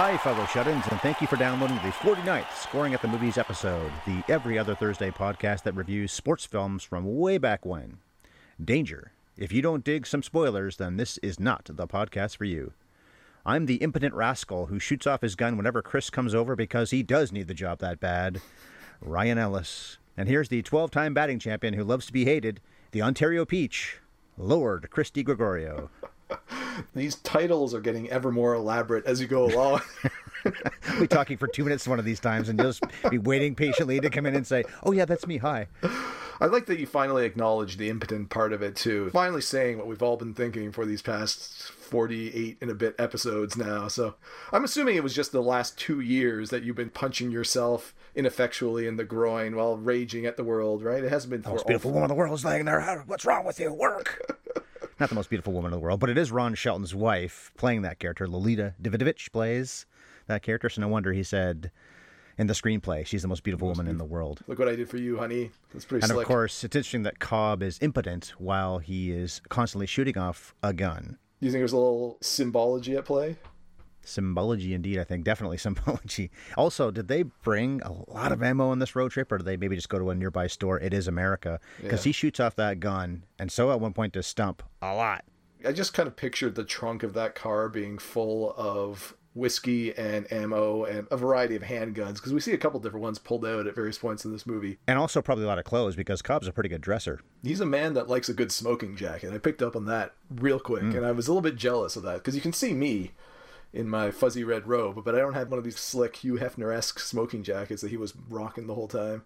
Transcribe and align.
Hi, 0.00 0.16
fellow 0.18 0.46
shut-ins, 0.46 0.86
and 0.92 1.00
thank 1.00 1.20
you 1.20 1.26
for 1.26 1.34
downloading 1.34 1.74
the 1.78 1.90
49th 1.90 2.56
Scoring 2.56 2.94
at 2.94 3.02
the 3.02 3.08
Movies 3.08 3.36
episode, 3.36 3.90
the 4.06 4.22
every 4.28 4.56
other 4.56 4.76
Thursday 4.76 5.10
podcast 5.10 5.64
that 5.64 5.74
reviews 5.74 6.12
sports 6.12 6.44
films 6.44 6.84
from 6.84 7.18
way 7.18 7.36
back 7.36 7.66
when. 7.66 7.98
Danger. 8.64 9.10
If 9.36 9.50
you 9.50 9.60
don't 9.60 9.82
dig 9.82 10.06
some 10.06 10.22
spoilers, 10.22 10.76
then 10.76 10.98
this 10.98 11.18
is 11.18 11.40
not 11.40 11.64
the 11.64 11.88
podcast 11.88 12.36
for 12.36 12.44
you. 12.44 12.74
I'm 13.44 13.66
the 13.66 13.78
impotent 13.78 14.14
rascal 14.14 14.66
who 14.66 14.78
shoots 14.78 15.04
off 15.04 15.22
his 15.22 15.34
gun 15.34 15.56
whenever 15.56 15.82
Chris 15.82 16.10
comes 16.10 16.32
over 16.32 16.54
because 16.54 16.92
he 16.92 17.02
does 17.02 17.32
need 17.32 17.48
the 17.48 17.52
job 17.52 17.80
that 17.80 17.98
bad. 17.98 18.40
Ryan 19.00 19.38
Ellis. 19.38 19.98
And 20.16 20.28
here's 20.28 20.48
the 20.48 20.62
12 20.62 20.92
time 20.92 21.12
batting 21.12 21.40
champion 21.40 21.74
who 21.74 21.82
loves 21.82 22.06
to 22.06 22.12
be 22.12 22.24
hated, 22.24 22.60
the 22.92 23.02
Ontario 23.02 23.44
Peach, 23.44 23.98
Lord 24.36 24.90
Christy 24.90 25.24
Gregorio. 25.24 25.90
These 26.94 27.16
titles 27.16 27.74
are 27.74 27.80
getting 27.80 28.08
ever 28.10 28.30
more 28.30 28.54
elaborate 28.54 29.06
as 29.06 29.20
you 29.20 29.26
go 29.26 29.46
along. 29.46 29.80
we'll 30.44 31.00
be 31.00 31.06
talking 31.06 31.36
for 31.36 31.46
two 31.46 31.64
minutes 31.64 31.86
one 31.86 31.98
of 31.98 32.04
these 32.04 32.20
times, 32.20 32.48
and 32.48 32.58
you'll 32.58 32.72
just 32.72 32.84
be 33.10 33.18
waiting 33.18 33.54
patiently 33.54 34.00
to 34.00 34.10
come 34.10 34.26
in 34.26 34.34
and 34.34 34.46
say, 34.46 34.64
"Oh 34.82 34.92
yeah, 34.92 35.04
that's 35.04 35.26
me. 35.26 35.38
Hi." 35.38 35.66
I 36.40 36.46
like 36.46 36.66
that 36.66 36.78
you 36.78 36.86
finally 36.86 37.26
acknowledge 37.26 37.78
the 37.78 37.90
impotent 37.90 38.30
part 38.30 38.52
of 38.52 38.62
it 38.62 38.76
too. 38.76 39.10
Finally 39.10 39.40
saying 39.40 39.76
what 39.76 39.88
we've 39.88 40.02
all 40.02 40.16
been 40.16 40.34
thinking 40.34 40.70
for 40.70 40.86
these 40.86 41.02
past 41.02 41.64
48 41.64 42.58
and 42.60 42.70
a 42.70 42.74
bit 42.74 42.94
episodes 42.96 43.56
now. 43.56 43.88
So 43.88 44.14
I'm 44.52 44.62
assuming 44.62 44.94
it 44.94 45.02
was 45.02 45.14
just 45.14 45.32
the 45.32 45.42
last 45.42 45.76
two 45.76 45.98
years 45.98 46.50
that 46.50 46.62
you've 46.62 46.76
been 46.76 46.90
punching 46.90 47.32
yourself 47.32 47.92
ineffectually 48.14 48.86
in 48.86 48.96
the 48.96 49.04
groin 49.04 49.56
while 49.56 49.76
raging 49.76 50.26
at 50.26 50.36
the 50.36 50.44
world, 50.44 50.84
right? 50.84 51.02
It 51.02 51.10
hasn't 51.10 51.30
been. 51.30 51.42
The 51.42 51.50
most 51.50 51.66
beautiful 51.66 51.90
woman 51.90 52.04
in 52.04 52.08
the 52.08 52.14
world 52.14 52.34
is 52.34 52.44
laying 52.44 52.66
there. 52.66 53.02
What's 53.06 53.24
wrong 53.24 53.44
with 53.44 53.58
you? 53.58 53.72
Work. 53.72 54.64
Not 55.00 55.08
the 55.10 55.14
most 55.14 55.30
beautiful 55.30 55.52
woman 55.52 55.72
in 55.72 55.78
the 55.78 55.82
world, 55.82 56.00
but 56.00 56.10
it 56.10 56.18
is 56.18 56.32
Ron 56.32 56.54
Shelton's 56.54 56.94
wife 56.94 57.52
playing 57.56 57.82
that 57.82 57.98
character. 58.00 58.26
Lolita 58.26 58.74
Davidovich 58.82 59.30
plays 59.30 59.86
that 60.26 60.42
character, 60.42 60.68
so 60.68 60.80
no 60.80 60.88
wonder 60.88 61.12
he 61.12 61.22
said 61.22 61.70
in 62.36 62.48
the 62.48 62.52
screenplay, 62.54 63.06
she's 63.06 63.22
the 63.22 63.28
most 63.28 63.42
beautiful 63.44 63.68
woman 63.68 63.86
in 63.86 63.98
the 63.98 64.04
world. 64.04 64.42
Look 64.48 64.58
what 64.58 64.68
I 64.68 64.74
did 64.76 64.88
for 64.88 64.96
you, 64.96 65.18
honey. 65.18 65.50
That's 65.72 65.84
pretty 65.84 66.02
And 66.02 66.10
slick. 66.10 66.24
of 66.24 66.28
course, 66.28 66.64
it's 66.64 66.74
interesting 66.74 67.02
that 67.04 67.18
Cobb 67.20 67.62
is 67.62 67.78
impotent 67.80 68.32
while 68.38 68.78
he 68.78 69.12
is 69.12 69.40
constantly 69.48 69.86
shooting 69.86 70.18
off 70.18 70.54
a 70.62 70.72
gun. 70.72 71.18
Do 71.40 71.46
you 71.46 71.52
think 71.52 71.60
there's 71.60 71.72
a 71.72 71.76
little 71.76 72.18
symbology 72.20 72.96
at 72.96 73.04
play? 73.04 73.36
Symbology, 74.08 74.74
indeed. 74.74 74.98
I 74.98 75.04
think 75.04 75.24
definitely 75.24 75.58
symbology. 75.58 76.30
Also, 76.56 76.90
did 76.90 77.08
they 77.08 77.22
bring 77.22 77.82
a 77.82 77.92
lot 78.10 78.32
of 78.32 78.42
ammo 78.42 78.70
on 78.70 78.78
this 78.78 78.96
road 78.96 79.12
trip, 79.12 79.30
or 79.30 79.38
did 79.38 79.44
they 79.44 79.56
maybe 79.56 79.76
just 79.76 79.88
go 79.88 79.98
to 79.98 80.10
a 80.10 80.14
nearby 80.14 80.46
store? 80.46 80.80
It 80.80 80.92
is 80.92 81.08
America 81.08 81.60
because 81.82 82.04
yeah. 82.04 82.10
he 82.10 82.12
shoots 82.12 82.40
off 82.40 82.56
that 82.56 82.80
gun, 82.80 83.24
and 83.38 83.50
so 83.50 83.70
at 83.72 83.80
one 83.80 83.92
point 83.92 84.12
does 84.14 84.26
Stump 84.26 84.62
a 84.82 84.94
lot. 84.94 85.24
I 85.66 85.72
just 85.72 85.92
kind 85.92 86.06
of 86.06 86.16
pictured 86.16 86.54
the 86.54 86.64
trunk 86.64 87.02
of 87.02 87.14
that 87.14 87.34
car 87.34 87.68
being 87.68 87.98
full 87.98 88.54
of 88.56 89.14
whiskey 89.34 89.96
and 89.96 90.30
ammo 90.32 90.84
and 90.84 91.06
a 91.10 91.16
variety 91.16 91.54
of 91.54 91.62
handguns 91.62 92.14
because 92.14 92.32
we 92.32 92.40
see 92.40 92.52
a 92.52 92.58
couple 92.58 92.80
different 92.80 93.02
ones 93.02 93.18
pulled 93.18 93.46
out 93.46 93.66
at 93.66 93.74
various 93.74 93.98
points 93.98 94.24
in 94.24 94.32
this 94.32 94.46
movie. 94.46 94.78
And 94.86 94.98
also 94.98 95.22
probably 95.22 95.44
a 95.44 95.46
lot 95.46 95.58
of 95.58 95.64
clothes 95.64 95.96
because 95.96 96.22
Cobb's 96.22 96.48
a 96.48 96.52
pretty 96.52 96.68
good 96.68 96.80
dresser. 96.80 97.20
He's 97.42 97.60
a 97.60 97.66
man 97.66 97.94
that 97.94 98.08
likes 98.08 98.28
a 98.28 98.34
good 98.34 98.52
smoking 98.52 98.96
jacket. 98.96 99.32
I 99.32 99.38
picked 99.38 99.62
up 99.62 99.76
on 99.76 99.86
that 99.86 100.14
real 100.30 100.58
quick 100.58 100.82
mm. 100.82 100.96
and 100.96 101.06
I 101.06 101.12
was 101.12 101.28
a 101.28 101.32
little 101.32 101.42
bit 101.42 101.56
jealous 101.56 101.96
of 101.96 102.02
that 102.02 102.16
because 102.16 102.34
you 102.34 102.40
can 102.40 102.52
see 102.52 102.74
me 102.74 103.12
in 103.72 103.88
my 103.88 104.10
fuzzy 104.10 104.44
red 104.44 104.66
robe, 104.66 105.04
but 105.04 105.14
I 105.14 105.18
don't 105.18 105.34
have 105.34 105.50
one 105.50 105.58
of 105.58 105.64
these 105.64 105.78
slick 105.78 106.16
Hugh 106.16 106.34
Hefner 106.34 106.74
esque 106.74 106.98
smoking 106.98 107.42
jackets 107.42 107.82
that 107.82 107.90
he 107.90 107.96
was 107.96 108.14
rocking 108.28 108.66
the 108.66 108.74
whole 108.74 108.88
time. 108.88 109.24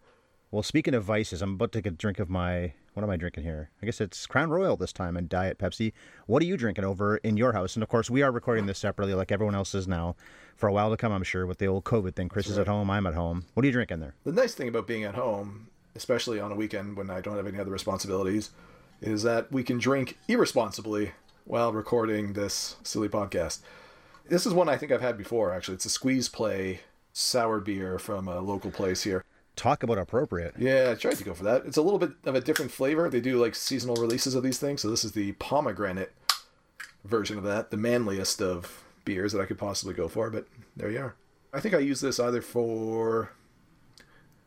Well, 0.50 0.62
speaking 0.62 0.94
of 0.94 1.04
vices, 1.04 1.40
I'm 1.40 1.54
about 1.54 1.72
to 1.72 1.78
take 1.78 1.86
a 1.86 1.96
drink 1.96 2.18
of 2.18 2.28
my. 2.28 2.74
What 2.92 3.02
am 3.02 3.08
I 3.08 3.16
drinking 3.16 3.44
here? 3.44 3.70
I 3.80 3.86
guess 3.86 4.02
it's 4.02 4.26
Crown 4.26 4.50
Royal 4.50 4.76
this 4.76 4.92
time 4.92 5.16
and 5.16 5.26
Diet 5.26 5.58
Pepsi. 5.58 5.94
What 6.26 6.42
are 6.42 6.46
you 6.46 6.58
drinking 6.58 6.84
over 6.84 7.16
in 7.18 7.38
your 7.38 7.54
house? 7.54 7.74
And 7.74 7.82
of 7.82 7.88
course, 7.88 8.10
we 8.10 8.20
are 8.20 8.30
recording 8.30 8.66
this 8.66 8.78
separately, 8.78 9.14
like 9.14 9.32
everyone 9.32 9.54
else 9.54 9.74
is 9.74 9.88
now, 9.88 10.14
for 10.56 10.68
a 10.68 10.72
while 10.74 10.90
to 10.90 10.98
come, 10.98 11.10
I'm 11.10 11.22
sure, 11.22 11.46
with 11.46 11.56
the 11.56 11.68
old 11.68 11.84
COVID 11.84 12.14
thing. 12.14 12.28
Chris 12.28 12.44
That's 12.44 12.52
is 12.52 12.58
right. 12.58 12.68
at 12.68 12.70
home, 12.70 12.90
I'm 12.90 13.06
at 13.06 13.14
home. 13.14 13.46
What 13.54 13.64
are 13.64 13.66
you 13.66 13.72
drinking 13.72 14.00
there? 14.00 14.14
The 14.24 14.32
nice 14.32 14.52
thing 14.52 14.68
about 14.68 14.86
being 14.86 15.04
at 15.04 15.14
home, 15.14 15.68
especially 15.96 16.38
on 16.38 16.52
a 16.52 16.54
weekend 16.54 16.98
when 16.98 17.08
I 17.08 17.22
don't 17.22 17.36
have 17.38 17.46
any 17.46 17.58
other 17.58 17.70
responsibilities, 17.70 18.50
is 19.00 19.22
that 19.22 19.50
we 19.50 19.62
can 19.62 19.78
drink 19.78 20.18
irresponsibly 20.28 21.12
while 21.44 21.72
recording 21.72 22.34
this 22.34 22.76
silly 22.82 23.08
podcast. 23.08 23.60
This 24.32 24.46
is 24.46 24.54
one 24.54 24.66
I 24.66 24.78
think 24.78 24.90
I've 24.90 25.02
had 25.02 25.18
before, 25.18 25.52
actually. 25.52 25.74
It's 25.74 25.84
a 25.84 25.90
squeeze 25.90 26.26
play 26.26 26.80
sour 27.12 27.60
beer 27.60 27.98
from 27.98 28.28
a 28.28 28.40
local 28.40 28.70
place 28.70 29.02
here. 29.02 29.26
Talk 29.56 29.82
about 29.82 29.98
appropriate. 29.98 30.54
Yeah, 30.58 30.88
I 30.90 30.94
tried 30.94 31.16
to 31.16 31.24
go 31.24 31.34
for 31.34 31.44
that. 31.44 31.66
It's 31.66 31.76
a 31.76 31.82
little 31.82 31.98
bit 31.98 32.12
of 32.24 32.34
a 32.34 32.40
different 32.40 32.70
flavor. 32.70 33.10
They 33.10 33.20
do 33.20 33.38
like 33.38 33.54
seasonal 33.54 33.96
releases 33.96 34.34
of 34.34 34.42
these 34.42 34.58
things. 34.58 34.80
So 34.80 34.88
this 34.88 35.04
is 35.04 35.12
the 35.12 35.32
pomegranate 35.32 36.14
version 37.04 37.36
of 37.36 37.44
that, 37.44 37.70
the 37.70 37.76
manliest 37.76 38.40
of 38.40 38.82
beers 39.04 39.32
that 39.32 39.42
I 39.42 39.44
could 39.44 39.58
possibly 39.58 39.92
go 39.92 40.08
for. 40.08 40.30
But 40.30 40.46
there 40.78 40.90
you 40.90 41.00
are. 41.00 41.14
I 41.52 41.60
think 41.60 41.74
I 41.74 41.80
use 41.80 42.00
this 42.00 42.18
either 42.18 42.40
for 42.40 43.32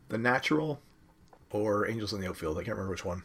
the 0.08 0.18
natural 0.18 0.80
or 1.52 1.88
Angels 1.88 2.12
in 2.12 2.20
the 2.20 2.26
Outfield. 2.26 2.58
I 2.58 2.64
can't 2.64 2.76
remember 2.76 2.90
which 2.90 3.04
one. 3.04 3.22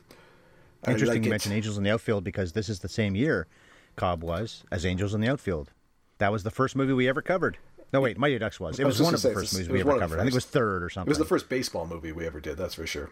Interesting 0.85 1.09
like 1.09 1.25
you 1.25 1.31
mentioned 1.31 1.55
Angels 1.55 1.79
in 1.79 1.83
the 1.83 1.89
Outfield 1.91 2.23
because 2.23 2.51
this 2.51 2.69
is 2.69 2.81
the 2.81 2.87
same 2.87 3.15
year 3.15 3.47
Cobb 3.95 4.23
was 4.23 4.63
as 4.71 4.85
Angels 4.85 5.15
in 5.15 5.21
the 5.21 5.27
Outfield. 5.27 5.71
That 6.21 6.31
was 6.31 6.43
the 6.43 6.51
first 6.51 6.75
movie 6.75 6.93
we 6.93 7.09
ever 7.09 7.23
covered. 7.23 7.57
No, 7.91 7.99
wait, 7.99 8.15
Mighty 8.15 8.37
Ducks 8.37 8.59
was. 8.59 8.79
It 8.79 8.85
was, 8.85 8.99
was 8.99 9.05
one 9.05 9.15
of 9.15 9.23
the 9.23 9.33
first 9.33 9.53
movies 9.53 9.69
we 9.69 9.79
ever 9.79 9.97
covered. 9.97 10.19
I 10.19 10.21
think 10.21 10.33
it 10.33 10.35
was 10.35 10.45
third 10.45 10.83
or 10.83 10.89
something. 10.91 11.07
It 11.07 11.09
was 11.09 11.17
the 11.17 11.25
first 11.25 11.49
baseball 11.49 11.87
movie 11.87 12.11
we 12.11 12.27
ever 12.27 12.39
did, 12.39 12.57
that's 12.57 12.75
for 12.75 12.85
sure. 12.85 13.09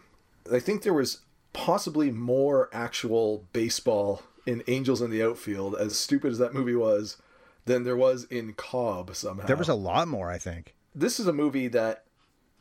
I 0.54 0.60
think 0.60 0.84
there 0.84 0.94
was 0.94 1.22
possibly 1.52 2.12
more 2.12 2.70
actual 2.72 3.46
baseball 3.52 4.22
in 4.46 4.62
Angels 4.68 5.02
in 5.02 5.10
the 5.10 5.24
Outfield, 5.24 5.74
as 5.74 5.98
stupid 5.98 6.32
as 6.32 6.38
that 6.38 6.54
movie 6.54 6.76
was, 6.76 7.18
than 7.66 7.84
there 7.84 7.98
was 7.98 8.26
in 8.26 8.54
Cobb 8.54 9.16
somehow. 9.16 9.48
There 9.48 9.58
was 9.58 9.70
a 9.70 9.74
lot 9.74 10.08
more, 10.08 10.30
I 10.30 10.38
think. 10.38 10.76
This 10.94 11.20
is 11.20 11.26
a 11.26 11.34
movie 11.34 11.68
that 11.70 12.04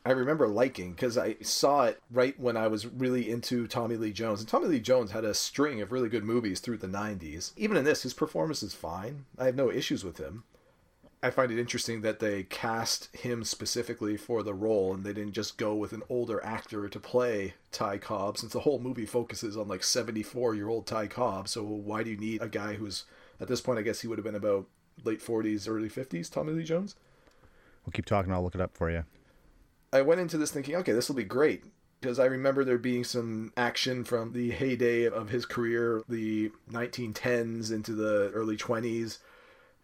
I 0.05 0.11
remember 0.11 0.47
liking 0.47 0.91
because 0.91 1.17
I 1.17 1.35
saw 1.41 1.83
it 1.85 2.01
right 2.09 2.39
when 2.39 2.55
I 2.57 2.67
was 2.67 2.87
really 2.87 3.29
into 3.29 3.67
Tommy 3.67 3.95
Lee 3.95 4.13
Jones. 4.13 4.39
And 4.39 4.47
Tommy 4.47 4.67
Lee 4.67 4.79
Jones 4.79 5.11
had 5.11 5.25
a 5.25 5.33
string 5.33 5.81
of 5.81 5.91
really 5.91 6.09
good 6.09 6.23
movies 6.23 6.59
through 6.59 6.77
the 6.77 6.87
90s. 6.87 7.51
Even 7.57 7.77
in 7.77 7.83
this, 7.83 8.03
his 8.03 8.13
performance 8.13 8.63
is 8.63 8.73
fine. 8.73 9.25
I 9.37 9.45
have 9.45 9.55
no 9.55 9.69
issues 9.71 10.03
with 10.03 10.17
him. 10.17 10.43
I 11.21 11.31
find 11.31 11.51
it 11.51 11.59
interesting 11.59 11.99
that 12.01 12.19
they 12.19 12.43
cast 12.43 13.13
him 13.13 13.43
specifically 13.43 14.15
for 14.15 14.41
the 14.41 14.53
role 14.53 14.93
and 14.93 15.03
they 15.03 15.11
didn't 15.11 15.33
just 15.33 15.57
go 15.57 15.75
with 15.75 15.91
an 15.91 16.03
older 16.09 16.41
actor 16.45 16.87
to 16.87 16.99
play 16.99 17.55
Ty 17.73 17.97
Cobb 17.97 18.37
since 18.37 18.53
the 18.53 18.61
whole 18.61 18.79
movie 18.79 19.05
focuses 19.05 19.57
on 19.57 19.67
like 19.67 19.83
74 19.83 20.55
year 20.55 20.69
old 20.69 20.87
Ty 20.87 21.07
Cobb. 21.07 21.49
So 21.49 21.61
why 21.63 22.03
do 22.03 22.09
you 22.09 22.17
need 22.17 22.41
a 22.41 22.47
guy 22.47 22.75
who's 22.75 23.03
at 23.41 23.49
this 23.49 23.61
point, 23.61 23.79
I 23.79 23.81
guess 23.81 24.01
he 24.01 24.07
would 24.07 24.17
have 24.17 24.25
been 24.25 24.35
about 24.35 24.65
late 25.03 25.21
40s, 25.21 25.67
early 25.67 25.89
50s, 25.89 26.31
Tommy 26.31 26.53
Lee 26.53 26.63
Jones? 26.63 26.95
We'll 27.85 27.91
keep 27.91 28.05
talking. 28.05 28.31
I'll 28.31 28.43
look 28.43 28.55
it 28.55 28.61
up 28.61 28.75
for 28.75 28.89
you. 28.89 29.03
I 29.91 30.01
went 30.01 30.21
into 30.21 30.37
this 30.37 30.51
thinking, 30.51 30.75
okay, 30.77 30.91
this 30.91 31.09
will 31.09 31.15
be 31.15 31.23
great 31.23 31.63
because 31.99 32.19
I 32.19 32.25
remember 32.25 32.63
there 32.63 32.77
being 32.77 33.03
some 33.03 33.51
action 33.57 34.03
from 34.03 34.33
the 34.33 34.51
heyday 34.51 35.05
of 35.05 35.29
his 35.29 35.45
career, 35.45 36.03
the 36.07 36.51
1910s 36.71 37.71
into 37.71 37.93
the 37.93 38.31
early 38.33 38.55
20s 38.55 39.19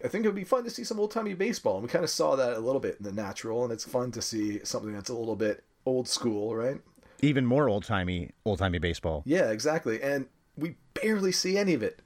I 0.04 0.08
think 0.08 0.24
it 0.24 0.28
would 0.28 0.34
be 0.34 0.44
fun 0.44 0.64
to 0.64 0.70
see 0.70 0.84
some 0.84 1.00
old 1.00 1.10
timey 1.10 1.34
baseball. 1.34 1.76
And 1.76 1.84
we 1.84 1.88
kind 1.88 2.04
of 2.04 2.10
saw 2.10 2.36
that 2.36 2.56
a 2.56 2.60
little 2.60 2.80
bit 2.80 2.96
in 2.98 3.04
the 3.04 3.12
natural, 3.12 3.64
and 3.64 3.72
it's 3.72 3.84
fun 3.84 4.10
to 4.12 4.22
see 4.22 4.62
something 4.64 4.92
that's 4.92 5.08
a 5.08 5.14
little 5.14 5.36
bit 5.36 5.64
old 5.86 6.08
school, 6.08 6.54
right? 6.54 6.80
Even 7.22 7.46
more 7.46 7.68
old 7.68 7.84
timey, 7.84 8.32
old 8.44 8.58
timey 8.58 8.78
baseball. 8.78 9.22
Yeah, 9.24 9.50
exactly. 9.50 10.02
And 10.02 10.26
we 10.56 10.76
barely 10.94 11.32
see 11.32 11.56
any 11.56 11.72
of 11.72 11.82
it. 11.82 12.02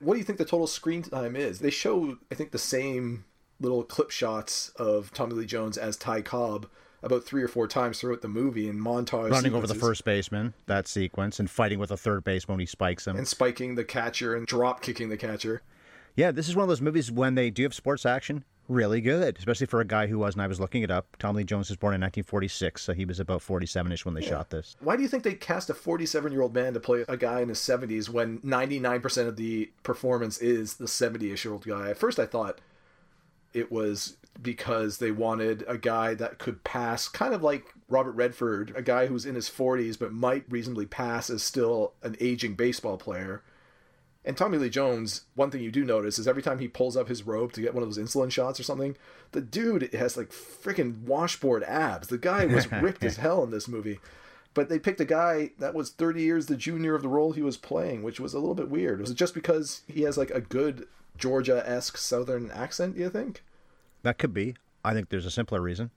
What 0.00 0.14
do 0.14 0.18
you 0.18 0.24
think 0.24 0.38
the 0.38 0.44
total 0.44 0.66
screen 0.66 1.02
time 1.02 1.36
is? 1.36 1.60
They 1.60 1.70
show, 1.70 2.18
I 2.30 2.34
think, 2.34 2.50
the 2.50 2.58
same 2.58 3.24
little 3.60 3.84
clip 3.84 4.10
shots 4.10 4.70
of 4.70 5.12
Tommy 5.12 5.34
Lee 5.34 5.46
Jones 5.46 5.78
as 5.78 5.96
Ty 5.96 6.22
Cobb 6.22 6.68
about 7.02 7.24
three 7.24 7.42
or 7.42 7.48
four 7.48 7.68
times 7.68 8.00
throughout 8.00 8.22
the 8.22 8.28
movie 8.28 8.68
in 8.68 8.78
montage. 8.78 9.30
Running 9.30 9.52
sequences. 9.52 9.54
over 9.54 9.66
the 9.66 9.74
first 9.74 10.04
baseman, 10.04 10.54
that 10.66 10.88
sequence, 10.88 11.38
and 11.38 11.50
fighting 11.50 11.78
with 11.78 11.90
a 11.90 11.96
third 11.96 12.24
baseman 12.24 12.54
when 12.54 12.60
he 12.60 12.66
spikes 12.66 13.06
him. 13.06 13.16
And 13.16 13.28
spiking 13.28 13.74
the 13.74 13.84
catcher 13.84 14.34
and 14.34 14.46
drop 14.46 14.82
kicking 14.82 15.08
the 15.08 15.16
catcher. 15.16 15.62
Yeah, 16.16 16.32
this 16.32 16.48
is 16.48 16.56
one 16.56 16.64
of 16.64 16.68
those 16.68 16.80
movies 16.80 17.12
when 17.12 17.36
they 17.36 17.48
do 17.48 17.62
have 17.62 17.72
sports 17.72 18.04
action, 18.04 18.44
really 18.66 19.00
good, 19.00 19.38
especially 19.38 19.66
for 19.66 19.80
a 19.80 19.84
guy 19.84 20.08
who 20.08 20.18
was, 20.18 20.34
and 20.34 20.42
I 20.42 20.48
was 20.48 20.58
looking 20.58 20.82
it 20.82 20.90
up. 20.90 21.16
Tom 21.18 21.36
Lee 21.36 21.44
Jones 21.44 21.68
was 21.68 21.76
born 21.76 21.94
in 21.94 22.00
1946, 22.00 22.82
so 22.82 22.92
he 22.92 23.04
was 23.04 23.20
about 23.20 23.40
47 23.40 23.92
ish 23.92 24.04
when 24.04 24.14
they 24.14 24.22
yeah. 24.22 24.28
shot 24.28 24.50
this. 24.50 24.74
Why 24.80 24.96
do 24.96 25.02
you 25.02 25.08
think 25.08 25.22
they 25.22 25.34
cast 25.34 25.70
a 25.70 25.74
47 25.74 26.32
year 26.32 26.42
old 26.42 26.54
man 26.54 26.74
to 26.74 26.80
play 26.80 27.04
a 27.08 27.16
guy 27.16 27.40
in 27.40 27.48
his 27.48 27.58
70s 27.58 28.08
when 28.08 28.40
99% 28.40 29.28
of 29.28 29.36
the 29.36 29.70
performance 29.84 30.38
is 30.38 30.74
the 30.74 30.88
70 30.88 31.30
ish 31.30 31.44
year 31.44 31.52
old 31.54 31.64
guy? 31.64 31.90
At 31.90 31.98
first, 31.98 32.18
I 32.18 32.26
thought 32.26 32.60
it 33.54 33.70
was 33.70 34.16
because 34.40 34.98
they 34.98 35.10
wanted 35.10 35.64
a 35.66 35.76
guy 35.78 36.14
that 36.14 36.38
could 36.38 36.62
pass, 36.64 37.08
kind 37.08 37.34
of 37.34 37.42
like 37.42 37.74
Robert 37.88 38.12
Redford, 38.12 38.72
a 38.76 38.82
guy 38.82 39.06
who's 39.06 39.26
in 39.26 39.34
his 39.34 39.48
40s 39.48 39.98
but 39.98 40.12
might 40.12 40.44
reasonably 40.48 40.86
pass 40.86 41.28
as 41.30 41.42
still 41.42 41.94
an 42.02 42.16
aging 42.20 42.54
baseball 42.54 42.96
player. 42.96 43.42
And 44.24 44.36
Tommy 44.36 44.58
Lee 44.58 44.68
Jones, 44.68 45.22
one 45.34 45.50
thing 45.50 45.62
you 45.62 45.70
do 45.70 45.84
notice 45.84 46.18
is 46.18 46.28
every 46.28 46.42
time 46.42 46.58
he 46.58 46.68
pulls 46.68 46.96
up 46.96 47.08
his 47.08 47.26
robe 47.26 47.52
to 47.52 47.60
get 47.60 47.72
one 47.72 47.82
of 47.82 47.88
those 47.88 47.98
insulin 47.98 48.30
shots 48.30 48.60
or 48.60 48.62
something, 48.62 48.96
the 49.32 49.40
dude 49.40 49.92
has 49.94 50.16
like 50.16 50.30
freaking 50.30 51.02
washboard 51.02 51.62
abs. 51.64 52.08
The 52.08 52.18
guy 52.18 52.44
was 52.44 52.70
ripped 52.72 53.04
as 53.04 53.16
hell 53.16 53.42
in 53.42 53.50
this 53.50 53.68
movie. 53.68 53.98
But 54.54 54.68
they 54.68 54.78
picked 54.78 55.00
a 55.00 55.04
guy 55.04 55.52
that 55.58 55.74
was 55.74 55.90
30 55.90 56.22
years 56.22 56.46
the 56.46 56.56
junior 56.56 56.94
of 56.94 57.02
the 57.02 57.08
role 57.08 57.32
he 57.32 57.42
was 57.42 57.56
playing, 57.56 58.02
which 58.02 58.20
was 58.20 58.34
a 58.34 58.38
little 58.38 58.54
bit 58.54 58.70
weird. 58.70 59.00
Was 59.00 59.10
it 59.10 59.14
just 59.14 59.34
because 59.34 59.82
he 59.86 60.02
has 60.02 60.18
like 60.18 60.30
a 60.30 60.40
good 60.40 60.86
Georgia 61.16 61.62
esque 61.66 61.96
Southern 61.96 62.50
accent, 62.50 62.96
do 62.96 63.00
you 63.00 63.10
think? 63.10 63.42
That 64.08 64.16
could 64.16 64.32
be. 64.32 64.54
I 64.82 64.94
think 64.94 65.10
there's 65.10 65.26
a 65.26 65.30
simpler 65.30 65.60
reason. 65.60 65.90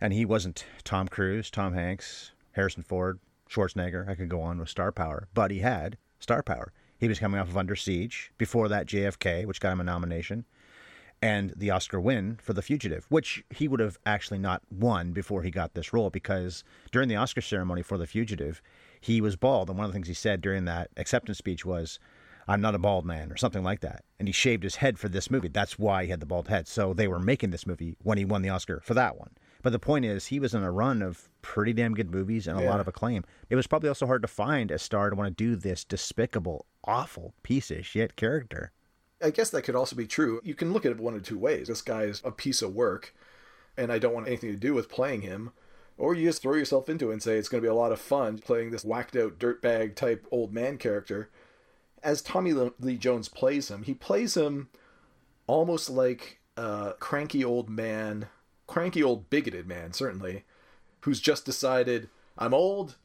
And 0.00 0.12
he 0.12 0.24
wasn't 0.24 0.66
Tom 0.84 1.08
Cruise, 1.08 1.50
Tom 1.50 1.74
Hanks, 1.74 2.30
Harrison 2.52 2.84
Ford, 2.84 3.18
Schwarzenegger. 3.50 4.08
I 4.08 4.14
could 4.14 4.28
go 4.28 4.40
on 4.40 4.60
with 4.60 4.68
star 4.68 4.92
power, 4.92 5.26
but 5.34 5.50
he 5.50 5.58
had 5.58 5.98
star 6.20 6.44
power. 6.44 6.72
He 6.96 7.08
was 7.08 7.18
coming 7.18 7.40
off 7.40 7.48
of 7.48 7.56
Under 7.56 7.74
Siege. 7.74 8.30
Before 8.38 8.68
that, 8.68 8.86
JFK, 8.86 9.46
which 9.46 9.58
got 9.58 9.72
him 9.72 9.80
a 9.80 9.82
nomination, 9.84 10.44
and 11.20 11.52
the 11.56 11.72
Oscar 11.72 12.00
win 12.00 12.38
for 12.40 12.52
The 12.52 12.62
Fugitive, 12.62 13.04
which 13.08 13.42
he 13.50 13.66
would 13.66 13.80
have 13.80 13.98
actually 14.06 14.38
not 14.38 14.62
won 14.70 15.10
before 15.10 15.42
he 15.42 15.50
got 15.50 15.74
this 15.74 15.92
role 15.92 16.10
because 16.10 16.62
during 16.92 17.08
the 17.08 17.16
Oscar 17.16 17.40
ceremony 17.40 17.82
for 17.82 17.98
The 17.98 18.06
Fugitive, 18.06 18.62
he 19.00 19.20
was 19.20 19.34
bald. 19.34 19.68
And 19.68 19.76
one 19.76 19.86
of 19.86 19.90
the 19.90 19.96
things 19.96 20.06
he 20.06 20.14
said 20.14 20.40
during 20.40 20.66
that 20.66 20.88
acceptance 20.96 21.38
speech 21.38 21.66
was, 21.66 21.98
I'm 22.46 22.60
not 22.60 22.74
a 22.74 22.78
bald 22.78 23.06
man, 23.06 23.32
or 23.32 23.36
something 23.36 23.62
like 23.62 23.80
that. 23.80 24.04
And 24.18 24.28
he 24.28 24.32
shaved 24.32 24.62
his 24.62 24.76
head 24.76 24.98
for 24.98 25.08
this 25.08 25.30
movie. 25.30 25.48
That's 25.48 25.78
why 25.78 26.04
he 26.04 26.10
had 26.10 26.20
the 26.20 26.26
bald 26.26 26.48
head. 26.48 26.68
So 26.68 26.92
they 26.92 27.08
were 27.08 27.18
making 27.18 27.50
this 27.50 27.66
movie 27.66 27.96
when 28.02 28.18
he 28.18 28.24
won 28.24 28.42
the 28.42 28.50
Oscar 28.50 28.80
for 28.84 28.94
that 28.94 29.16
one. 29.18 29.30
But 29.62 29.70
the 29.70 29.78
point 29.78 30.04
is, 30.04 30.26
he 30.26 30.38
was 30.38 30.52
in 30.54 30.62
a 30.62 30.70
run 30.70 31.00
of 31.00 31.30
pretty 31.40 31.72
damn 31.72 31.94
good 31.94 32.10
movies 32.10 32.46
and 32.46 32.58
a 32.58 32.62
Yeah. 32.62 32.70
lot 32.70 32.80
of 32.80 32.88
acclaim. 32.88 33.24
It 33.48 33.56
was 33.56 33.66
probably 33.66 33.88
also 33.88 34.06
hard 34.06 34.20
to 34.20 34.28
find 34.28 34.70
a 34.70 34.78
star 34.78 35.08
to 35.08 35.16
want 35.16 35.34
to 35.34 35.44
do 35.44 35.56
this 35.56 35.84
despicable, 35.84 36.66
awful 36.84 37.32
piece 37.42 37.70
of 37.70 37.86
shit 37.86 38.14
character. 38.16 38.72
I 39.22 39.30
guess 39.30 39.48
that 39.50 39.62
could 39.62 39.74
also 39.74 39.96
be 39.96 40.06
true. 40.06 40.40
You 40.44 40.54
can 40.54 40.72
look 40.74 40.84
at 40.84 40.92
it 40.92 41.00
one 41.00 41.14
of 41.14 41.22
two 41.22 41.38
ways. 41.38 41.68
This 41.68 41.80
guy 41.80 42.02
is 42.02 42.20
a 42.24 42.30
piece 42.30 42.60
of 42.60 42.74
work, 42.74 43.14
and 43.74 43.90
I 43.90 43.98
don't 43.98 44.12
want 44.12 44.26
anything 44.26 44.50
to 44.50 44.56
do 44.56 44.74
with 44.74 44.90
playing 44.90 45.22
him. 45.22 45.52
Or 45.96 46.14
you 46.14 46.28
just 46.28 46.42
throw 46.42 46.54
yourself 46.54 46.90
into 46.90 47.08
it 47.08 47.14
and 47.14 47.22
say 47.22 47.38
it's 47.38 47.48
going 47.48 47.62
to 47.62 47.66
be 47.66 47.70
a 47.70 47.74
lot 47.74 47.92
of 47.92 48.00
fun 48.00 48.38
playing 48.38 48.70
this 48.70 48.84
whacked 48.84 49.16
out 49.16 49.38
dirtbag 49.38 49.94
type 49.94 50.26
old 50.30 50.52
man 50.52 50.76
character. 50.76 51.30
As 52.04 52.22
Tommy 52.22 52.52
Lee 52.52 52.96
Jones 52.96 53.28
plays 53.28 53.70
him, 53.70 53.82
he 53.82 53.94
plays 53.94 54.36
him 54.36 54.68
almost 55.48 55.90
like 55.90 56.38
a 56.56 56.92
cranky 57.00 57.42
old 57.44 57.68
man, 57.68 58.28
cranky 58.68 59.02
old 59.02 59.28
bigoted 59.30 59.66
man, 59.66 59.92
certainly, 59.92 60.44
who's 61.00 61.18
just 61.20 61.44
decided, 61.44 62.08
I'm 62.38 62.54
old 62.54 62.96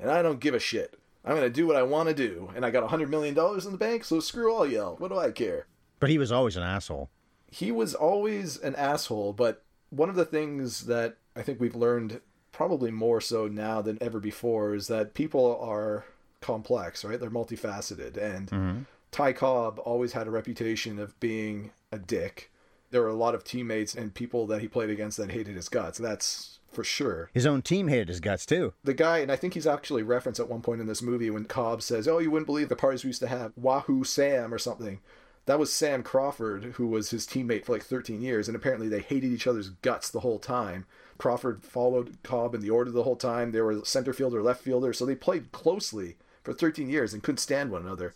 and 0.00 0.10
I 0.10 0.22
don't 0.22 0.40
give 0.40 0.54
a 0.54 0.58
shit. 0.58 0.98
I'm 1.24 1.32
going 1.32 1.42
to 1.42 1.50
do 1.50 1.66
what 1.66 1.76
I 1.76 1.82
want 1.82 2.08
to 2.08 2.14
do. 2.14 2.50
And 2.54 2.64
I 2.64 2.70
got 2.70 2.82
a 2.82 2.86
$100 2.86 3.08
million 3.08 3.36
in 3.36 3.72
the 3.72 3.78
bank, 3.78 4.04
so 4.04 4.20
screw 4.20 4.52
all 4.52 4.66
y'all. 4.66 4.96
What 4.96 5.08
do 5.08 5.18
I 5.18 5.30
care? 5.30 5.66
But 6.00 6.10
he 6.10 6.18
was 6.18 6.32
always 6.32 6.56
an 6.56 6.62
asshole. 6.62 7.10
he 7.50 7.72
was 7.72 7.94
always 7.94 8.58
an 8.58 8.74
asshole, 8.76 9.32
but 9.32 9.62
one 9.90 10.08
of 10.08 10.16
the 10.16 10.24
things 10.24 10.86
that 10.86 11.16
I 11.34 11.42
think 11.42 11.60
we've 11.60 11.74
learned 11.74 12.20
probably 12.52 12.90
more 12.90 13.20
so 13.20 13.46
now 13.48 13.82
than 13.82 13.98
ever 14.00 14.18
before 14.20 14.74
is 14.74 14.88
that 14.88 15.14
people 15.14 15.58
are 15.60 16.04
complex, 16.40 17.04
right? 17.04 17.18
They're 17.18 17.30
multifaceted. 17.30 18.16
And 18.16 18.46
mm-hmm. 18.48 18.78
Ty 19.10 19.32
Cobb 19.32 19.78
always 19.80 20.12
had 20.12 20.26
a 20.26 20.30
reputation 20.30 20.98
of 20.98 21.18
being 21.20 21.72
a 21.90 21.98
dick. 21.98 22.50
There 22.90 23.02
were 23.02 23.08
a 23.08 23.14
lot 23.14 23.34
of 23.34 23.44
teammates 23.44 23.94
and 23.94 24.14
people 24.14 24.46
that 24.46 24.60
he 24.60 24.68
played 24.68 24.90
against 24.90 25.16
that 25.16 25.32
hated 25.32 25.56
his 25.56 25.68
guts. 25.68 25.98
That's 25.98 26.60
for 26.70 26.84
sure. 26.84 27.30
His 27.32 27.46
own 27.46 27.62
team 27.62 27.88
hated 27.88 28.08
his 28.08 28.20
guts, 28.20 28.46
too. 28.46 28.74
The 28.84 28.94
guy, 28.94 29.18
and 29.18 29.32
I 29.32 29.36
think 29.36 29.54
he's 29.54 29.66
actually 29.66 30.02
referenced 30.02 30.40
at 30.40 30.48
one 30.48 30.60
point 30.60 30.80
in 30.80 30.86
this 30.86 31.02
movie 31.02 31.30
when 31.30 31.46
Cobb 31.46 31.82
says, 31.82 32.06
Oh, 32.06 32.18
you 32.18 32.30
wouldn't 32.30 32.46
believe 32.46 32.68
the 32.68 32.76
parties 32.76 33.02
we 33.02 33.08
used 33.08 33.22
to 33.22 33.28
have. 33.28 33.52
Wahoo 33.56 34.04
Sam 34.04 34.52
or 34.52 34.58
something. 34.58 35.00
That 35.46 35.60
was 35.60 35.72
Sam 35.72 36.02
Crawford, 36.02 36.74
who 36.74 36.88
was 36.88 37.10
his 37.10 37.24
teammate 37.24 37.64
for 37.64 37.72
like 37.72 37.84
13 37.84 38.20
years, 38.20 38.48
and 38.48 38.56
apparently 38.56 38.88
they 38.88 39.00
hated 39.00 39.32
each 39.32 39.46
other's 39.46 39.70
guts 39.70 40.10
the 40.10 40.20
whole 40.20 40.40
time. 40.40 40.86
Crawford 41.18 41.64
followed 41.64 42.18
Cobb 42.24 42.54
in 42.54 42.60
the 42.60 42.70
order 42.70 42.90
the 42.90 43.04
whole 43.04 43.16
time. 43.16 43.52
They 43.52 43.60
were 43.60 43.84
center 43.84 44.12
fielder, 44.12 44.42
left 44.42 44.62
fielder, 44.62 44.92
so 44.92 45.06
they 45.06 45.14
played 45.14 45.52
closely 45.52 46.16
for 46.46 46.54
13 46.54 46.88
years 46.88 47.12
and 47.12 47.24
couldn't 47.24 47.38
stand 47.38 47.72
one 47.72 47.82
another. 47.82 48.14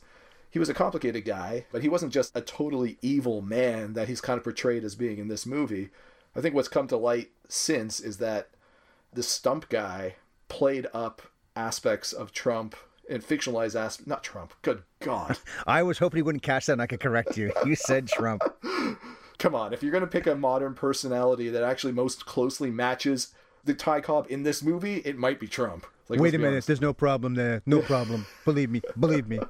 He 0.51 0.61
was 0.61 0.69
a 0.69 0.75
complicated 0.75 1.25
guy, 1.25 1.67
but 1.73 1.83
he 1.83 1.89
wasn't 1.89 2.13
just 2.13 2.35
a 2.37 2.41
totally 2.41 2.97
evil 3.03 3.43
man 3.43 3.93
that 3.95 4.09
he's 4.09 4.21
kind 4.21 4.39
of 4.39 4.45
portrayed 4.45 4.85
as 4.85 4.95
being 4.95 5.19
in 5.19 5.27
this 5.27 5.45
movie. 5.45 5.91
I 6.35 6.41
think 6.41 6.55
what's 6.55 6.69
come 6.69 6.87
to 6.89 6.97
light 6.97 7.31
since 7.49 7.99
is 7.99 8.19
that 8.19 8.51
the 9.13 9.25
stump 9.25 9.69
guy 9.69 10.15
played 10.49 10.87
up 10.95 11.23
aspects 11.57 12.13
of 12.13 12.33
Trump 12.33 12.77
and 13.11 13.21
fictionalized 13.21 13.75
as 13.75 14.07
not 14.07 14.23
Trump. 14.23 14.55
Good 14.63 14.85
God. 15.01 15.37
I 15.67 15.83
was 15.83 15.99
hoping 15.99 16.19
he 16.19 16.23
wouldn't 16.23 16.45
catch 16.45 16.67
that 16.67 16.75
and 16.75 16.83
I 16.83 16.87
could 16.87 17.01
correct 17.01 17.37
you. 17.37 17.53
You 17.67 17.75
said 17.75 18.07
Trump. 18.07 18.45
Come 19.39 19.55
on, 19.57 19.73
if 19.73 19.83
you're 19.83 19.93
gonna 19.93 20.07
pick 20.07 20.29
a 20.29 20.37
modern 20.37 20.75
personality 20.75 21.49
that 21.49 21.65
actually 21.65 21.95
most 21.95 22.27
closely 22.27 22.71
matches 22.71 23.35
the 23.65 23.75
Ty 23.75 24.03
Cobb 24.03 24.27
in 24.29 24.45
this 24.45 24.63
movie, 24.63 24.99
it 24.99 25.19
might 25.19 25.41
be 25.41 25.49
Trump. 25.49 25.87
Like, 26.11 26.21
Wait 26.21 26.35
a 26.35 26.39
minute. 26.39 26.51
honest. 26.55 26.67
There's 26.67 26.81
no 26.81 26.93
problem 26.93 27.35
there. 27.35 27.63
No 27.67 27.81
problem. 27.83 28.27
Believe 28.45 28.69
me. 28.71 28.83
Believe 28.99 29.29
me. 29.29 29.39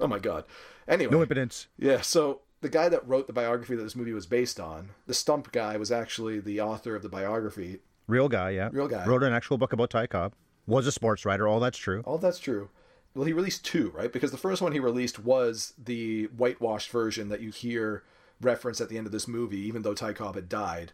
Oh 0.00 0.08
my 0.08 0.18
God. 0.18 0.44
Anyway, 0.88 1.12
No 1.12 1.22
impotence. 1.22 1.68
yeah. 1.78 2.00
So 2.00 2.40
the 2.60 2.68
guy 2.68 2.88
that 2.88 3.06
wrote 3.06 3.28
the 3.28 3.32
biography 3.32 3.76
that 3.76 3.82
this 3.84 3.94
movie 3.94 4.12
was 4.12 4.26
based 4.26 4.58
on, 4.58 4.90
the 5.06 5.14
Stump 5.14 5.52
guy, 5.52 5.76
was 5.76 5.92
actually 5.92 6.40
the 6.40 6.60
author 6.60 6.96
of 6.96 7.02
the 7.02 7.08
biography. 7.08 7.78
Real 8.08 8.28
guy, 8.28 8.50
yeah. 8.50 8.68
Real 8.72 8.88
guy. 8.88 9.06
Wrote 9.06 9.22
an 9.22 9.32
actual 9.32 9.58
book 9.58 9.72
about 9.72 9.90
Ty 9.90 10.08
Cobb. 10.08 10.32
Was 10.66 10.88
a 10.88 10.92
sports 10.92 11.24
writer. 11.24 11.46
All 11.46 11.60
that's 11.60 11.78
true. 11.78 12.02
All 12.04 12.18
that's 12.18 12.40
true. 12.40 12.68
Well, 13.14 13.26
he 13.26 13.32
released 13.32 13.64
two, 13.64 13.90
right? 13.94 14.12
Because 14.12 14.32
the 14.32 14.36
first 14.38 14.60
one 14.60 14.72
he 14.72 14.80
released 14.80 15.20
was 15.20 15.72
the 15.78 16.24
whitewashed 16.36 16.90
version 16.90 17.28
that 17.28 17.40
you 17.40 17.50
hear 17.52 18.02
referenced 18.40 18.80
at 18.80 18.88
the 18.88 18.96
end 18.98 19.06
of 19.06 19.12
this 19.12 19.28
movie, 19.28 19.60
even 19.60 19.82
though 19.82 19.94
Ty 19.94 20.14
Cobb 20.14 20.34
had 20.34 20.48
died. 20.48 20.92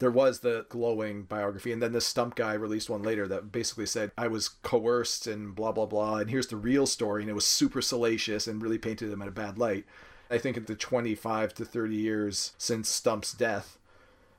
There 0.00 0.10
was 0.10 0.40
the 0.40 0.66
glowing 0.70 1.24
biography, 1.24 1.72
and 1.72 1.82
then 1.82 1.92
the 1.92 2.00
Stump 2.00 2.34
guy 2.34 2.54
released 2.54 2.90
one 2.90 3.02
later 3.02 3.28
that 3.28 3.52
basically 3.52 3.84
said, 3.84 4.10
I 4.16 4.28
was 4.28 4.48
coerced 4.48 5.26
and 5.26 5.54
blah, 5.54 5.72
blah, 5.72 5.86
blah, 5.86 6.16
and 6.16 6.30
here's 6.30 6.46
the 6.48 6.56
real 6.56 6.86
story, 6.86 7.22
and 7.22 7.30
it 7.30 7.34
was 7.34 7.46
super 7.46 7.82
salacious 7.82 8.46
and 8.46 8.62
really 8.62 8.78
painted 8.78 9.12
him 9.12 9.20
in 9.20 9.28
a 9.28 9.32
bad 9.32 9.58
light. 9.58 9.84
I 10.30 10.38
think 10.38 10.56
in 10.56 10.64
the 10.64 10.74
25 10.74 11.52
to 11.54 11.64
30 11.66 11.94
years 11.94 12.54
since 12.56 12.88
Stump's 12.88 13.34
death, 13.34 13.76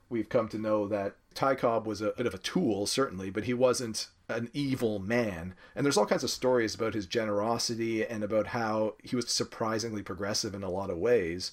we've 0.09 0.29
come 0.29 0.47
to 0.49 0.57
know 0.57 0.87
that 0.87 1.15
Ty 1.35 1.55
Cobb 1.55 1.85
was 1.85 2.01
a 2.01 2.11
bit 2.11 2.25
of 2.25 2.33
a 2.33 2.39
tool, 2.39 2.87
certainly, 2.87 3.29
but 3.29 3.43
he 3.43 3.53
wasn't 3.53 4.07
an 4.29 4.49
evil 4.53 4.97
man. 4.97 5.53
And 5.75 5.85
there's 5.85 5.97
all 5.97 6.07
kinds 6.07 6.23
of 6.23 6.31
stories 6.31 6.73
about 6.73 6.95
his 6.95 7.05
generosity 7.05 8.03
and 8.03 8.23
about 8.23 8.47
how 8.47 8.95
he 9.03 9.15
was 9.15 9.29
surprisingly 9.29 10.01
progressive 10.01 10.55
in 10.55 10.63
a 10.63 10.69
lot 10.71 10.89
of 10.89 10.97
ways. 10.97 11.51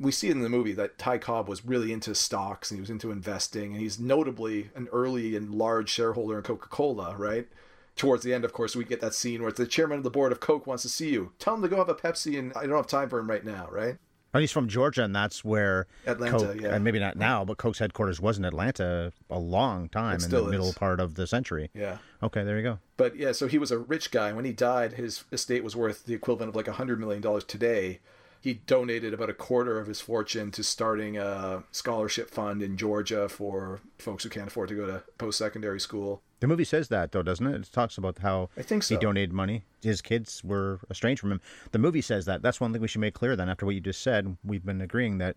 We 0.00 0.12
see 0.12 0.30
in 0.30 0.40
the 0.40 0.48
movie 0.48 0.72
that 0.72 0.98
Ty 0.98 1.18
Cobb 1.18 1.48
was 1.48 1.64
really 1.64 1.92
into 1.92 2.14
stocks 2.14 2.70
and 2.70 2.78
he 2.78 2.80
was 2.80 2.90
into 2.90 3.10
investing, 3.10 3.72
and 3.72 3.80
he's 3.80 3.98
notably 3.98 4.70
an 4.74 4.88
early 4.92 5.36
and 5.36 5.54
large 5.54 5.90
shareholder 5.90 6.38
in 6.38 6.44
Coca 6.44 6.68
Cola, 6.68 7.16
right? 7.16 7.48
Towards 7.96 8.22
the 8.22 8.32
end, 8.32 8.44
of 8.44 8.52
course, 8.52 8.76
we 8.76 8.84
get 8.84 9.00
that 9.00 9.14
scene 9.14 9.40
where 9.40 9.48
it's 9.48 9.58
the 9.58 9.66
chairman 9.66 9.98
of 9.98 10.04
the 10.04 10.10
board 10.10 10.30
of 10.30 10.38
Coke 10.38 10.68
wants 10.68 10.84
to 10.84 10.88
see 10.88 11.10
you. 11.10 11.32
Tell 11.40 11.54
him 11.54 11.62
to 11.62 11.68
go 11.68 11.76
have 11.76 11.88
a 11.88 11.94
Pepsi, 11.96 12.38
and 12.38 12.52
I 12.54 12.66
don't 12.66 12.76
have 12.76 12.86
time 12.86 13.08
for 13.08 13.18
him 13.18 13.28
right 13.28 13.44
now, 13.44 13.68
right? 13.72 13.96
And 14.34 14.42
he's 14.42 14.52
from 14.52 14.68
Georgia, 14.68 15.04
and 15.04 15.16
that's 15.16 15.42
where 15.42 15.86
Atlanta, 16.06 16.38
Coke, 16.38 16.60
yeah. 16.60 16.74
and 16.74 16.84
maybe 16.84 16.98
not 16.98 17.16
now, 17.16 17.44
but 17.46 17.56
Coke's 17.56 17.78
headquarters 17.78 18.20
was 18.20 18.36
in 18.36 18.44
Atlanta 18.44 19.12
a 19.30 19.38
long 19.38 19.88
time 19.88 20.22
in 20.22 20.30
the 20.30 20.44
is. 20.44 20.50
middle 20.50 20.72
part 20.74 21.00
of 21.00 21.14
the 21.14 21.26
century. 21.26 21.70
Yeah. 21.72 21.98
Okay, 22.22 22.44
there 22.44 22.58
you 22.58 22.62
go. 22.62 22.78
But 22.98 23.16
yeah, 23.16 23.32
so 23.32 23.48
he 23.48 23.56
was 23.56 23.70
a 23.70 23.78
rich 23.78 24.10
guy. 24.10 24.32
When 24.32 24.44
he 24.44 24.52
died, 24.52 24.92
his 24.92 25.24
estate 25.32 25.64
was 25.64 25.74
worth 25.74 26.04
the 26.04 26.14
equivalent 26.14 26.50
of 26.50 26.56
like 26.56 26.68
a 26.68 26.72
hundred 26.72 27.00
million 27.00 27.22
dollars 27.22 27.44
today. 27.44 28.00
He 28.40 28.54
donated 28.54 29.12
about 29.12 29.30
a 29.30 29.34
quarter 29.34 29.78
of 29.78 29.86
his 29.86 30.00
fortune 30.00 30.50
to 30.52 30.62
starting 30.62 31.16
a 31.16 31.64
scholarship 31.72 32.30
fund 32.30 32.62
in 32.62 32.76
Georgia 32.76 33.28
for 33.28 33.80
folks 33.98 34.24
who 34.24 34.30
can't 34.30 34.46
afford 34.46 34.68
to 34.68 34.74
go 34.74 34.86
to 34.86 35.02
post-secondary 35.18 35.80
school. 35.80 36.22
The 36.40 36.46
movie 36.46 36.64
says 36.64 36.88
that, 36.88 37.10
though, 37.10 37.22
doesn't 37.24 37.46
it? 37.46 37.54
It 37.56 37.72
talks 37.72 37.98
about 37.98 38.18
how 38.18 38.48
I 38.56 38.62
think 38.62 38.84
so. 38.84 38.94
he 38.94 39.00
donated 39.00 39.32
money. 39.32 39.64
His 39.82 40.00
kids 40.00 40.44
were 40.44 40.78
estranged 40.88 41.20
from 41.20 41.32
him. 41.32 41.40
The 41.72 41.80
movie 41.80 42.00
says 42.00 42.26
that. 42.26 42.42
That's 42.42 42.60
one 42.60 42.72
thing 42.72 42.80
we 42.80 42.86
should 42.86 43.00
make 43.00 43.14
clear. 43.14 43.34
Then, 43.34 43.48
after 43.48 43.66
what 43.66 43.74
you 43.74 43.80
just 43.80 44.02
said, 44.02 44.36
we've 44.44 44.64
been 44.64 44.80
agreeing 44.80 45.18
that 45.18 45.36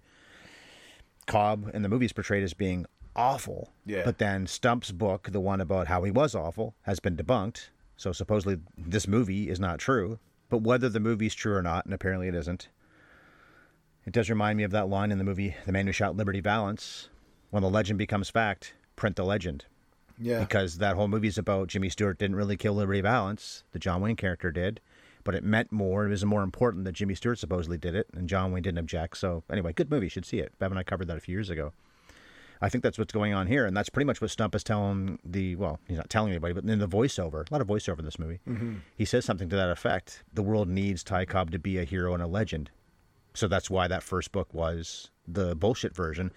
Cobb 1.25 1.71
in 1.73 1.81
the 1.81 1.89
movie 1.89 2.05
is 2.05 2.13
portrayed 2.13 2.43
as 2.43 2.53
being 2.53 2.85
awful. 3.15 3.71
Yeah. 3.85 4.03
But 4.05 4.19
then 4.19 4.45
Stump's 4.45 4.91
book, 4.91 5.29
the 5.31 5.39
one 5.39 5.59
about 5.59 5.87
how 5.87 6.03
he 6.03 6.11
was 6.11 6.35
awful, 6.35 6.75
has 6.83 6.99
been 6.99 7.17
debunked. 7.17 7.69
So 7.97 8.11
supposedly 8.11 8.59
this 8.77 9.07
movie 9.07 9.49
is 9.49 9.59
not 9.59 9.79
true. 9.79 10.19
But 10.49 10.59
whether 10.59 10.89
the 10.89 10.99
movie's 10.99 11.33
true 11.33 11.55
or 11.55 11.61
not, 11.61 11.85
and 11.85 11.93
apparently 11.93 12.27
it 12.27 12.35
isn't, 12.35 12.67
it 14.05 14.13
does 14.13 14.29
remind 14.29 14.57
me 14.57 14.63
of 14.63 14.71
that 14.71 14.89
line 14.89 15.11
in 15.11 15.17
the 15.17 15.23
movie 15.23 15.55
The 15.65 15.71
Man 15.71 15.87
Who 15.87 15.93
Shot 15.93 16.15
Liberty 16.15 16.39
Valance. 16.39 17.09
When 17.49 17.63
the 17.63 17.69
legend 17.69 17.99
becomes 17.99 18.29
fact, 18.29 18.73
print 18.95 19.15
the 19.15 19.25
legend 19.25 19.65
Yeah. 20.17 20.39
because 20.39 20.77
that 20.77 20.95
whole 20.95 21.07
movie 21.07 21.27
is 21.27 21.37
about 21.37 21.67
Jimmy 21.67 21.89
Stewart 21.89 22.17
didn't 22.17 22.35
really 22.37 22.57
kill 22.57 22.73
Liberty 22.73 23.01
Valance. 23.01 23.63
The 23.73 23.79
John 23.79 24.01
Wayne 24.01 24.15
character 24.15 24.51
did, 24.51 24.79
but 25.23 25.35
it 25.35 25.43
meant 25.43 25.71
more. 25.71 26.05
It 26.05 26.09
was 26.09 26.23
more 26.25 26.43
important 26.43 26.85
that 26.85 26.93
Jimmy 26.93 27.15
Stewart 27.15 27.39
supposedly 27.39 27.77
did 27.77 27.93
it, 27.95 28.07
and 28.15 28.29
John 28.29 28.51
Wayne 28.51 28.63
didn't 28.63 28.79
object. 28.79 29.17
So 29.17 29.43
anyway, 29.51 29.73
good 29.73 29.91
movie. 29.91 30.05
You 30.05 30.09
should 30.09 30.25
see 30.25 30.39
it. 30.39 30.53
Bev 30.59 30.71
and 30.71 30.79
I 30.79 30.83
covered 30.83 31.07
that 31.07 31.17
a 31.17 31.21
few 31.21 31.33
years 31.33 31.49
ago. 31.49 31.73
I 32.63 32.69
think 32.69 32.83
that's 32.83 32.99
what's 32.99 33.11
going 33.11 33.33
on 33.33 33.47
here, 33.47 33.65
and 33.65 33.75
that's 33.75 33.89
pretty 33.89 34.05
much 34.05 34.21
what 34.21 34.29
Stump 34.29 34.53
is 34.53 34.63
telling 34.63 35.17
the 35.25 35.55
well, 35.55 35.79
he's 35.87 35.97
not 35.97 36.11
telling 36.11 36.29
anybody, 36.31 36.53
but 36.53 36.63
in 36.63 36.77
the 36.77 36.87
voiceover, 36.87 37.49
a 37.49 37.51
lot 37.53 37.59
of 37.59 37.67
voiceover 37.67 37.99
in 37.99 38.05
this 38.05 38.19
movie, 38.19 38.39
mm-hmm. 38.47 38.75
he 38.95 39.03
says 39.03 39.25
something 39.25 39.49
to 39.49 39.55
that 39.55 39.71
effect. 39.71 40.23
The 40.33 40.43
world 40.43 40.69
needs 40.69 41.03
Ty 41.03 41.25
Cobb 41.25 41.49
to 41.51 41.59
be 41.59 41.79
a 41.79 41.83
hero 41.83 42.13
and 42.13 42.21
a 42.21 42.27
legend, 42.27 42.69
so 43.33 43.47
that's 43.47 43.69
why 43.69 43.87
that 43.87 44.03
first 44.03 44.31
book 44.31 44.53
was 44.53 45.09
the 45.27 45.55
bullshit 45.55 45.95
version. 45.95 46.31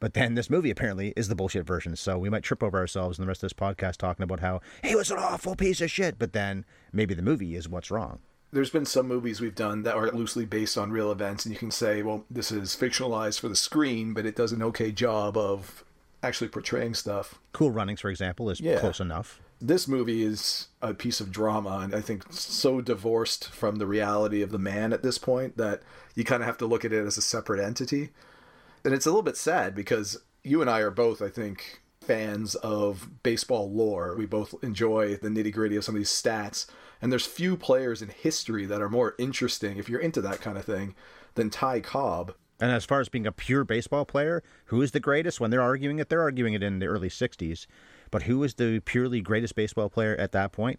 But 0.00 0.14
then 0.14 0.34
this 0.34 0.48
movie 0.48 0.70
apparently 0.70 1.12
is 1.16 1.28
the 1.28 1.34
bullshit 1.34 1.66
version, 1.66 1.96
so 1.96 2.18
we 2.18 2.30
might 2.30 2.44
trip 2.44 2.62
over 2.62 2.78
ourselves 2.78 3.18
in 3.18 3.22
the 3.22 3.28
rest 3.28 3.42
of 3.42 3.50
this 3.50 3.58
podcast 3.58 3.96
talking 3.96 4.22
about 4.22 4.40
how 4.40 4.60
he 4.84 4.94
was 4.94 5.10
an 5.10 5.18
awful 5.18 5.56
piece 5.56 5.80
of 5.80 5.90
shit. 5.90 6.18
But 6.18 6.32
then 6.32 6.64
maybe 6.92 7.14
the 7.14 7.22
movie 7.22 7.56
is 7.56 7.68
what's 7.68 7.90
wrong 7.90 8.20
there's 8.52 8.70
been 8.70 8.86
some 8.86 9.06
movies 9.06 9.40
we've 9.40 9.54
done 9.54 9.82
that 9.82 9.94
are 9.94 10.10
loosely 10.10 10.46
based 10.46 10.78
on 10.78 10.90
real 10.90 11.12
events, 11.12 11.44
and 11.44 11.52
you 11.52 11.58
can 11.58 11.70
say, 11.70 12.02
well, 12.02 12.24
this 12.30 12.50
is 12.50 12.74
fictionalized 12.74 13.40
for 13.40 13.48
the 13.48 13.56
screen, 13.56 14.14
but 14.14 14.24
it 14.24 14.36
does 14.36 14.52
an 14.52 14.62
okay 14.62 14.90
job 14.90 15.36
of 15.36 15.84
actually 16.22 16.48
portraying 16.48 16.94
stuff. 16.94 17.38
Cool 17.52 17.70
Runnings, 17.70 18.00
for 18.00 18.10
example, 18.10 18.48
is 18.50 18.60
yeah. 18.60 18.78
close 18.78 19.00
enough. 19.00 19.40
This 19.60 19.88
movie 19.88 20.22
is 20.22 20.68
a 20.80 20.94
piece 20.94 21.20
of 21.20 21.32
drama, 21.32 21.80
and 21.82 21.94
I 21.94 22.00
think 22.00 22.32
so 22.32 22.80
divorced 22.80 23.48
from 23.48 23.76
the 23.76 23.86
reality 23.86 24.40
of 24.42 24.50
the 24.50 24.58
man 24.58 24.92
at 24.92 25.02
this 25.02 25.18
point 25.18 25.56
that 25.56 25.82
you 26.14 26.24
kind 26.24 26.42
of 26.42 26.46
have 26.46 26.58
to 26.58 26.66
look 26.66 26.84
at 26.84 26.92
it 26.92 27.04
as 27.04 27.18
a 27.18 27.22
separate 27.22 27.60
entity. 27.60 28.10
And 28.84 28.94
it's 28.94 29.06
a 29.06 29.10
little 29.10 29.22
bit 29.22 29.36
sad 29.36 29.74
because 29.74 30.18
you 30.44 30.60
and 30.60 30.70
I 30.70 30.78
are 30.80 30.90
both, 30.90 31.20
I 31.20 31.28
think, 31.28 31.80
fans 32.00 32.54
of 32.56 33.22
baseball 33.22 33.70
lore. 33.70 34.14
We 34.16 34.26
both 34.26 34.54
enjoy 34.62 35.16
the 35.16 35.28
nitty 35.28 35.52
gritty 35.52 35.76
of 35.76 35.84
some 35.84 35.96
of 35.96 35.98
these 35.98 36.10
stats 36.10 36.66
and 37.00 37.12
there's 37.12 37.26
few 37.26 37.56
players 37.56 38.02
in 38.02 38.08
history 38.08 38.66
that 38.66 38.82
are 38.82 38.88
more 38.88 39.14
interesting 39.18 39.78
if 39.78 39.88
you're 39.88 40.00
into 40.00 40.20
that 40.22 40.40
kind 40.40 40.58
of 40.58 40.64
thing 40.64 40.94
than 41.34 41.50
Ty 41.50 41.80
Cobb. 41.80 42.34
And 42.60 42.72
as 42.72 42.84
far 42.84 43.00
as 43.00 43.08
being 43.08 43.26
a 43.26 43.32
pure 43.32 43.64
baseball 43.64 44.04
player, 44.04 44.42
who 44.66 44.82
is 44.82 44.90
the 44.90 45.00
greatest? 45.00 45.40
When 45.40 45.50
they're 45.50 45.62
arguing 45.62 46.00
it, 46.00 46.08
they're 46.08 46.22
arguing 46.22 46.54
it 46.54 46.62
in 46.62 46.80
the 46.80 46.86
early 46.86 47.08
60s. 47.08 47.66
But 48.10 48.22
who 48.22 48.42
is 48.44 48.54
the 48.54 48.80
purely 48.80 49.20
greatest 49.20 49.54
baseball 49.54 49.88
player 49.88 50.16
at 50.16 50.32
that 50.32 50.52
point? 50.52 50.78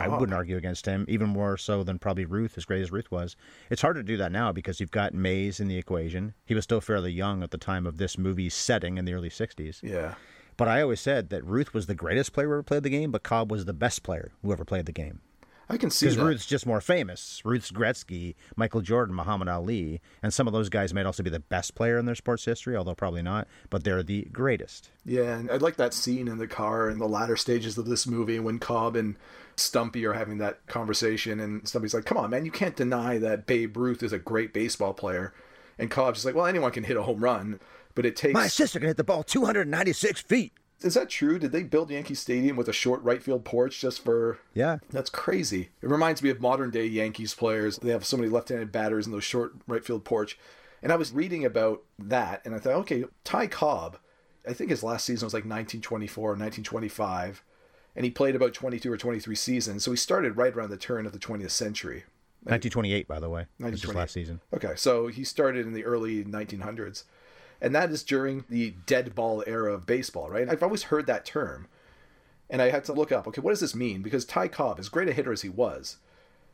I 0.00 0.08
wouldn't 0.08 0.34
argue 0.34 0.56
against 0.56 0.86
him, 0.86 1.04
even 1.08 1.28
more 1.28 1.56
so 1.56 1.84
than 1.84 2.00
probably 2.00 2.24
Ruth, 2.24 2.58
as 2.58 2.64
great 2.64 2.82
as 2.82 2.90
Ruth 2.90 3.10
was. 3.10 3.36
It's 3.70 3.82
hard 3.82 3.96
to 3.96 4.02
do 4.02 4.16
that 4.16 4.32
now 4.32 4.50
because 4.50 4.80
you've 4.80 4.90
got 4.90 5.14
Mays 5.14 5.60
in 5.60 5.68
the 5.68 5.78
equation. 5.78 6.34
He 6.44 6.54
was 6.54 6.64
still 6.64 6.80
fairly 6.80 7.12
young 7.12 7.42
at 7.42 7.52
the 7.52 7.58
time 7.58 7.86
of 7.86 7.96
this 7.96 8.18
movie's 8.18 8.54
setting 8.54 8.98
in 8.98 9.04
the 9.04 9.14
early 9.14 9.30
60s. 9.30 9.82
Yeah. 9.82 10.14
But 10.56 10.68
I 10.68 10.82
always 10.82 11.00
said 11.00 11.30
that 11.30 11.44
Ruth 11.44 11.72
was 11.72 11.86
the 11.86 11.94
greatest 11.94 12.32
player 12.32 12.46
who 12.46 12.54
ever 12.54 12.62
played 12.62 12.82
the 12.82 12.90
game, 12.90 13.12
but 13.12 13.22
Cobb 13.22 13.50
was 13.50 13.64
the 13.64 13.72
best 13.72 14.02
player 14.02 14.32
who 14.42 14.52
ever 14.52 14.64
played 14.64 14.86
the 14.86 14.92
game. 14.92 15.20
I 15.68 15.76
can 15.76 15.90
see 15.90 16.06
because 16.06 16.18
Ruth's 16.18 16.46
just 16.46 16.64
more 16.64 16.80
famous. 16.80 17.42
Ruth's 17.44 17.72
Gretzky, 17.72 18.36
Michael 18.54 18.82
Jordan, 18.82 19.14
Muhammad 19.16 19.48
Ali, 19.48 20.00
and 20.22 20.32
some 20.32 20.46
of 20.46 20.52
those 20.52 20.68
guys 20.68 20.94
might 20.94 21.06
also 21.06 21.22
be 21.22 21.30
the 21.30 21.40
best 21.40 21.74
player 21.74 21.98
in 21.98 22.06
their 22.06 22.14
sports 22.14 22.44
history, 22.44 22.76
although 22.76 22.94
probably 22.94 23.22
not. 23.22 23.48
But 23.68 23.82
they're 23.82 24.02
the 24.02 24.28
greatest. 24.32 24.90
Yeah, 25.04 25.36
and 25.36 25.50
I 25.50 25.56
like 25.56 25.76
that 25.76 25.92
scene 25.92 26.28
in 26.28 26.38
the 26.38 26.46
car 26.46 26.88
in 26.88 26.98
the 26.98 27.08
latter 27.08 27.36
stages 27.36 27.76
of 27.78 27.86
this 27.86 28.06
movie 28.06 28.38
when 28.38 28.58
Cobb 28.58 28.94
and 28.94 29.16
Stumpy 29.56 30.04
are 30.04 30.12
having 30.12 30.38
that 30.38 30.64
conversation, 30.66 31.40
and 31.40 31.66
Stumpy's 31.66 31.94
like, 31.94 32.04
"Come 32.04 32.18
on, 32.18 32.30
man, 32.30 32.44
you 32.44 32.52
can't 32.52 32.76
deny 32.76 33.18
that 33.18 33.46
Babe 33.46 33.76
Ruth 33.76 34.02
is 34.02 34.12
a 34.12 34.18
great 34.18 34.52
baseball 34.52 34.94
player," 34.94 35.32
and 35.78 35.90
Cobb's 35.90 36.18
just 36.18 36.26
like, 36.26 36.34
"Well, 36.34 36.46
anyone 36.46 36.70
can 36.70 36.84
hit 36.84 36.96
a 36.96 37.02
home 37.02 37.20
run." 37.20 37.58
But 37.94 38.04
it 38.04 38.14
takes 38.14 38.34
my 38.34 38.48
sister 38.48 38.78
can 38.78 38.88
hit 38.88 38.98
the 38.98 39.04
ball 39.04 39.22
296 39.22 40.20
feet. 40.20 40.52
Is 40.82 40.94
that 40.94 41.08
true? 41.08 41.38
Did 41.38 41.52
they 41.52 41.62
build 41.62 41.90
Yankee 41.90 42.14
Stadium 42.14 42.56
with 42.56 42.68
a 42.68 42.72
short 42.72 43.02
right 43.02 43.22
field 43.22 43.44
porch 43.44 43.80
just 43.80 44.04
for? 44.04 44.38
Yeah, 44.54 44.78
that's 44.90 45.10
crazy. 45.10 45.70
It 45.80 45.88
reminds 45.88 46.22
me 46.22 46.30
of 46.30 46.40
modern 46.40 46.70
day 46.70 46.86
Yankees 46.86 47.34
players. 47.34 47.78
They 47.78 47.92
have 47.92 48.04
so 48.04 48.16
many 48.16 48.28
left-handed 48.28 48.72
batters 48.72 49.06
in 49.06 49.12
those 49.12 49.24
short 49.24 49.54
right 49.66 49.84
field 49.84 50.04
porch. 50.04 50.38
And 50.82 50.92
I 50.92 50.96
was 50.96 51.12
reading 51.12 51.44
about 51.44 51.82
that, 51.98 52.42
and 52.44 52.54
I 52.54 52.58
thought, 52.58 52.74
okay, 52.74 53.04
Ty 53.24 53.46
Cobb, 53.46 53.98
I 54.46 54.52
think 54.52 54.70
his 54.70 54.82
last 54.82 55.06
season 55.06 55.26
was 55.26 55.32
like 55.32 55.40
1924 55.40 56.22
or 56.22 56.26
1925, 56.32 57.42
and 57.96 58.04
he 58.04 58.10
played 58.10 58.36
about 58.36 58.52
22 58.52 58.92
or 58.92 58.96
23 58.96 59.34
seasons. 59.34 59.82
So 59.82 59.90
he 59.90 59.96
started 59.96 60.36
right 60.36 60.54
around 60.54 60.70
the 60.70 60.76
turn 60.76 61.06
of 61.06 61.12
the 61.12 61.18
20th 61.18 61.50
century. 61.50 62.04
1928, 62.42 63.08
by 63.08 63.18
the 63.18 63.28
way. 63.28 63.46
1928. 63.56 63.98
last 63.98 64.12
season. 64.12 64.40
Okay, 64.54 64.74
so 64.76 65.08
he 65.08 65.24
started 65.24 65.66
in 65.66 65.72
the 65.72 65.84
early 65.84 66.22
1900s 66.22 67.04
and 67.60 67.74
that 67.74 67.90
is 67.90 68.02
during 68.02 68.44
the 68.48 68.74
dead 68.86 69.14
ball 69.14 69.42
era 69.46 69.72
of 69.72 69.86
baseball, 69.86 70.30
right? 70.30 70.48
I've 70.48 70.62
always 70.62 70.84
heard 70.84 71.06
that 71.06 71.24
term, 71.24 71.68
and 72.50 72.60
I 72.60 72.70
had 72.70 72.84
to 72.84 72.92
look 72.92 73.12
up. 73.12 73.26
Okay, 73.28 73.40
what 73.40 73.50
does 73.50 73.60
this 73.60 73.74
mean? 73.74 74.02
Because 74.02 74.24
Ty 74.24 74.48
Cobb, 74.48 74.78
as 74.78 74.88
great 74.88 75.08
a 75.08 75.12
hitter 75.12 75.32
as 75.32 75.42
he 75.42 75.48
was, 75.48 75.98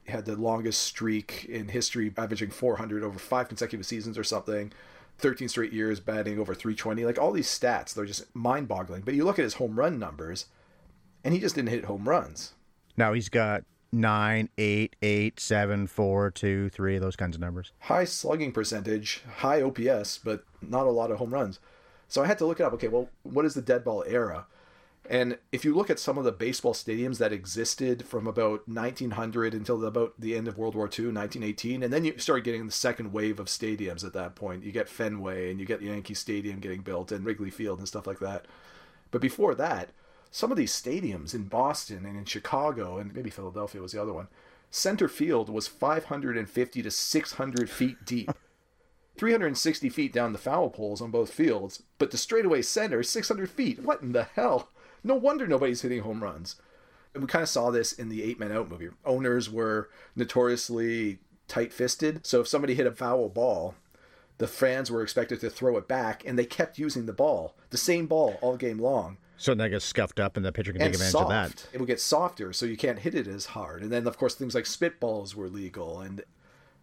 had 0.07 0.25
the 0.25 0.37
longest 0.37 0.83
streak 0.83 1.45
in 1.49 1.69
history, 1.69 2.13
averaging 2.17 2.51
400 2.51 3.03
over 3.03 3.19
five 3.19 3.49
consecutive 3.49 3.87
seasons 3.87 4.19
or 4.19 4.25
something. 4.25 4.73
13 5.19 5.49
straight 5.49 5.73
years 5.73 6.01
batting 6.01 6.39
over 6.39 6.55
320. 6.55 7.05
Like 7.05 7.19
all 7.19 7.33
these 7.33 7.47
stats, 7.47 7.95
they're 7.95 8.05
just 8.05 8.35
mind 8.35 8.67
boggling. 8.67 9.03
But 9.03 9.15
you 9.15 9.25
look 9.25 9.39
at 9.39 9.45
his 9.45 9.55
home 9.55 9.79
run 9.79 9.99
numbers, 9.99 10.47
and 11.23 11.33
he 11.33 11.41
just 11.41 11.55
didn't 11.55 11.69
hit 11.69 11.85
home 11.85 12.09
runs. 12.09 12.55
Now 12.97 13.13
he's 13.13 13.29
got 13.29 13.63
nine, 13.93 14.49
eight, 14.59 14.97
eight, 15.03 15.39
seven, 15.39 15.87
four, 15.87 16.31
two, 16.31 16.71
three, 16.71 16.99
those 16.99 17.17
kinds 17.17 17.37
of 17.37 17.41
numbers. 17.41 17.73
High 17.81 18.05
slugging 18.05 18.53
percentage, 18.53 19.23
high 19.37 19.63
OPS, 19.63 20.19
but 20.19 20.45
not 20.61 20.87
a 20.87 20.91
lot 20.91 21.11
of 21.11 21.19
home 21.19 21.35
runs. 21.35 21.61
So 22.09 22.23
I 22.23 22.27
had 22.27 22.39
to 22.39 22.47
look 22.47 22.61
it 22.61 22.65
up. 22.65 22.73
Okay, 22.75 22.89
well, 22.89 23.09
what 23.23 23.45
is 23.45 23.55
the 23.55 23.63
dead 23.63 23.85
ball 23.85 24.05
era? 24.07 24.47
And 25.11 25.39
if 25.51 25.65
you 25.65 25.75
look 25.75 25.91
at 25.91 25.99
some 25.99 26.17
of 26.17 26.25
the 26.25 26.33
baseball 26.33 26.75
stadiums 26.75 27.19
that 27.19 27.33
existed 27.33 28.07
from 28.07 28.27
about 28.27 28.69
1900 28.69 29.53
until 29.53 29.85
about 29.85 30.15
the 30.19 30.37
end 30.37 30.47
of 30.47 30.57
World 30.57 30.77
War 30.77 30.87
II, 30.87 31.07
1918, 31.07 31.83
and 31.83 31.93
then 31.93 32.05
you 32.05 32.17
start 32.19 32.45
getting 32.45 32.67
the 32.67 32.73
second 32.73 33.13
wave 33.13 33.41
of 33.41 33.47
stadiums 33.47 34.05
at 34.05 34.13
that 34.13 34.37
point. 34.37 34.63
You 34.63 34.71
get 34.71 34.89
Fenway 34.89 35.51
and 35.51 35.59
you 35.59 35.67
get 35.67 35.83
Yankee 35.83 36.15
Stadium 36.15 36.61
getting 36.61 36.83
built 36.83 37.11
and 37.11 37.25
Wrigley 37.25 37.51
Field 37.51 37.81
and 37.81 37.89
stuff 37.89 38.07
like 38.07 38.21
that. 38.21 38.47
But 39.11 39.21
before 39.21 39.57
that, 39.57 39.91
some 40.33 40.51
of 40.51 40.57
these 40.57 40.73
stadiums 40.73 41.35
in 41.35 41.45
Boston 41.45 42.07
and 42.07 42.17
in 42.17 42.25
Chicago 42.25 42.97
and 42.97 43.15
maybe 43.15 43.29
Philadelphia 43.29 43.83
was 43.83 43.93
the 43.93 44.01
other 44.01 44.15
one. 44.15 44.29
Center 44.71 45.07
field 45.07 45.51
was 45.51 45.69
550 45.69 46.83
to 46.83 46.91
600 46.91 47.71
feet 47.71 48.05
deep. 48.07 48.31
360 49.19 49.91
feet 49.91 50.11
down 50.11 50.33
the 50.33 50.39
foul 50.39 50.71
poles 50.71 51.03
on 51.03 51.11
both 51.11 51.31
fields, 51.31 51.83
but 51.99 52.11
the 52.11 52.17
straightaway 52.17 52.63
center 52.63 53.03
600 53.03 53.51
feet. 53.51 53.83
What 53.83 54.01
in 54.01 54.13
the 54.13 54.25
hell? 54.25 54.71
No 55.05 55.15
wonder 55.15 55.47
nobody's 55.47 55.83
hitting 55.83 56.01
home 56.01 56.23
runs. 56.23 56.57
And 57.13 57.23
we 57.23 57.27
kind 57.27 57.43
of 57.43 57.49
saw 57.51 57.71
this 57.71 57.93
in 57.93 58.09
the 58.09 58.23
Eight 58.23 58.41
Men 58.41 58.53
Out 58.53 58.71
movie. 58.71 58.89
Owners 59.05 59.51
were 59.51 59.91
notoriously 60.17 61.19
tight 61.47 61.75
fisted, 61.75 62.25
so 62.25 62.41
if 62.41 62.49
somebody 62.49 62.75
hit 62.75 62.87
a 62.87 62.93
foul 62.93 63.29
ball, 63.29 63.75
the 64.39 64.49
fans 64.49 64.91
were 64.91 65.03
expected 65.03 65.41
to 65.41 65.51
throw 65.51 65.77
it 65.77 65.87
back, 65.87 66.25
and 66.25 66.39
they 66.39 66.47
kept 66.47 66.79
using 66.79 67.05
the 67.05 67.13
ball, 67.13 67.55
the 67.69 67.77
same 67.77 68.07
ball, 68.07 68.39
all 68.41 68.57
game 68.57 68.79
long. 68.79 69.19
So 69.43 69.57
that 69.57 69.71
gets 69.71 69.85
scuffed 69.85 70.21
up, 70.21 70.37
and 70.37 70.47
the 70.47 70.53
pitcher 70.53 70.71
can 70.71 70.81
take 70.81 70.93
advantage 70.93 71.11
soft. 71.11 71.25
of 71.25 71.31
that. 71.31 71.67
It 71.73 71.81
will 71.81 71.87
get 71.87 72.01
softer, 72.01 72.53
so 72.53 72.65
you 72.65 72.77
can't 72.77 73.01
hit 73.01 73.13
it 73.13 73.27
as 73.27 73.47
hard. 73.47 73.83
And 73.83 73.91
then, 73.91 74.07
of 74.07 74.17
course, 74.17 74.37
things 74.37 74.55
like 74.55 74.67
spitballs 74.67 75.35
were 75.35 75.49
legal, 75.49 76.01
and 76.01 76.23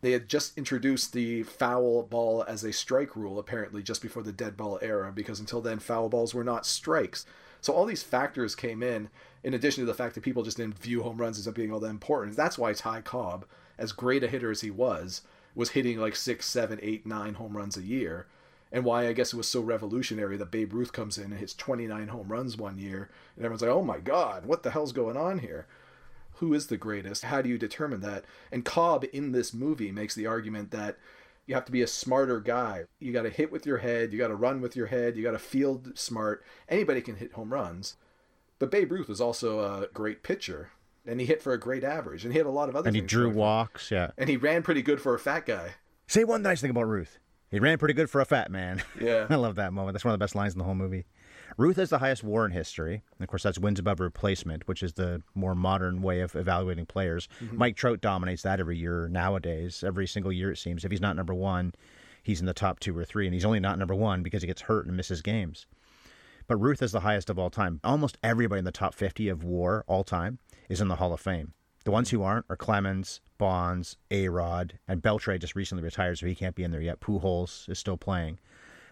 they 0.02 0.12
had 0.12 0.28
just 0.28 0.58
introduced 0.58 1.14
the 1.14 1.44
foul 1.44 2.04
ball 2.04 2.44
as 2.50 2.66
a 2.66 2.74
strike 2.74 3.16
rule, 3.16 3.40
apparently, 3.40 3.82
just 3.82 4.02
before 4.02 4.24
the 4.24 4.34
dead 4.34 4.58
ball 4.58 4.78
era, 4.82 5.10
because 5.14 5.40
until 5.40 5.62
then, 5.62 5.80
foul 5.80 6.10
balls 6.10 6.34
were 6.34 6.44
not 6.44 6.66
strikes. 6.66 7.26
So 7.62 7.72
all 7.72 7.86
these 7.86 8.04
factors 8.04 8.56
came 8.56 8.84
in, 8.84 9.08
in 9.42 9.54
addition 9.54 9.84
to 9.84 9.86
the 9.86 9.94
fact 9.94 10.16
that 10.16 10.26
people 10.26 10.44
just 10.44 10.58
didn't 10.58 10.78
view 10.78 11.02
home 11.02 11.16
runs 11.16 11.40
as 11.40 11.48
being 11.54 11.72
all 11.72 11.80
that 11.80 11.88
important. 11.90 12.36
That's 12.36 12.58
why 12.58 12.74
Ty 12.74 13.02
Cobb, 13.02 13.46
as 13.78 13.94
great 13.94 14.22
a 14.26 14.28
hitter 14.28 14.52
as 14.52 14.60
he 14.60 14.70
was, 14.70 15.22
was 15.56 15.70
hitting 15.70 15.98
like 15.98 16.18
six, 16.18 16.46
seven, 16.46 16.78
eight, 16.82 17.06
nine 17.06 17.36
home 17.36 17.56
runs 17.56 17.78
a 17.78 17.84
year 17.84 18.28
and 18.72 18.86
why 18.86 19.08
I 19.08 19.14
guess 19.14 19.34
it 19.34 19.38
was 19.38 19.48
so 19.48 19.62
revolutionary 19.62 20.38
that 20.38 20.52
Babe 20.52 20.74
Ruth 20.74 20.94
comes 20.94 21.18
in 21.18 21.26
and 21.26 21.40
hits 21.40 21.54
29 21.54 22.10
home 22.10 22.28
runs 22.28 22.58
one 22.58 22.78
year, 22.78 23.10
and 23.36 23.46
everyone's 23.46 23.62
like, 23.62 23.72
"Oh 23.72 23.84
my 23.84 24.00
God, 24.00 24.46
what 24.46 24.64
the 24.64 24.72
hell's 24.72 24.94
going 24.94 25.18
on 25.18 25.40
here?" 25.40 25.68
Who 26.34 26.54
is 26.54 26.68
the 26.68 26.78
greatest? 26.78 27.26
How 27.26 27.42
do 27.42 27.50
you 27.50 27.58
determine 27.58 28.00
that? 28.02 28.24
And 28.52 28.64
Cobb 28.64 29.04
in 29.12 29.34
this 29.34 29.54
movie 29.54 29.92
makes 29.92 30.16
the 30.16 30.26
argument 30.26 30.72
that 30.72 30.98
you 31.46 31.56
have 31.56 31.66
to 31.66 31.72
be 31.72 31.82
a 31.82 31.88
smarter 31.88 32.40
guy. 32.40 32.84
You 33.00 33.12
got 33.12 33.24
to 33.24 33.30
hit 33.30 33.52
with 33.52 33.66
your 33.66 33.80
head, 33.80 34.14
you 34.14 34.20
got 34.20 34.28
to 34.28 34.36
run 34.36 34.62
with 34.62 34.76
your 34.76 34.86
head, 34.86 35.18
you 35.18 35.24
got 35.24 35.32
to 35.32 35.40
field 35.40 35.98
smart. 35.98 36.44
Anybody 36.70 37.02
can 37.02 37.16
hit 37.16 37.34
home 37.34 37.52
runs. 37.52 37.96
But 38.60 38.72
Babe 38.72 38.92
Ruth 38.92 39.10
was 39.10 39.20
also 39.20 39.60
a 39.60 39.88
great 39.94 40.22
pitcher, 40.22 40.70
and 41.06 41.20
he 41.20 41.26
hit 41.26 41.42
for 41.42 41.54
a 41.54 41.60
great 41.60 41.84
average, 41.84 42.24
and 42.24 42.34
he 42.34 42.38
had 42.38 42.46
a 42.46 42.52
lot 42.52 42.70
of 42.70 42.76
other. 42.76 42.88
And 42.88 42.96
he 42.96 43.02
drew 43.02 43.30
walks, 43.30 43.90
yeah. 43.90 44.12
And 44.18 44.30
he 44.30 44.38
ran 44.38 44.64
pretty 44.64 44.82
good 44.82 45.02
for 45.02 45.16
a 45.16 45.20
fat 45.20 45.46
guy. 45.46 45.72
Say 46.08 46.24
one 46.24 46.42
nice 46.42 46.62
thing 46.62 46.70
about 46.70 46.88
Ruth. 46.88 47.18
He 47.52 47.60
ran 47.60 47.78
pretty 47.78 47.96
good 47.96 48.10
for 48.10 48.22
a 48.22 48.26
fat 48.26 48.52
man. 48.52 48.84
Yeah. 49.00 49.26
I 49.30 49.36
love 49.36 49.56
that 49.56 49.74
moment. 49.74 49.94
That's 49.94 50.06
one 50.06 50.14
of 50.14 50.20
the 50.20 50.24
best 50.24 50.36
lines 50.36 50.54
in 50.54 50.60
the 50.60 50.66
whole 50.66 50.76
movie. 50.76 51.06
Ruth 51.58 51.78
has 51.78 51.90
the 51.90 51.98
highest 51.98 52.24
WAR 52.24 52.46
in 52.46 52.52
history. 52.52 52.94
And 52.94 53.22
of 53.22 53.28
course, 53.28 53.44
that's 53.44 53.58
wins 53.58 53.80
above 53.80 54.00
replacement, 54.00 54.68
which 54.68 54.84
is 54.84 54.94
the 54.94 55.24
more 55.34 55.56
modern 55.56 56.02
way 56.02 56.22
of 56.22 56.36
evaluating 56.36 56.86
players. 56.86 57.28
Mm-hmm. 57.44 57.58
Mike 57.58 57.76
Trout 57.76 58.02
dominates 58.02 58.44
that 58.44 58.60
every 58.60 58.78
year 58.78 59.08
nowadays. 59.08 59.84
Every 59.84 60.08
single 60.08 60.32
year, 60.32 60.52
it 60.52 60.58
seems. 60.58 60.86
If 60.86 60.92
he's 60.92 61.02
not 61.02 61.16
number 61.16 61.34
one, 61.34 61.74
he's 62.22 62.40
in 62.40 62.46
the 62.46 62.54
top 62.54 62.80
two 62.80 62.96
or 62.96 63.04
three. 63.04 63.26
And 63.26 63.34
he's 63.34 63.46
only 63.46 63.60
not 63.60 63.80
number 63.80 63.96
one 63.96 64.22
because 64.22 64.44
he 64.44 64.48
gets 64.48 64.62
hurt 64.62 64.86
and 64.86 64.96
misses 64.96 65.22
games. 65.22 65.66
But 66.48 66.58
Ruth 66.58 66.82
is 66.82 66.92
the 66.92 67.02
highest 67.02 67.30
of 67.30 67.38
all 67.38 67.50
time. 67.50 67.80
Almost 67.84 68.18
everybody 68.24 68.60
in 68.60 68.66
the 68.66 68.72
top 68.72 68.94
50 68.94 69.30
of 69.30 69.44
WAR 69.44 69.84
all 69.88 70.04
time 70.04 70.40
is 70.68 70.82
in 70.82 70.88
the 70.88 70.96
Hall 70.96 71.14
of 71.14 71.20
Fame 71.20 71.54
The 71.84 71.92
ones 71.92 72.10
who 72.10 72.24
aren't 72.24 72.46
are 72.50 72.56
Clemens, 72.56 73.22
Bonds, 73.40 73.98
A 74.12 74.30
Rod, 74.30 74.78
and 74.88 75.02
Beltre 75.02 75.40
just 75.40 75.56
recently 75.56 75.84
retired, 75.84 76.20
so 76.20 76.28
he 76.28 76.36
can't 76.36 76.54
be 76.54 76.64
in 76.64 76.70
there 76.70 76.82
yet. 76.82 77.00
Pujols 77.00 77.68
is 77.68 77.80
still 77.80 77.98
playing. 77.98 78.38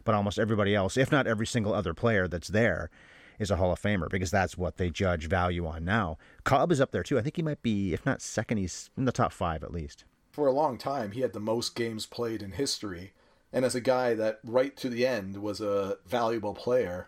But 0.04 0.16
almost 0.16 0.40
everybody 0.40 0.74
else, 0.74 0.98
if 0.98 1.12
not 1.12 1.28
every 1.28 1.46
single 1.46 1.74
other 1.74 1.94
player 1.94 2.28
that's 2.28 2.48
there, 2.48 2.90
is 3.38 3.52
a 3.52 3.58
Hall 3.58 3.72
of 3.72 3.80
Famer 3.80 4.10
because 4.10 4.32
that's 4.32 4.58
what 4.58 4.78
they 4.78 4.90
judge 4.90 5.28
value 5.28 5.68
on 5.68 5.86
now. 5.86 6.18
Cobb 6.44 6.72
is 6.72 6.82
up 6.82 6.92
there 6.92 7.04
too. 7.04 7.20
I 7.20 7.22
think 7.22 7.36
he 7.36 7.44
might 7.44 7.62
be, 7.62 7.94
if 7.94 8.06
not 8.06 8.22
second, 8.22 8.58
he's 8.58 8.90
in 8.98 9.06
the 9.06 9.12
top 9.12 9.32
five 9.32 9.64
at 9.64 9.74
least. 9.74 10.06
For 10.32 10.48
a 10.48 10.52
long 10.52 10.78
time, 10.78 11.12
he 11.12 11.22
had 11.22 11.34
the 11.34 11.40
most 11.40 11.76
games 11.76 12.06
played 12.06 12.42
in 12.42 12.54
history. 12.54 13.14
And 13.54 13.64
as 13.64 13.76
a 13.76 13.82
guy 13.82 14.14
that 14.16 14.40
right 14.44 14.76
to 14.78 14.90
the 14.90 15.06
end 15.06 15.38
was 15.38 15.62
a 15.62 15.98
valuable 16.06 16.54
player, 16.54 17.08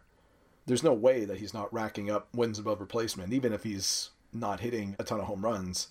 there's 0.65 0.83
no 0.83 0.93
way 0.93 1.25
that 1.25 1.39
he's 1.39 1.53
not 1.53 1.73
racking 1.73 2.09
up 2.09 2.27
wins 2.33 2.59
above 2.59 2.79
replacement, 2.79 3.33
even 3.33 3.53
if 3.53 3.63
he's 3.63 4.11
not 4.31 4.59
hitting 4.59 4.95
a 4.99 5.03
ton 5.03 5.19
of 5.19 5.25
home 5.25 5.43
runs. 5.43 5.87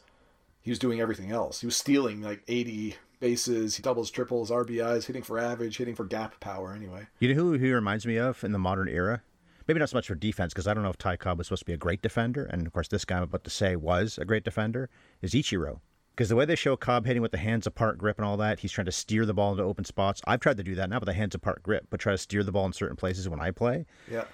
He 0.69 0.71
was 0.71 0.79
doing 0.79 1.01
everything 1.01 1.31
else. 1.31 1.63
He 1.63 1.67
was 1.67 1.77
stealing 1.77 2.21
like 2.21 2.43
80 2.47 2.95
bases, 3.21 3.77
he 3.77 3.83
doubles, 3.83 4.11
triples, 4.11 4.51
RBIs, 4.51 5.07
hitting 5.07 5.23
for 5.23 5.39
average, 5.39 5.79
hitting 5.79 5.95
for 5.95 6.05
gap 6.05 6.39
power 6.41 6.75
anyway. 6.75 7.07
You 7.21 7.31
know 7.31 7.43
who 7.43 7.53
he 7.55 7.73
reminds 7.73 8.05
me 8.05 8.19
of 8.19 8.45
in 8.45 8.53
the 8.53 8.59
modern 8.59 8.87
era? 8.87 9.23
Maybe 9.67 9.81
not 9.81 9.89
so 9.89 9.97
much 9.97 10.09
for 10.09 10.15
defense, 10.15 10.53
because 10.53 10.67
I 10.67 10.75
don't 10.75 10.83
know 10.83 10.91
if 10.91 10.99
Ty 10.99 11.17
Cobb 11.17 11.39
was 11.39 11.47
supposed 11.47 11.63
to 11.63 11.65
be 11.65 11.73
a 11.73 11.79
great 11.79 12.03
defender, 12.03 12.45
and 12.45 12.67
of 12.67 12.75
course 12.75 12.89
this 12.89 13.07
guy 13.07 13.17
I'm 13.17 13.23
about 13.23 13.45
to 13.45 13.51
say 13.51 13.77
was 13.77 14.19
a 14.19 14.27
great 14.27 14.45
defender, 14.45 14.91
is 15.23 15.33
Ichiro. 15.33 15.81
Because 16.11 16.29
the 16.29 16.37
way 16.37 16.45
they 16.45 16.55
show 16.55 16.77
Cobb 16.77 17.07
hitting 17.07 17.23
with 17.23 17.33
the 17.33 17.39
hands 17.39 17.67
apart 17.67 17.97
grip 17.97 18.19
and 18.19 18.27
all 18.27 18.37
that, 18.37 18.61
he's 18.61 18.73
trying 18.73 18.85
to 18.85 18.93
steer 18.93 19.25
the 19.25 19.33
ball 19.33 19.53
into 19.53 19.65
open 19.65 19.87
spots. 19.87 20.21
I've 20.27 20.41
tried 20.41 20.59
to 20.59 20.63
do 20.63 20.75
that, 20.75 20.91
not 20.91 21.01
with 21.01 21.07
the 21.07 21.15
hands 21.15 21.35
apart 21.35 21.63
grip, 21.63 21.87
but 21.89 21.99
try 21.99 22.13
to 22.13 22.19
steer 22.19 22.43
the 22.43 22.53
ball 22.53 22.67
in 22.67 22.75
certain 22.75 22.97
places 22.97 23.27
when 23.27 23.41
I 23.41 23.53
play. 23.53 23.87
Yeah. 24.13 24.25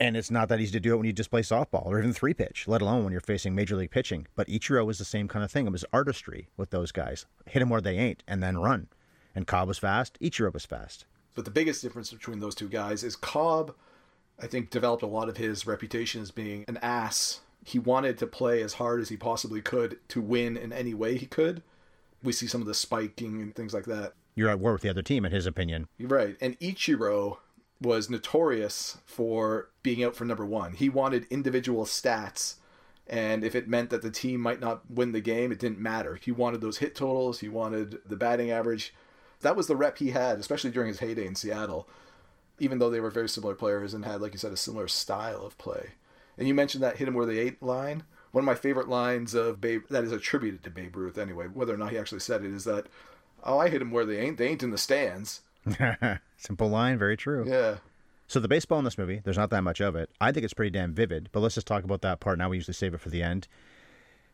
And 0.00 0.16
it's 0.16 0.30
not 0.30 0.48
that 0.48 0.60
easy 0.60 0.72
to 0.72 0.80
do 0.80 0.94
it 0.94 0.96
when 0.96 1.04
you 1.04 1.12
just 1.12 1.30
play 1.30 1.42
softball 1.42 1.84
or 1.84 1.98
even 1.98 2.14
three 2.14 2.32
pitch, 2.32 2.66
let 2.66 2.80
alone 2.80 3.04
when 3.04 3.12
you're 3.12 3.20
facing 3.20 3.54
major 3.54 3.76
league 3.76 3.90
pitching. 3.90 4.26
But 4.34 4.48
Ichiro 4.48 4.86
was 4.86 4.96
the 4.96 5.04
same 5.04 5.28
kind 5.28 5.44
of 5.44 5.50
thing. 5.50 5.66
It 5.66 5.72
was 5.72 5.84
artistry 5.92 6.48
with 6.56 6.70
those 6.70 6.90
guys. 6.90 7.26
Hit 7.44 7.60
them 7.60 7.68
where 7.68 7.82
they 7.82 7.98
ain't 7.98 8.24
and 8.26 8.42
then 8.42 8.56
run. 8.56 8.88
And 9.34 9.46
Cobb 9.46 9.68
was 9.68 9.76
fast, 9.76 10.18
Ichiro 10.18 10.54
was 10.54 10.64
fast. 10.64 11.04
But 11.34 11.44
the 11.44 11.50
biggest 11.50 11.82
difference 11.82 12.10
between 12.12 12.40
those 12.40 12.54
two 12.54 12.68
guys 12.68 13.04
is 13.04 13.14
Cobb, 13.14 13.74
I 14.42 14.46
think, 14.46 14.70
developed 14.70 15.02
a 15.02 15.06
lot 15.06 15.28
of 15.28 15.36
his 15.36 15.66
reputation 15.66 16.22
as 16.22 16.30
being 16.30 16.64
an 16.66 16.78
ass. 16.78 17.40
He 17.62 17.78
wanted 17.78 18.16
to 18.18 18.26
play 18.26 18.62
as 18.62 18.74
hard 18.74 19.02
as 19.02 19.10
he 19.10 19.18
possibly 19.18 19.60
could 19.60 19.98
to 20.08 20.22
win 20.22 20.56
in 20.56 20.72
any 20.72 20.94
way 20.94 21.18
he 21.18 21.26
could. 21.26 21.62
We 22.22 22.32
see 22.32 22.46
some 22.46 22.62
of 22.62 22.66
the 22.66 22.74
spiking 22.74 23.42
and 23.42 23.54
things 23.54 23.74
like 23.74 23.84
that. 23.84 24.14
You're 24.34 24.48
at 24.48 24.60
war 24.60 24.72
with 24.72 24.82
the 24.82 24.88
other 24.88 25.02
team, 25.02 25.26
in 25.26 25.32
his 25.32 25.46
opinion. 25.46 25.88
You're 25.98 26.08
right. 26.08 26.36
And 26.40 26.58
Ichiro 26.58 27.36
was 27.80 28.10
notorious 28.10 28.98
for 29.06 29.70
being 29.82 30.04
out 30.04 30.14
for 30.14 30.24
number 30.24 30.44
one. 30.44 30.74
He 30.74 30.88
wanted 30.88 31.26
individual 31.30 31.84
stats, 31.84 32.56
and 33.06 33.42
if 33.42 33.54
it 33.54 33.68
meant 33.68 33.90
that 33.90 34.02
the 34.02 34.10
team 34.10 34.40
might 34.40 34.60
not 34.60 34.88
win 34.90 35.12
the 35.12 35.20
game, 35.20 35.50
it 35.50 35.58
didn't 35.58 35.78
matter. 35.78 36.16
He 36.16 36.30
wanted 36.30 36.60
those 36.60 36.78
hit 36.78 36.94
totals, 36.94 37.40
he 37.40 37.48
wanted 37.48 37.98
the 38.06 38.16
batting 38.16 38.50
average. 38.50 38.94
That 39.40 39.56
was 39.56 39.66
the 39.66 39.76
rep 39.76 39.98
he 39.98 40.10
had, 40.10 40.38
especially 40.38 40.70
during 40.70 40.88
his 40.88 40.98
heyday 40.98 41.26
in 41.26 41.34
Seattle, 41.34 41.88
even 42.58 42.78
though 42.78 42.90
they 42.90 43.00
were 43.00 43.10
very 43.10 43.28
similar 43.28 43.54
players 43.54 43.94
and 43.94 44.04
had, 44.04 44.20
like 44.20 44.32
you 44.32 44.38
said, 44.38 44.52
a 44.52 44.56
similar 44.56 44.86
style 44.86 45.46
of 45.46 45.56
play. 45.56 45.92
And 46.36 46.46
you 46.46 46.54
mentioned 46.54 46.82
that 46.84 46.98
hit 46.98 47.08
him 47.08 47.14
where 47.14 47.26
they 47.26 47.38
ate 47.38 47.62
line. 47.62 48.04
One 48.32 48.42
of 48.42 48.46
my 48.46 48.54
favorite 48.54 48.88
lines 48.88 49.34
of 49.34 49.60
Babe, 49.60 49.82
that 49.90 50.04
is 50.04 50.12
attributed 50.12 50.62
to 50.62 50.70
Babe 50.70 50.94
Ruth 50.94 51.18
anyway, 51.18 51.46
whether 51.46 51.74
or 51.74 51.78
not 51.78 51.90
he 51.90 51.98
actually 51.98 52.20
said 52.20 52.44
it, 52.44 52.52
is 52.52 52.64
that, 52.64 52.86
oh, 53.42 53.58
I 53.58 53.70
hit 53.70 53.82
him 53.82 53.90
where 53.90 54.04
they 54.04 54.20
ain't. 54.20 54.36
They 54.36 54.46
ain't 54.46 54.62
in 54.62 54.70
the 54.70 54.78
stands. 54.78 55.40
Simple 56.36 56.68
line, 56.68 56.98
very 56.98 57.16
true. 57.16 57.44
Yeah. 57.46 57.76
So 58.26 58.38
the 58.38 58.48
baseball 58.48 58.78
in 58.78 58.84
this 58.84 58.96
movie, 58.96 59.20
there's 59.24 59.36
not 59.36 59.50
that 59.50 59.62
much 59.62 59.80
of 59.80 59.96
it. 59.96 60.10
I 60.20 60.30
think 60.30 60.44
it's 60.44 60.54
pretty 60.54 60.70
damn 60.70 60.94
vivid, 60.94 61.30
but 61.32 61.40
let's 61.40 61.56
just 61.56 61.66
talk 61.66 61.82
about 61.82 62.02
that 62.02 62.20
part 62.20 62.38
now. 62.38 62.48
We 62.48 62.58
usually 62.58 62.74
save 62.74 62.94
it 62.94 63.00
for 63.00 63.10
the 63.10 63.22
end. 63.22 63.48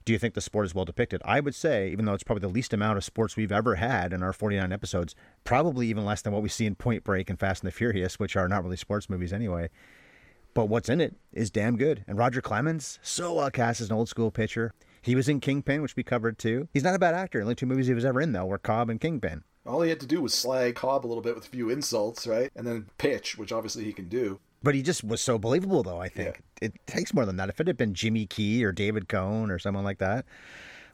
Do 0.04 0.12
you 0.12 0.18
think 0.18 0.35
the 0.35 0.40
sport 0.40 0.66
is 0.66 0.75
well 0.75 0.85
depicted? 0.85 1.21
I 1.25 1.40
would 1.40 1.54
say, 1.54 1.90
even 1.90 2.04
though 2.04 2.14
it's 2.14 2.23
probably 2.23 2.42
the 2.42 2.54
least 2.54 2.73
amount 2.73 2.97
of 2.97 3.04
sports 3.04 3.37
we've 3.37 3.50
ever 3.50 3.75
had 3.75 4.12
in 4.12 4.23
our 4.23 4.33
49 4.33 4.71
episodes, 4.71 5.16
probably 5.42 5.88
even 5.88 6.04
less 6.04 6.23
than 6.23 6.33
what 6.33 6.42
we 6.42 6.49
see 6.49 6.66
in 6.66 6.76
Point 6.76 7.02
Break 7.02 7.28
and 7.28 7.40
Fast 7.40 7.62
and 7.62 7.68
the 7.68 7.73
Furious, 7.75 8.18
which 8.18 8.37
are 8.37 8.49
not 8.49 8.62
really 8.62 8.76
sports 8.76 9.11
movies 9.11 9.33
anyway. 9.33 9.68
But 10.54 10.66
what's 10.66 10.88
in 10.88 11.00
it 11.00 11.16
is 11.33 11.50
damn 11.50 11.77
good. 11.77 12.05
And 12.07 12.16
Roger 12.16 12.40
Clemens, 12.40 12.98
so 13.03 13.35
well 13.35 13.50
cast 13.50 13.81
as 13.81 13.90
an 13.90 13.96
old 13.96 14.09
school 14.09 14.31
pitcher. 14.31 14.72
He 15.03 15.14
was 15.14 15.29
in 15.29 15.40
Kingpin, 15.40 15.83
which 15.83 15.96
we 15.96 16.03
covered 16.03 16.38
too. 16.38 16.68
He's 16.72 16.85
not 16.85 16.94
a 16.94 16.98
bad 16.98 17.14
actor. 17.14 17.38
The 17.38 17.44
only 17.44 17.55
two 17.57 17.66
movies 17.66 17.87
he 17.88 17.94
was 17.94 18.05
ever 18.05 18.20
in, 18.20 18.33
though, 18.33 18.46
were 18.46 18.59
Cobb 18.59 18.90
and 18.90 19.00
Kingpin. 19.00 19.42
All 19.66 19.83
he 19.83 19.90
had 19.90 20.00
to 20.00 20.07
do 20.07 20.22
was 20.22 20.33
slag 20.35 20.74
Cobb 20.74 21.05
a 21.05 21.09
little 21.09 21.22
bit 21.22 21.35
with 21.35 21.46
a 21.46 21.50
few 21.50 21.70
insults, 21.70 22.26
right? 22.26 22.50
And 22.55 22.66
then 22.66 22.87
pitch, 22.98 23.37
which 23.37 23.52
obviously 23.52 23.85
he 23.85 23.92
can 23.92 24.09
do. 24.09 24.38
But 24.62 24.74
he 24.74 24.83
just 24.83 25.05
was 25.05 25.20
so 25.20 25.38
believable, 25.38 25.83
though, 25.83 26.00
I 26.00 26.09
think. 26.09 26.40
It 26.61 26.74
takes 26.87 27.12
more 27.12 27.26
than 27.26 27.37
that. 27.37 27.48
If 27.48 27.61
it 27.61 27.66
had 27.66 27.76
been 27.76 27.94
Jimmy 27.94 28.26
Key 28.26 28.64
or 28.64 28.72
David 28.72 29.09
Cone 29.09 29.50
or 29.50 29.59
someone 29.59 29.85
like 29.85 29.98
that, 29.98 30.24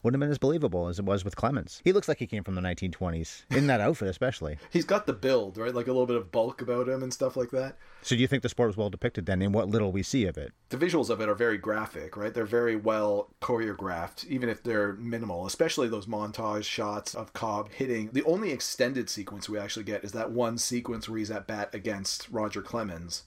wouldn't 0.03 0.21
have 0.21 0.27
been 0.27 0.31
as 0.31 0.37
believable 0.37 0.89
as 0.89 0.99
it 0.99 1.05
was 1.05 1.23
with 1.23 1.35
Clemens. 1.35 1.81
He 1.83 1.93
looks 1.93 2.07
like 2.07 2.19
he 2.19 2.27
came 2.27 2.43
from 2.43 2.55
the 2.55 2.61
1920s, 2.61 3.43
in 3.49 3.67
that 3.67 3.79
outfit 3.79 4.09
especially. 4.09 4.57
He's 4.69 4.85
got 4.85 5.05
the 5.05 5.13
build, 5.13 5.57
right? 5.57 5.73
Like 5.73 5.87
a 5.87 5.91
little 5.91 6.05
bit 6.05 6.17
of 6.17 6.31
bulk 6.31 6.61
about 6.61 6.89
him 6.89 7.01
and 7.01 7.13
stuff 7.13 7.37
like 7.37 7.51
that. 7.51 7.77
So 8.01 8.15
do 8.15 8.21
you 8.21 8.27
think 8.27 8.43
the 8.43 8.49
sport 8.49 8.67
was 8.67 8.77
well 8.77 8.89
depicted 8.89 9.25
then 9.25 9.41
in 9.41 9.53
what 9.53 9.69
little 9.69 9.91
we 9.91 10.03
see 10.03 10.25
of 10.25 10.37
it? 10.37 10.51
The 10.69 10.77
visuals 10.77 11.09
of 11.09 11.21
it 11.21 11.29
are 11.29 11.35
very 11.35 11.57
graphic, 11.57 12.17
right? 12.17 12.33
They're 12.33 12.45
very 12.45 12.75
well 12.75 13.29
choreographed, 13.41 14.27
even 14.27 14.49
if 14.49 14.61
they're 14.61 14.93
minimal, 14.93 15.45
especially 15.45 15.87
those 15.87 16.05
montage 16.05 16.65
shots 16.65 17.15
of 17.15 17.31
Cobb 17.31 17.71
hitting. 17.71 18.09
The 18.11 18.23
only 18.23 18.51
extended 18.51 19.09
sequence 19.09 19.47
we 19.47 19.57
actually 19.57 19.85
get 19.85 20.03
is 20.03 20.11
that 20.11 20.31
one 20.31 20.57
sequence 20.57 21.07
where 21.07 21.19
he's 21.19 21.31
at 21.31 21.47
bat 21.47 21.73
against 21.73 22.27
Roger 22.29 22.61
Clemens. 22.61 23.23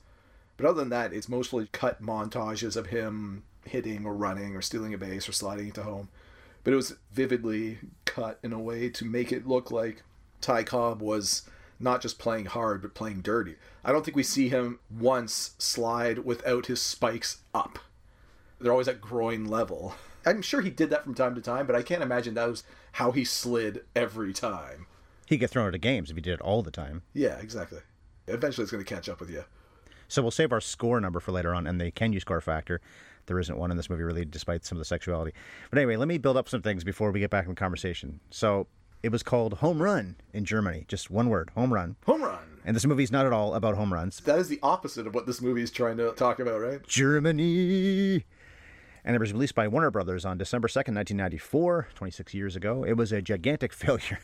But 0.57 0.67
other 0.67 0.81
than 0.81 0.91
that, 0.91 1.13
it's 1.13 1.29
mostly 1.29 1.69
cut 1.73 2.03
montages 2.03 2.77
of 2.77 2.87
him 2.87 3.45
hitting 3.65 4.07
or 4.07 4.15
running 4.15 4.55
or 4.55 4.63
stealing 4.63 4.95
a 4.95 4.99
base 4.99 5.29
or 5.29 5.33
sliding 5.33 5.67
into 5.67 5.83
home. 5.83 6.09
But 6.67 6.73
it 6.73 6.79
was 6.79 6.97
vividly 7.13 7.79
cut 8.07 8.41
in 8.43 8.53
a 8.53 8.59
way 8.59 8.89
to 8.89 9.05
make 9.05 9.31
it 9.31 9.47
look 9.47 9.71
like 9.71 10.03
Ty 10.41 10.65
Cobb 10.65 11.01
was 11.01 11.49
not 11.79 12.03
just 12.03 12.19
playing 12.19 12.47
hard, 12.47 12.83
but 12.83 12.93
playing 12.93 13.21
dirty. 13.21 13.55
I 13.85 13.93
don't 13.93 14.05
think 14.05 14.17
we 14.17 14.25
see 14.25 14.49
him 14.49 14.81
once 14.91 15.55
slide 15.59 16.25
without 16.25 16.67
his 16.67 16.83
spikes 16.83 17.39
up. 17.55 17.79
They're 18.59 18.73
always 18.73 18.89
at 18.89 19.01
groin 19.01 19.45
level. 19.45 19.95
I'm 20.27 20.43
sure 20.43 20.61
he 20.61 20.71
did 20.71 20.91
that 20.91 21.05
from 21.05 21.15
time 21.15 21.37
to 21.37 21.41
time, 21.41 21.69
but 21.69 21.77
I 21.77 21.83
can't 21.83 22.03
imagine 22.03 22.35
that 22.35 22.49
was 22.49 22.65
how 22.95 23.13
he 23.13 23.25
slid 23.25 23.85
every 23.95 24.33
time. 24.33 24.89
He'd 25.27 25.37
get 25.37 25.51
thrown 25.51 25.69
out 25.69 25.75
of 25.77 25.81
games 25.81 26.11
if 26.11 26.17
he 26.17 26.21
did 26.21 26.35
it 26.35 26.41
all 26.41 26.65
the 26.65 26.73
time. 26.73 27.03
Yeah, 27.15 27.39
exactly. 27.39 27.79
Eventually 28.27 28.65
it's 28.65 28.73
going 28.73 28.85
to 28.85 28.93
catch 28.93 29.09
up 29.09 29.21
with 29.21 29.31
you. 29.31 29.45
So 30.09 30.21
we'll 30.21 30.33
save 30.33 30.51
our 30.51 30.61
score 30.61 31.01
number 31.01 31.21
for 31.21 31.31
later 31.31 31.55
on 31.55 31.69
and 31.69 31.81
the 31.81 31.93
can 31.93 32.13
you 32.13 32.19
score 32.19 32.41
factor. 32.41 32.81
There 33.27 33.39
isn't 33.41 33.59
one 33.59 33.71
in 33.71 33.77
this 33.77 33.91
movie, 33.91 34.03
really, 34.03 34.25
despite 34.25 34.65
some 34.65 34.77
of 34.77 34.81
the 34.81 34.85
sexuality. 34.85 35.33
But 35.71 35.79
anyway, 35.79 35.97
let 35.97 36.09
me 36.09 36.19
build 36.19 36.37
up 36.37 36.49
some 36.49 36.63
things 36.63 36.85
before 36.85 37.11
we 37.11 37.21
get 37.21 37.31
back 37.31 37.45
in 37.45 37.51
the 37.51 37.57
conversation. 37.57 38.21
So 38.31 38.67
it 39.03 39.11
was 39.11 39.23
called 39.23 39.55
Home 39.55 39.83
Run 39.83 40.17
in 40.33 40.45
Germany. 40.45 40.85
Just 40.89 41.11
one 41.11 41.29
word, 41.29 41.51
home 41.55 41.73
run. 41.73 41.97
Home 42.07 42.23
run. 42.23 42.39
And 42.65 42.75
this 42.75 42.87
movie's 42.87 43.13
not 43.13 43.27
at 43.27 43.33
all 43.33 43.55
about 43.55 43.77
home 43.77 43.93
runs. 43.93 44.21
That 44.21 44.39
is 44.39 44.49
the 44.49 44.59
opposite 44.63 45.07
of 45.07 45.15
what 45.15 45.27
this 45.27 45.41
movie 45.41 45.63
is 45.63 45.71
trying 45.71 45.97
to 45.99 46.13
talk 46.13 46.41
about, 46.41 46.61
right? 46.61 46.85
Germany. 46.87 48.25
And 49.05 49.15
it 49.15 49.21
was 49.21 49.33
released 49.33 49.55
by 49.55 49.69
Warner 49.69 49.93
Brothers 49.93 50.25
on 50.25 50.37
December 50.39 50.67
2nd, 50.67 50.95
1994, 50.97 51.89
26 51.95 52.35
years 52.35 52.57
ago. 52.57 52.83
It 52.85 52.95
was 52.95 53.13
a 53.13 53.23
gigantic 53.23 53.73
failure. 53.73 54.19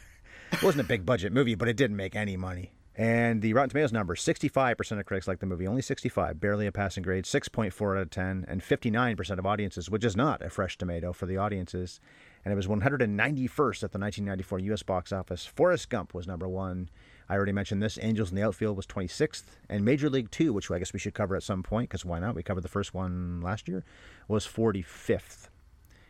it 0.50 0.62
wasn't 0.62 0.84
a 0.84 0.88
big 0.88 1.06
budget 1.06 1.32
movie, 1.32 1.54
but 1.54 1.68
it 1.68 1.76
didn't 1.76 1.96
make 1.96 2.16
any 2.16 2.36
money. 2.36 2.72
And 2.94 3.40
the 3.40 3.54
Rotten 3.54 3.70
Tomatoes 3.70 3.92
number 3.92 4.14
65% 4.14 4.98
of 4.98 5.06
critics 5.06 5.26
like 5.26 5.38
the 5.38 5.46
movie, 5.46 5.66
only 5.66 5.80
65, 5.80 6.38
barely 6.38 6.66
a 6.66 6.72
passing 6.72 7.02
grade, 7.02 7.24
6.4 7.24 7.96
out 7.96 8.02
of 8.02 8.10
10, 8.10 8.44
and 8.46 8.60
59% 8.60 9.38
of 9.38 9.46
audiences, 9.46 9.88
which 9.88 10.04
is 10.04 10.14
not 10.14 10.42
a 10.42 10.50
fresh 10.50 10.76
tomato 10.76 11.12
for 11.12 11.24
the 11.24 11.38
audiences. 11.38 12.00
And 12.44 12.52
it 12.52 12.56
was 12.56 12.66
191st 12.66 13.82
at 13.82 13.92
the 13.92 13.98
1994 13.98 14.58
US 14.58 14.82
box 14.82 15.10
office. 15.10 15.46
Forrest 15.46 15.88
Gump 15.88 16.12
was 16.12 16.26
number 16.26 16.46
one. 16.46 16.90
I 17.30 17.36
already 17.36 17.52
mentioned 17.52 17.82
this. 17.82 17.98
Angels 18.02 18.28
in 18.28 18.36
the 18.36 18.42
Outfield 18.42 18.76
was 18.76 18.86
26th. 18.86 19.44
And 19.70 19.86
Major 19.86 20.10
League 20.10 20.30
Two, 20.30 20.52
which 20.52 20.70
I 20.70 20.78
guess 20.78 20.92
we 20.92 20.98
should 20.98 21.14
cover 21.14 21.34
at 21.34 21.42
some 21.42 21.62
point, 21.62 21.88
because 21.88 22.04
why 22.04 22.18
not? 22.18 22.34
We 22.34 22.42
covered 22.42 22.64
the 22.64 22.68
first 22.68 22.92
one 22.92 23.40
last 23.40 23.68
year, 23.68 23.84
was 24.28 24.46
45th. 24.46 25.48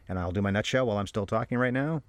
And 0.09 0.19
I'll 0.19 0.33
do 0.33 0.43
my 0.43 0.51
nutshell 0.51 0.87
while 0.87 0.99
I'm 0.99 1.07
still 1.07 1.27
talking 1.27 1.59
right 1.59 1.73
now. 1.73 2.03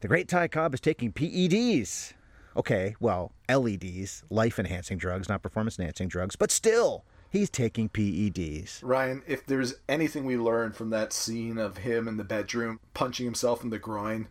The 0.00 0.08
great 0.08 0.28
Ty 0.28 0.48
Cobb 0.48 0.74
is 0.74 0.80
taking 0.80 1.10
PEDs. 1.10 2.12
Okay, 2.56 2.96
well, 3.00 3.32
LEDs, 3.50 4.24
life 4.30 4.58
enhancing 4.58 4.96
drugs, 4.98 5.28
not 5.28 5.42
performance 5.42 5.78
enhancing 5.78 6.08
drugs, 6.08 6.36
but 6.36 6.50
still, 6.50 7.04
he's 7.30 7.50
taking 7.50 7.88
PEDs. 7.90 8.80
Ryan, 8.82 9.22
if 9.26 9.44
there's 9.44 9.74
anything 9.88 10.24
we 10.24 10.38
learned 10.38 10.74
from 10.74 10.90
that 10.90 11.12
scene 11.12 11.58
of 11.58 11.78
him 11.78 12.08
in 12.08 12.16
the 12.16 12.24
bedroom 12.24 12.80
punching 12.94 13.26
himself 13.26 13.62
in 13.62 13.68
the 13.70 13.78
groin, 13.78 14.28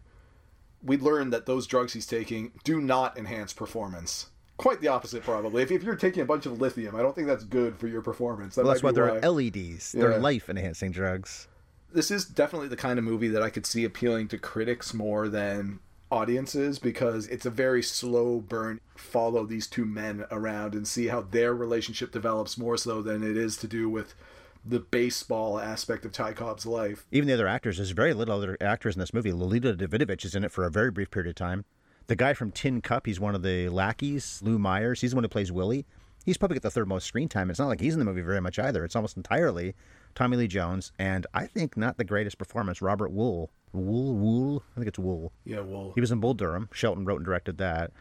we 0.81 0.97
learned 0.97 1.31
that 1.33 1.45
those 1.45 1.67
drugs 1.67 1.93
he's 1.93 2.07
taking 2.07 2.51
do 2.63 2.81
not 2.81 3.17
enhance 3.17 3.53
performance. 3.53 4.27
Quite 4.57 4.81
the 4.81 4.87
opposite, 4.87 5.21
probably. 5.23 5.61
If, 5.61 5.69
if 5.71 5.83
you're 5.83 5.95
taking 5.95 6.21
a 6.21 6.25
bunch 6.25 6.45
of 6.45 6.59
lithium, 6.61 6.95
I 6.95 7.01
don't 7.01 7.13
think 7.13 7.27
that's 7.27 7.43
good 7.43 7.77
for 7.77 7.87
your 7.87 8.01
performance. 8.01 8.55
That 8.55 8.63
Well, 8.63 8.73
that's 8.73 8.83
why 8.83 8.91
be 8.91 8.95
they're. 8.95 9.19
LEDs. 9.21 9.91
They're 9.91 10.11
Yeah. 10.13 10.17
life 10.17 10.49
enhancing 10.49 10.91
drugs. 10.91 11.47
this 11.93 12.09
is 12.11 12.25
definitely 12.25 12.67
the 12.67 12.75
kind 12.75 12.97
of 12.99 13.05
movie 13.05 13.27
that 13.29 13.41
I 13.41 13.49
could 13.49 13.65
see 13.65 13.85
appealing 13.85 14.27
to 14.29 14.37
critics 14.37 14.93
more 14.93 15.29
than 15.29 15.79
audiences 16.15 16.79
because 16.79 17.27
it's 17.27 17.45
a 17.45 17.49
very 17.49 17.83
slow 17.83 18.39
burn. 18.39 18.79
Follow 18.95 19.45
these 19.45 19.67
two 19.67 19.85
men 19.85 20.25
around 20.31 20.73
and 20.73 20.87
see 20.87 21.07
how 21.07 21.21
their 21.21 21.53
relationship 21.53 22.11
develops 22.11 22.57
more 22.57 22.77
so 22.77 23.01
than 23.01 23.21
it 23.21 23.35
is 23.35 23.57
to 23.57 23.67
do 23.67 23.89
with 23.89 24.15
the 24.63 24.79
baseball 24.79 25.59
aspect 25.59 26.05
of 26.05 26.11
Ty 26.11 26.33
Cobb's 26.33 26.65
life. 26.65 27.05
Even 27.11 27.27
the 27.27 27.33
other 27.33 27.47
actors, 27.47 27.77
there's 27.77 27.91
very 27.91 28.13
little 28.13 28.35
other 28.35 28.57
actors 28.61 28.95
in 28.95 28.99
this 28.99 29.13
movie. 29.13 29.33
Lolita 29.33 29.73
Davidovich 29.73 30.25
is 30.25 30.35
in 30.35 30.43
it 30.43 30.51
for 30.51 30.63
a 30.63 30.71
very 30.71 30.89
brief 30.89 31.11
period 31.11 31.29
of 31.29 31.35
time. 31.35 31.65
The 32.07 32.15
guy 32.15 32.33
from 32.33 32.51
Tin 32.51 32.81
Cup, 32.81 33.05
he's 33.05 33.19
one 33.19 33.35
of 33.35 33.43
the 33.43 33.67
lackeys, 33.69 34.39
Lou 34.43 34.57
Myers. 34.57 35.01
He's 35.01 35.11
the 35.11 35.17
one 35.17 35.23
who 35.23 35.29
plays 35.29 35.51
Willie. 35.51 35.85
He's 36.25 36.37
probably 36.37 36.55
got 36.55 36.63
the 36.63 36.71
third 36.71 36.87
most 36.87 37.05
screen 37.05 37.27
time. 37.27 37.49
It's 37.49 37.59
not 37.59 37.67
like 37.67 37.81
he's 37.81 37.93
in 37.93 37.99
the 37.99 38.05
movie 38.05 38.21
very 38.21 38.41
much 38.41 38.57
either. 38.57 38.83
It's 38.85 38.95
almost 38.95 39.17
entirely 39.17 39.75
Tommy 40.15 40.37
Lee 40.37 40.47
Jones, 40.47 40.91
and 40.97 41.27
I 41.33 41.45
think 41.45 41.77
not 41.77 41.97
the 41.97 42.03
greatest 42.03 42.37
performance, 42.37 42.81
Robert 42.81 43.13
Wuhl. 43.13 43.49
Wuhl, 43.75 44.15
Wuhl, 44.15 44.61
I 44.73 44.75
think 44.75 44.87
it's 44.87 44.99
Wuhl. 44.99 45.31
Yeah, 45.45 45.57
Wuhl. 45.57 45.93
He 45.95 46.01
was 46.01 46.11
in 46.11 46.19
Bull 46.19 46.33
Durham. 46.33 46.69
Shelton 46.71 47.05
wrote 47.05 47.17
and 47.17 47.25
directed 47.25 47.57
that. 47.59 47.91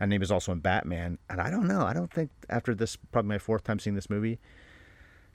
And 0.00 0.12
he 0.12 0.18
was 0.18 0.30
also 0.30 0.52
in 0.52 0.60
Batman. 0.60 1.18
And 1.28 1.40
I 1.40 1.50
don't 1.50 1.66
know. 1.66 1.82
I 1.82 1.92
don't 1.92 2.12
think 2.12 2.30
after 2.48 2.74
this, 2.74 2.96
probably 2.96 3.28
my 3.28 3.38
fourth 3.38 3.64
time 3.64 3.78
seeing 3.78 3.96
this 3.96 4.08
movie, 4.08 4.38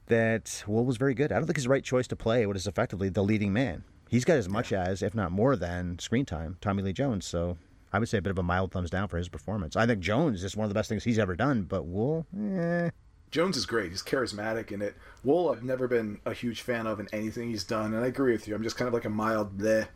that 0.08 0.46
Wuhl 0.68 0.86
was 0.86 0.98
very 0.98 1.14
good. 1.14 1.32
I 1.32 1.36
don't 1.36 1.46
think 1.46 1.58
he's 1.58 1.66
the 1.66 1.70
right 1.70 1.84
choice 1.84 2.08
to 2.08 2.16
play 2.16 2.46
what 2.46 2.56
is 2.56 2.68
effectively 2.68 3.10
the 3.10 3.24
leading 3.24 3.54
man. 3.54 3.84
He's 4.10 4.26
got 4.26 4.38
as 4.38 4.48
much 4.48 4.72
as, 4.72 5.02
if 5.02 5.16
not 5.16 5.32
more 5.32 5.56
than, 5.56 5.98
screen 6.00 6.26
time, 6.26 6.58
Tommy 6.62 6.84
Lee 6.84 6.94
Jones. 6.94 7.26
So 7.26 7.58
I 7.92 8.00
would 8.00 8.10
say 8.10 8.20
a 8.20 8.22
bit 8.22 8.32
of 8.32 8.38
a 8.38 8.44
mild 8.44 8.72
thumbs 8.72 8.90
down 8.90 9.08
for 9.08 9.18
his 9.18 9.28
performance. 9.30 9.76
I 9.76 9.86
think 9.86 10.02
Jones 10.02 10.44
is 10.44 10.56
one 10.56 10.66
of 10.66 10.70
the 10.70 10.76
best 10.76 10.90
things 10.90 11.04
he's 11.04 11.20
ever 11.20 11.36
done, 11.36 11.64
but 11.64 11.84
Wuhl, 11.84 12.26
eh. 12.58 12.90
Jones 13.34 13.58
is 13.58 13.66
great. 13.66 13.90
He's 13.90 14.04
charismatic 14.04 14.72
in 14.72 14.84
it. 14.84 14.96
Wuhl, 15.26 15.52
I've 15.52 15.64
never 15.64 15.88
been 15.88 16.20
a 16.24 16.34
huge 16.34 16.62
fan 16.62 16.86
of 16.86 17.00
in 17.00 17.08
anything 17.12 17.50
he's 17.50 17.64
done, 17.64 17.92
and 17.96 18.04
I 18.04 18.08
agree 18.08 18.32
with 18.32 18.48
you. 18.48 18.54
I'm 18.54 18.62
just 18.62 18.78
kind 18.78 18.88
of 18.88 18.94
like 18.94 19.06
a 19.06 19.10
mild 19.10 19.58
bleh. 19.58 19.88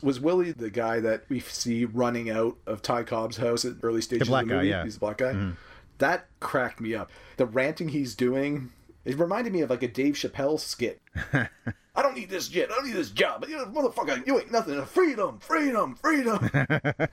Was 0.00 0.20
Willie 0.20 0.52
the 0.52 0.70
guy 0.70 1.00
that 1.00 1.24
we 1.28 1.40
see 1.40 1.86
running 1.86 2.30
out 2.30 2.56
of 2.68 2.82
Ty 2.82 3.02
Cobb's 3.02 3.38
house 3.38 3.64
at 3.64 3.74
early 3.82 4.00
stages 4.00 4.28
the 4.28 4.30
black 4.30 4.44
of 4.44 4.48
the 4.48 4.54
guy, 4.54 4.58
movie? 4.58 4.68
yeah. 4.68 4.84
He's 4.84 4.94
the 4.94 5.00
black 5.00 5.18
guy. 5.18 5.32
Mm-hmm. 5.32 5.50
That 5.98 6.28
cracked 6.38 6.80
me 6.80 6.94
up. 6.94 7.10
The 7.36 7.46
ranting 7.46 7.88
he's 7.88 8.14
doing, 8.14 8.70
it 9.04 9.18
reminded 9.18 9.52
me 9.52 9.62
of 9.62 9.70
like 9.70 9.82
a 9.82 9.88
Dave 9.88 10.14
Chappelle 10.14 10.60
skit. 10.60 11.02
I 11.96 12.02
don't 12.02 12.16
need 12.16 12.28
this 12.28 12.48
jet. 12.48 12.70
I 12.72 12.74
don't 12.74 12.86
need 12.86 12.94
this 12.94 13.10
job. 13.10 13.44
You 13.48 13.56
know, 13.56 13.66
motherfucker, 13.66 14.26
you 14.26 14.40
ain't 14.40 14.50
nothing. 14.50 14.84
Freedom, 14.84 15.38
freedom, 15.38 15.94
freedom. 15.94 16.50
it 16.52 17.08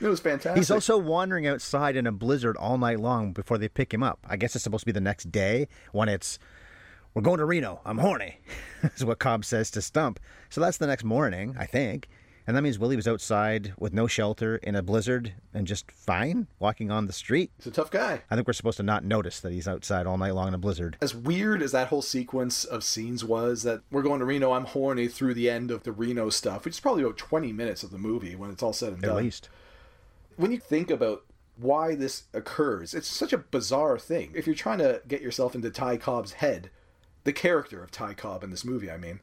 was 0.00 0.20
fantastic. 0.20 0.58
He's 0.58 0.70
also 0.70 0.98
wandering 0.98 1.46
outside 1.46 1.96
in 1.96 2.06
a 2.06 2.12
blizzard 2.12 2.58
all 2.58 2.76
night 2.76 3.00
long 3.00 3.32
before 3.32 3.56
they 3.56 3.68
pick 3.68 3.94
him 3.94 4.02
up. 4.02 4.18
I 4.28 4.36
guess 4.36 4.54
it's 4.54 4.64
supposed 4.64 4.82
to 4.82 4.86
be 4.86 4.92
the 4.92 5.00
next 5.00 5.32
day 5.32 5.68
when 5.92 6.10
it's, 6.10 6.38
we're 7.14 7.22
going 7.22 7.38
to 7.38 7.46
Reno. 7.46 7.80
I'm 7.86 7.96
horny, 7.96 8.38
is 8.82 9.04
what 9.04 9.18
Cobb 9.18 9.46
says 9.46 9.70
to 9.70 9.80
Stump. 9.80 10.20
So 10.50 10.60
that's 10.60 10.76
the 10.76 10.86
next 10.86 11.04
morning, 11.04 11.56
I 11.58 11.64
think. 11.64 12.08
And 12.46 12.56
that 12.56 12.62
means 12.62 12.78
Willie 12.78 12.94
was 12.96 13.08
outside 13.08 13.72
with 13.76 13.92
no 13.92 14.06
shelter 14.06 14.56
in 14.56 14.76
a 14.76 14.82
blizzard 14.82 15.34
and 15.52 15.66
just 15.66 15.90
fine 15.90 16.46
walking 16.60 16.92
on 16.92 17.06
the 17.06 17.12
street. 17.12 17.50
He's 17.56 17.66
a 17.66 17.70
tough 17.72 17.90
guy. 17.90 18.22
I 18.30 18.36
think 18.36 18.46
we're 18.46 18.52
supposed 18.52 18.76
to 18.76 18.84
not 18.84 19.04
notice 19.04 19.40
that 19.40 19.52
he's 19.52 19.66
outside 19.66 20.06
all 20.06 20.16
night 20.16 20.34
long 20.34 20.48
in 20.48 20.54
a 20.54 20.58
blizzard. 20.58 20.96
as 21.00 21.14
weird 21.14 21.60
as 21.60 21.72
that 21.72 21.88
whole 21.88 22.02
sequence 22.02 22.64
of 22.64 22.84
scenes 22.84 23.24
was 23.24 23.64
that 23.64 23.80
we're 23.90 24.02
going 24.02 24.20
to 24.20 24.24
Reno, 24.24 24.52
I'm 24.52 24.66
horny 24.66 25.08
through 25.08 25.34
the 25.34 25.50
end 25.50 25.72
of 25.72 25.82
the 25.82 25.90
Reno 25.92 26.30
stuff, 26.30 26.64
which 26.64 26.74
is 26.74 26.80
probably 26.80 27.02
about 27.02 27.16
20 27.16 27.52
minutes 27.52 27.82
of 27.82 27.90
the 27.90 27.98
movie 27.98 28.36
when 28.36 28.50
it's 28.50 28.62
all 28.62 28.72
said 28.72 28.92
and 28.92 29.02
At 29.04 29.08
done. 29.08 29.18
At 29.18 29.24
least. 29.24 29.48
When 30.36 30.52
you 30.52 30.58
think 30.58 30.90
about 30.90 31.24
why 31.56 31.96
this 31.96 32.24
occurs, 32.32 32.94
it's 32.94 33.08
such 33.08 33.32
a 33.32 33.38
bizarre 33.38 33.98
thing. 33.98 34.30
If 34.34 34.46
you're 34.46 34.54
trying 34.54 34.78
to 34.78 35.02
get 35.08 35.22
yourself 35.22 35.54
into 35.54 35.70
Ty 35.70 35.96
Cobb's 35.96 36.34
head, 36.34 36.70
the 37.24 37.32
character 37.32 37.82
of 37.82 37.90
Ty 37.90 38.14
Cobb 38.14 38.44
in 38.44 38.50
this 38.50 38.64
movie, 38.64 38.90
I 38.90 38.98
mean, 38.98 39.20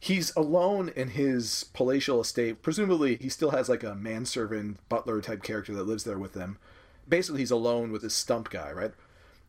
he's 0.00 0.34
alone 0.34 0.90
in 0.96 1.10
his 1.10 1.64
palatial 1.74 2.20
estate. 2.20 2.62
Presumably, 2.62 3.16
he 3.16 3.28
still 3.28 3.50
has 3.50 3.68
like 3.68 3.84
a 3.84 3.94
manservant, 3.94 4.78
butler 4.88 5.20
type 5.20 5.42
character 5.42 5.74
that 5.74 5.84
lives 5.84 6.04
there 6.04 6.18
with 6.18 6.32
them. 6.32 6.58
Basically, 7.06 7.40
he's 7.40 7.50
alone 7.50 7.92
with 7.92 8.02
this 8.02 8.14
stump 8.14 8.50
guy, 8.50 8.72
right? 8.72 8.92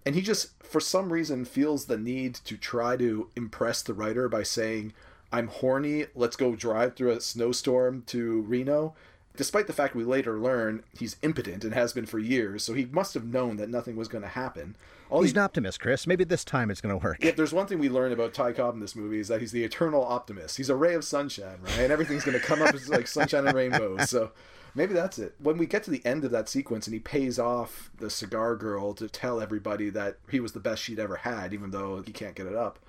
And 0.06 0.14
he 0.16 0.22
just, 0.22 0.62
for 0.64 0.82
some 0.82 1.14
reason, 1.14 1.46
feels 1.46 1.86
the 1.86 1.98
need 1.98 2.36
to 2.36 2.58
try 2.58 2.98
to 2.98 3.30
impress 3.36 3.82
the 3.82 3.94
writer 3.94 4.28
by 4.28 4.44
saying, 4.44 4.94
I'm 5.32 5.48
horny, 5.48 6.08
let's 6.14 6.36
go 6.36 6.56
drive 6.56 6.96
through 6.96 7.12
a 7.12 7.22
snowstorm 7.22 8.04
to 8.08 8.42
Reno. 8.42 8.94
Despite 9.38 9.68
the 9.68 9.74
fact 9.74 9.96
we 9.96 10.04
later 10.04 10.38
learn 10.38 10.84
he's 10.98 11.16
impotent 11.22 11.64
and 11.64 11.74
has 11.74 11.94
been 11.94 12.06
for 12.06 12.20
years, 12.20 12.64
so 12.64 12.74
he 12.74 12.86
must 12.86 13.14
have 13.14 13.24
known 13.24 13.56
that 13.58 13.70
nothing 13.70 13.96
was 13.96 14.08
going 14.08 14.24
to 14.24 14.28
happen. 14.28 14.76
All 15.10 15.22
He's 15.22 15.32
he 15.32 15.38
an 15.38 15.44
optimist, 15.44 15.80
Chris. 15.80 16.06
Maybe 16.06 16.24
this 16.24 16.44
time 16.44 16.70
it's 16.70 16.82
going 16.82 16.98
to 16.98 17.04
work. 17.04 17.24
if 17.24 17.36
there's 17.36 17.54
one 17.54 17.68
thing 17.68 17.80
we 17.80 17.90
learn 17.90 18.12
about 18.12 18.34
Ty 18.34 18.54
Cobb 18.54 18.74
in 18.74 18.80
this 18.80 18.96
movie 18.96 19.20
is 19.20 19.28
that 19.30 19.42
he's 19.42 19.52
the 19.52 19.64
eternal 19.64 20.04
optimist. 20.04 20.58
He's 20.58 20.70
a 20.70 20.76
ray 20.76 20.94
of 20.94 21.04
sunshine, 21.04 21.60
right? 21.62 21.80
And 21.80 21.92
everything's 21.92 22.24
going 22.24 22.40
to 22.40 22.46
come 22.46 22.62
up 22.62 22.74
as 22.74 22.90
like 22.90 23.08
sunshine 23.08 23.46
and 23.48 23.56
rainbows. 23.56 24.10
So 24.10 24.32
maybe 24.76 24.94
that's 24.94 25.18
it. 25.20 25.36
When 25.40 25.58
we 25.58 25.66
get 25.66 25.84
to 25.84 25.92
the 25.92 26.06
end 26.06 26.24
of 26.24 26.32
that 26.32 26.50
sequence 26.50 26.88
and 26.88 26.94
he 26.94 27.00
pays 27.00 27.40
off 27.40 27.90
the 27.98 28.10
cigar 28.10 28.56
girl 28.56 28.94
to 28.96 29.08
tell 29.08 29.42
everybody 29.42 29.90
that 29.90 30.18
he 30.30 30.40
was 30.40 30.52
the 30.52 30.60
best 30.60 30.82
she'd 30.84 31.00
ever 31.00 31.18
had, 31.18 31.54
even 31.54 31.72
though 31.72 32.02
he 32.02 32.12
can't 32.12 32.36
get 32.36 32.48
it 32.48 32.56
up, 32.56 32.80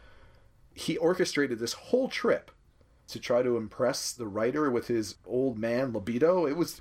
he 0.74 0.96
orchestrated 0.96 1.58
this 1.58 1.74
whole 1.74 2.08
trip 2.08 2.50
to 3.12 3.20
try 3.20 3.42
to 3.42 3.56
impress 3.56 4.12
the 4.12 4.26
writer 4.26 4.70
with 4.70 4.88
his 4.88 5.16
old 5.26 5.58
man 5.58 5.92
libido. 5.92 6.46
It 6.46 6.56
was 6.56 6.80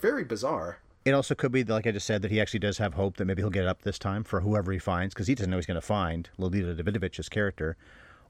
very 0.00 0.24
bizarre. 0.24 0.78
It 1.04 1.12
also 1.12 1.34
could 1.34 1.52
be, 1.52 1.64
like 1.64 1.86
I 1.86 1.92
just 1.92 2.06
said, 2.06 2.22
that 2.22 2.30
he 2.30 2.40
actually 2.40 2.60
does 2.60 2.78
have 2.78 2.94
hope 2.94 3.16
that 3.16 3.24
maybe 3.24 3.40
he'll 3.40 3.50
get 3.50 3.64
it 3.64 3.68
up 3.68 3.82
this 3.82 3.98
time 3.98 4.24
for 4.24 4.40
whoever 4.40 4.72
he 4.72 4.78
finds, 4.78 5.14
because 5.14 5.26
he 5.26 5.34
doesn't 5.34 5.50
know 5.50 5.56
he's 5.56 5.66
going 5.66 5.76
to 5.76 5.80
find 5.80 6.28
Lolita 6.36 6.74
Davidovich's 6.74 7.28
character. 7.28 7.76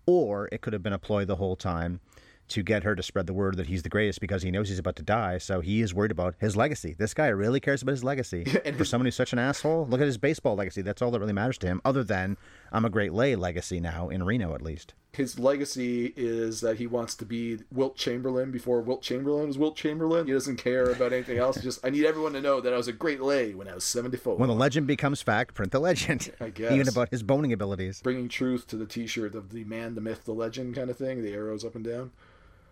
Or 0.07 0.49
it 0.53 0.61
could 0.61 0.73
have 0.73 0.83
been 0.83 0.93
a 0.93 0.99
ploy 0.99 1.25
the 1.25 1.37
whole 1.37 1.57
time 1.57 2.01
to 2.49 2.63
get 2.63 2.83
her 2.83 2.95
to 2.97 3.03
spread 3.03 3.27
the 3.27 3.33
word 3.33 3.57
that 3.57 3.67
he's 3.67 3.83
the 3.83 3.89
greatest 3.89 4.21
because 4.21 4.43
he 4.43 4.51
knows 4.51 4.69
he's 4.69 4.79
about 4.79 4.97
to 4.97 5.03
die. 5.03 5.39
So 5.39 5.61
he 5.61 5.83
is 5.83 5.95
worried 5.95 6.11
about 6.11 6.35
his 6.39 6.57
legacy. 6.57 6.95
This 6.97 7.15
guy 7.15 7.29
really 7.29 7.61
cares 7.61 7.83
about 7.83 7.93
his 7.93 8.05
legacy. 8.05 8.47
and 8.65 8.77
For 8.77 8.85
someone 8.85 9.07
who's 9.07 9.17
such 9.17 9.33
an 9.33 9.39
asshole, 9.39 9.87
look 9.87 10.01
at 10.01 10.07
his 10.07 10.19
baseball 10.19 10.55
legacy. 10.57 10.83
That's 10.83 11.03
all 11.03 11.11
that 11.11 11.21
really 11.21 11.33
matters 11.33 11.59
to 11.59 11.67
him, 11.67 11.81
other 11.85 12.03
than 12.03 12.37
I'm 12.73 12.85
a 12.85 12.91
great 12.91 13.13
lay 13.13 13.35
legacy 13.37 13.81
now 13.81 14.09
in 14.09 14.23
Reno, 14.23 14.55
at 14.55 14.63
least. 14.63 14.95
his 15.13 15.39
legacy 15.39 16.13
is 16.17 16.61
that 16.61 16.77
he 16.79 16.87
wants 16.87 17.15
to 17.17 17.25
be 17.25 17.59
Wilt 17.73 17.97
Chamberlain 17.97 18.51
before 18.51 18.81
Wilt 18.81 19.03
Chamberlain 19.03 19.47
was 19.49 19.59
Wilt 19.59 19.75
Chamberlain. 19.77 20.27
He 20.27 20.33
doesn't 20.33 20.57
care 20.57 20.91
about 20.91 21.13
anything 21.13 21.39
else. 21.39 21.61
Just 21.63 21.85
I 21.85 21.91
need 21.91 22.05
everyone 22.05 22.35
to 22.35 22.41
know 22.41 22.61
that 22.61 22.73
I 22.73 22.77
was 22.77 22.89
a 22.89 22.93
great 22.93 23.21
lay 23.21 23.55
when 23.55 23.69
I 23.69 23.75
was 23.75 23.85
seventy 23.85 24.17
four. 24.17 24.37
When 24.37 24.49
the 24.49 24.55
legend 24.55 24.87
becomes 24.87 25.23
fact, 25.23 25.55
print 25.55 25.73
the 25.73 25.81
legend. 25.81 26.31
I 26.41 26.51
guess. 26.51 26.73
Even 26.73 26.89
about 26.89 27.09
his 27.09 27.23
boning 27.23 27.53
abilities. 27.53 28.01
bringing 28.03 28.29
truth 28.29 28.67
to 28.69 28.77
the 28.77 28.87
T-shirt 28.87 29.35
of 29.35 29.51
the 29.51 29.65
man, 29.65 29.95
the 29.95 30.01
myth, 30.01 30.25
the 30.25 30.33
legend 30.33 30.75
kind 30.75 30.91
of 30.91 30.97
thing. 30.97 31.23
The 31.23 31.33
arrows 31.33 31.65
up 31.65 31.75
and 31.75 31.85
down. 31.85 32.13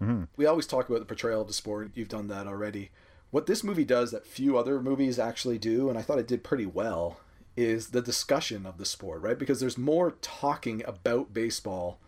Mm-hmm. 0.02 0.24
We 0.36 0.44
always 0.44 0.66
talk 0.66 0.88
about 0.88 0.98
the 0.98 1.06
portrayal 1.06 1.40
of 1.40 1.46
the 1.48 1.54
sport. 1.54 1.90
You've 1.94 2.08
done 2.08 2.28
that 2.28 2.46
already. 2.46 2.90
What 3.30 3.46
this 3.46 3.64
movie 3.64 3.84
does 3.84 4.10
that 4.12 4.26
few 4.26 4.56
other 4.56 4.80
movies 4.80 5.18
actually 5.18 5.58
do, 5.58 5.88
and 5.88 5.98
I 5.98 6.02
thought 6.02 6.18
it 6.18 6.28
did 6.28 6.44
pretty 6.44 6.66
well, 6.66 7.18
is 7.56 7.88
the 7.88 8.02
discussion 8.02 8.66
of 8.66 8.78
the 8.78 8.84
sport, 8.84 9.22
right? 9.22 9.38
Because 9.38 9.60
there's 9.60 9.78
more 9.78 10.12
talking 10.22 10.82
about 10.86 11.32
baseball. 11.32 11.98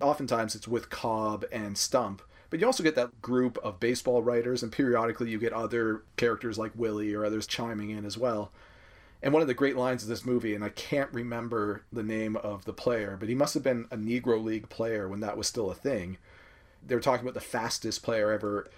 Oftentimes 0.00 0.54
it's 0.54 0.68
with 0.68 0.90
Cobb 0.90 1.44
and 1.50 1.78
Stump, 1.78 2.22
but 2.50 2.60
you 2.60 2.66
also 2.66 2.82
get 2.82 2.94
that 2.96 3.22
group 3.22 3.56
of 3.58 3.80
baseball 3.80 4.22
writers, 4.22 4.62
and 4.62 4.70
periodically 4.70 5.30
you 5.30 5.38
get 5.38 5.52
other 5.52 6.02
characters 6.16 6.58
like 6.58 6.72
Willie 6.74 7.14
or 7.14 7.24
others 7.24 7.46
chiming 7.46 7.90
in 7.90 8.04
as 8.04 8.18
well. 8.18 8.52
And 9.22 9.32
one 9.32 9.40
of 9.40 9.48
the 9.48 9.54
great 9.54 9.76
lines 9.76 10.02
of 10.02 10.08
this 10.08 10.26
movie, 10.26 10.54
and 10.54 10.64
I 10.64 10.68
can't 10.70 11.12
remember 11.12 11.82
the 11.92 12.02
name 12.02 12.36
of 12.36 12.64
the 12.64 12.72
player, 12.72 13.16
but 13.18 13.28
he 13.28 13.36
must 13.36 13.54
have 13.54 13.62
been 13.62 13.86
a 13.90 13.96
Negro 13.96 14.42
League 14.42 14.68
player 14.68 15.08
when 15.08 15.20
that 15.20 15.36
was 15.36 15.46
still 15.46 15.70
a 15.70 15.74
thing. 15.74 16.18
They 16.84 16.96
were 16.96 17.00
talking 17.00 17.24
about 17.24 17.34
the 17.34 17.40
fastest 17.40 18.02
player 18.02 18.32
ever. 18.32 18.68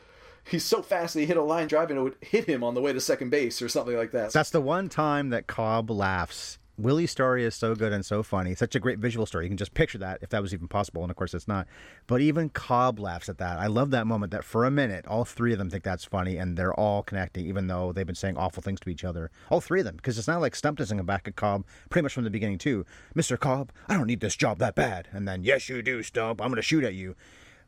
He's 0.47 0.65
so 0.65 0.83
fast 0.83 1.15
that 1.15 1.21
he 1.21 1.27
hit 1.27 1.37
a 1.37 1.43
line 1.43 1.69
drive 1.69 1.91
and 1.91 1.99
it 1.99 2.03
would 2.03 2.17
hit 2.21 2.45
him 2.45 2.63
on 2.63 2.75
the 2.75 2.81
way 2.81 2.93
to 2.93 3.01
second 3.01 3.31
base 3.31 3.63
or 3.63 3.69
something 3.69 3.97
like 3.97 4.13
that. 4.13 4.33
That's 4.33 4.51
the 4.51 4.61
one 4.61 4.89
time 4.89 5.31
that 5.31 5.47
Cobb 5.47 5.91
laughs. 5.91 6.59
Willie's 6.77 7.13
story 7.13 7.45
is 7.45 7.55
so 7.55 7.77
good 7.77 7.93
and 7.93 8.05
so 8.05 8.25
funny. 8.25 8.55
Such 8.57 8.75
a 8.75 8.81
great 8.81 8.99
visual 8.99 9.27
story. 9.27 9.45
You 9.45 9.49
can 9.49 9.57
just 9.57 9.75
picture 9.75 9.99
that 9.99 10.19
if 10.23 10.31
that 10.31 10.43
was 10.43 10.53
even 10.53 10.67
possible. 10.67 11.03
And 11.03 11.11
of 11.11 11.17
course, 11.17 11.33
it's 11.33 11.47
not. 11.47 11.69
But 12.09 12.21
even 12.21 12.49
Cobb 12.49 12.99
laughs 12.99 13.29
at 13.29 13.39
that. 13.39 13.59
I 13.59 13.69
love 13.69 13.93
that 13.93 14.09
moment 14.09 14.33
that 14.33 14.43
for 14.43 14.65
a 14.65 14.73
minute, 14.73 15.07
all 15.07 15.25
three 15.25 15.53
of 15.53 15.59
them 15.59 15.71
think 15.71 15.85
that's 15.85 16.05
funny 16.05 16.37
and 16.37 16.57
they're 16.57 16.75
all 16.75 17.05
connecting, 17.05 17.47
even 17.47 17.69
though 17.69 17.93
they've 17.93 18.05
been 18.05 18.17
saying 18.17 18.37
awful 18.37 18.61
things 18.61 18.81
to 18.81 18.91
each 18.91 19.05
other. 19.05 19.31
All 19.51 19.61
three 19.61 19.81
of 19.81 19.87
them. 19.87 19.97
Because 19.97 20.19
it's 20.19 20.27
not 20.27 20.41
like 20.41 20.57
Stump 20.57 20.79
doesn't 20.79 20.97
come 20.97 21.07
back 21.07 21.29
at 21.29 21.37
Cobb 21.37 21.65
pretty 21.91 22.03
much 22.03 22.13
from 22.13 22.25
the 22.25 22.31
beginning, 22.31 22.59
too. 22.59 22.85
Mr. 23.15 23.39
Cobb, 23.39 23.71
I 23.89 23.95
don't 23.95 24.09
need 24.09 24.21
this 24.21 24.35
job 24.35 24.59
that 24.59 24.75
bad. 24.75 25.07
And 25.13 25.29
then, 25.29 25.45
yes, 25.45 25.69
you 25.69 25.81
do, 25.81 26.03
Stump. 26.03 26.41
I'm 26.41 26.49
going 26.49 26.57
to 26.57 26.63
shoot 26.63 26.83
at 26.83 26.95
you. 26.95 27.15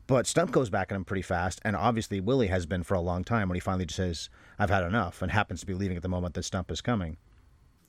But 0.07 0.25
Stump 0.25 0.51
goes 0.51 0.69
back 0.69 0.91
at 0.91 0.95
him 0.95 1.03
pretty 1.03 1.21
fast, 1.21 1.59
and 1.65 1.75
obviously 1.75 2.21
Willie 2.21 2.47
has 2.47 2.65
been 2.65 2.83
for 2.83 2.93
a 2.93 3.01
long 3.01 3.25
time 3.25 3.49
when 3.49 3.57
he 3.57 3.59
finally 3.59 3.85
just 3.85 3.97
says, 3.97 4.29
I've 4.57 4.69
had 4.69 4.83
enough, 4.83 5.21
and 5.21 5.31
happens 5.31 5.59
to 5.59 5.65
be 5.65 5.73
leaving 5.73 5.97
at 5.97 6.03
the 6.03 6.09
moment 6.09 6.33
that 6.35 6.43
Stump 6.43 6.71
is 6.71 6.79
coming. 6.79 7.17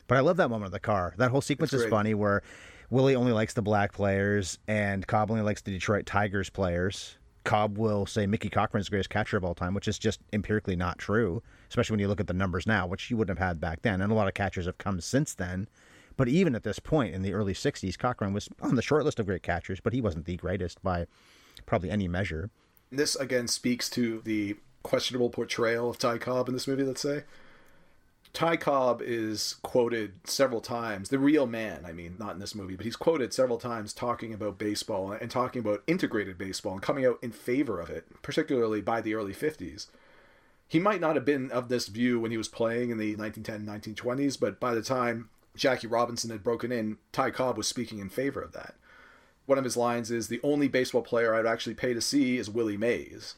But 0.09 0.19
I 0.19 0.21
love 0.21 0.37
that 0.39 0.49
moment 0.49 0.67
of 0.67 0.73
the 0.73 0.81
car. 0.81 1.15
That 1.17 1.31
whole 1.31 1.41
sequence 1.41 1.73
is 1.73 1.83
great. 1.83 1.91
funny 1.91 2.15
where 2.15 2.43
Willie 2.91 3.15
only 3.15 3.33
likes 3.33 3.55
the 3.55 3.63
black 3.63 3.93
players, 3.93 4.59
and 4.67 5.07
Cobb 5.07 5.31
only 5.31 5.43
likes 5.43 5.63
the 5.63 5.71
Detroit 5.71 6.07
Tigers 6.07 6.51
players. 6.51 7.19
Cobb 7.45 7.79
will 7.79 8.05
say 8.05 8.27
Mickey 8.27 8.49
Cochrane's 8.49 8.87
the 8.87 8.91
greatest 8.91 9.11
catcher 9.11 9.37
of 9.37 9.45
all 9.45 9.55
time, 9.55 9.73
which 9.73 9.87
is 9.87 9.99
just 9.99 10.21
empirically 10.33 10.75
not 10.75 10.99
true, 10.99 11.41
especially 11.69 11.95
when 11.95 12.01
you 12.01 12.09
look 12.09 12.21
at 12.21 12.27
the 12.27 12.35
numbers 12.35 12.67
now, 12.67 12.87
which 12.87 13.11
you 13.11 13.17
wouldn't 13.17 13.39
have 13.39 13.47
had 13.47 13.61
back 13.61 13.83
then. 13.83 14.01
And 14.01 14.11
a 14.11 14.15
lot 14.15 14.27
of 14.27 14.35
catchers 14.35 14.67
have 14.67 14.79
come 14.79 15.01
since 15.01 15.35
then. 15.35 15.69
But 16.17 16.29
even 16.29 16.57
at 16.57 16.65
this 16.65 16.81
point 16.81 17.15
in 17.15 17.23
the 17.23 17.33
early 17.33 17.55
60s, 17.55 17.97
Cochrane 17.97 18.33
was 18.33 18.49
on 18.61 18.75
the 18.75 18.83
short 18.83 19.05
list 19.05 19.21
of 19.21 19.27
great 19.27 19.45
catchers, 19.45 19.79
but 19.79 19.93
he 19.93 20.01
wasn't 20.01 20.25
the 20.25 20.37
greatest 20.37 20.83
by 20.83 21.07
probably 21.69 21.91
any 21.91 22.09
measure. 22.09 22.51
This 22.91 23.15
again 23.15 23.47
speaks 23.47 23.89
to 23.91 24.23
the 24.25 24.57
questionable 24.83 25.31
portrayal 25.31 25.91
of 25.91 25.99
Ty 25.99 26.19
Cobb 26.19 26.49
in 26.49 26.55
this 26.55 26.67
movie, 26.67 26.83
let's 26.83 27.03
say. 27.03 27.25
Ty 28.33 28.57
Cobb 28.57 29.03
is 29.03 29.57
quoted 29.63 30.13
several 30.25 30.61
times, 30.61 31.09
the 31.09 31.19
real 31.19 31.47
man, 31.47 31.85
I 31.87 31.93
mean, 31.93 32.17
not 32.19 32.35
in 32.35 32.39
this 32.39 32.55
movie, 32.55 32.77
but 32.77 32.85
he's 32.85 32.97
quoted 32.97 33.33
several 33.33 33.59
times 33.59 33.93
talking 33.93 34.33
about 34.33 34.59
baseball 34.59 35.13
and 35.13 35.31
talking 35.31 35.61
about 35.61 35.83
integrated 35.87 36.39
baseball 36.39 36.75
and 36.75 36.83
coming 36.83 37.07
out 37.07 37.19
in 37.23 37.33
favor 37.33 37.81
of 37.81 37.91
it, 37.91 38.07
particularly 38.23 38.81
by 38.81 39.01
the 39.01 39.15
early 39.15 39.33
50s. 39.33 39.87
He 40.67 40.79
might 40.79 41.01
not 41.01 41.17
have 41.17 41.25
been 41.25 41.51
of 41.51 41.69
this 41.69 41.89
view 41.89 42.21
when 42.21 42.31
he 42.31 42.37
was 42.37 42.49
playing 42.49 42.91
in 42.91 42.99
the 42.99 43.17
1910 43.17 43.95
1920s, 43.95 44.39
but 44.39 44.61
by 44.61 44.75
the 44.75 44.83
time 44.83 45.31
Jackie 45.57 45.87
Robinson 45.87 46.31
had 46.31 46.45
broken 46.45 46.71
in, 46.71 46.99
Ty 47.13 47.31
Cobb 47.31 47.57
was 47.57 47.67
speaking 47.67 47.99
in 47.99 48.11
favor 48.11 48.41
of 48.43 48.53
that. 48.53 48.75
One 49.49 49.57
of 49.57 49.65
his 49.65 49.79
lines 49.79 50.11
is 50.11 50.29
The 50.29 50.41
only 50.43 50.69
baseball 50.69 51.01
player 51.01 51.35
I'd 51.35 51.47
actually 51.47 51.73
pay 51.73 51.95
to 51.95 52.03
see 52.03 52.37
is 52.37 52.51
Willie 52.51 52.77
Mays. 52.77 53.37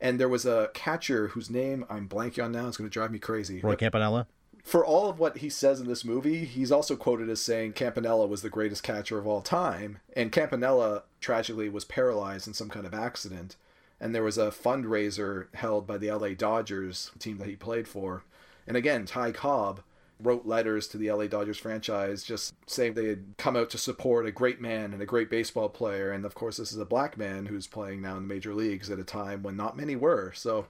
And 0.00 0.18
there 0.18 0.28
was 0.28 0.44
a 0.44 0.70
catcher 0.74 1.28
whose 1.28 1.48
name 1.48 1.84
I'm 1.88 2.08
blanking 2.08 2.44
on 2.44 2.50
now. 2.50 2.66
It's 2.66 2.76
going 2.76 2.90
to 2.90 2.92
drive 2.92 3.12
me 3.12 3.20
crazy. 3.20 3.60
Roy 3.60 3.76
Campanella. 3.76 4.26
For 4.64 4.84
all 4.84 5.08
of 5.08 5.20
what 5.20 5.38
he 5.38 5.48
says 5.48 5.80
in 5.80 5.86
this 5.86 6.04
movie, 6.04 6.44
he's 6.44 6.72
also 6.72 6.96
quoted 6.96 7.28
as 7.30 7.40
saying 7.40 7.74
Campanella 7.74 8.26
was 8.26 8.42
the 8.42 8.50
greatest 8.50 8.82
catcher 8.82 9.16
of 9.16 9.28
all 9.28 9.40
time. 9.40 10.00
And 10.16 10.32
Campanella 10.32 11.04
tragically 11.20 11.68
was 11.68 11.84
paralyzed 11.84 12.48
in 12.48 12.52
some 12.52 12.68
kind 12.68 12.84
of 12.84 12.92
accident. 12.92 13.54
And 14.00 14.12
there 14.12 14.24
was 14.24 14.38
a 14.38 14.50
fundraiser 14.50 15.54
held 15.54 15.86
by 15.86 15.98
the 15.98 16.10
LA 16.10 16.30
Dodgers 16.30 17.12
team 17.20 17.38
that 17.38 17.46
he 17.46 17.54
played 17.54 17.86
for. 17.86 18.24
And 18.66 18.76
again, 18.76 19.06
Ty 19.06 19.30
Cobb 19.30 19.82
wrote 20.20 20.46
letters 20.46 20.88
to 20.88 20.98
the 20.98 21.10
LA 21.10 21.26
Dodgers 21.26 21.58
franchise 21.58 22.24
just 22.24 22.54
saying 22.66 22.94
they 22.94 23.06
had 23.06 23.34
come 23.36 23.56
out 23.56 23.70
to 23.70 23.78
support 23.78 24.26
a 24.26 24.32
great 24.32 24.60
man 24.60 24.92
and 24.92 25.00
a 25.00 25.06
great 25.06 25.30
baseball 25.30 25.68
player. 25.68 26.10
And 26.10 26.24
of 26.24 26.34
course, 26.34 26.56
this 26.56 26.72
is 26.72 26.78
a 26.78 26.84
black 26.84 27.16
man 27.16 27.46
who's 27.46 27.66
playing 27.66 28.02
now 28.02 28.16
in 28.16 28.22
the 28.22 28.34
major 28.34 28.54
leagues 28.54 28.90
at 28.90 28.98
a 28.98 29.04
time 29.04 29.42
when 29.42 29.56
not 29.56 29.76
many 29.76 29.96
were. 29.96 30.32
So, 30.34 30.66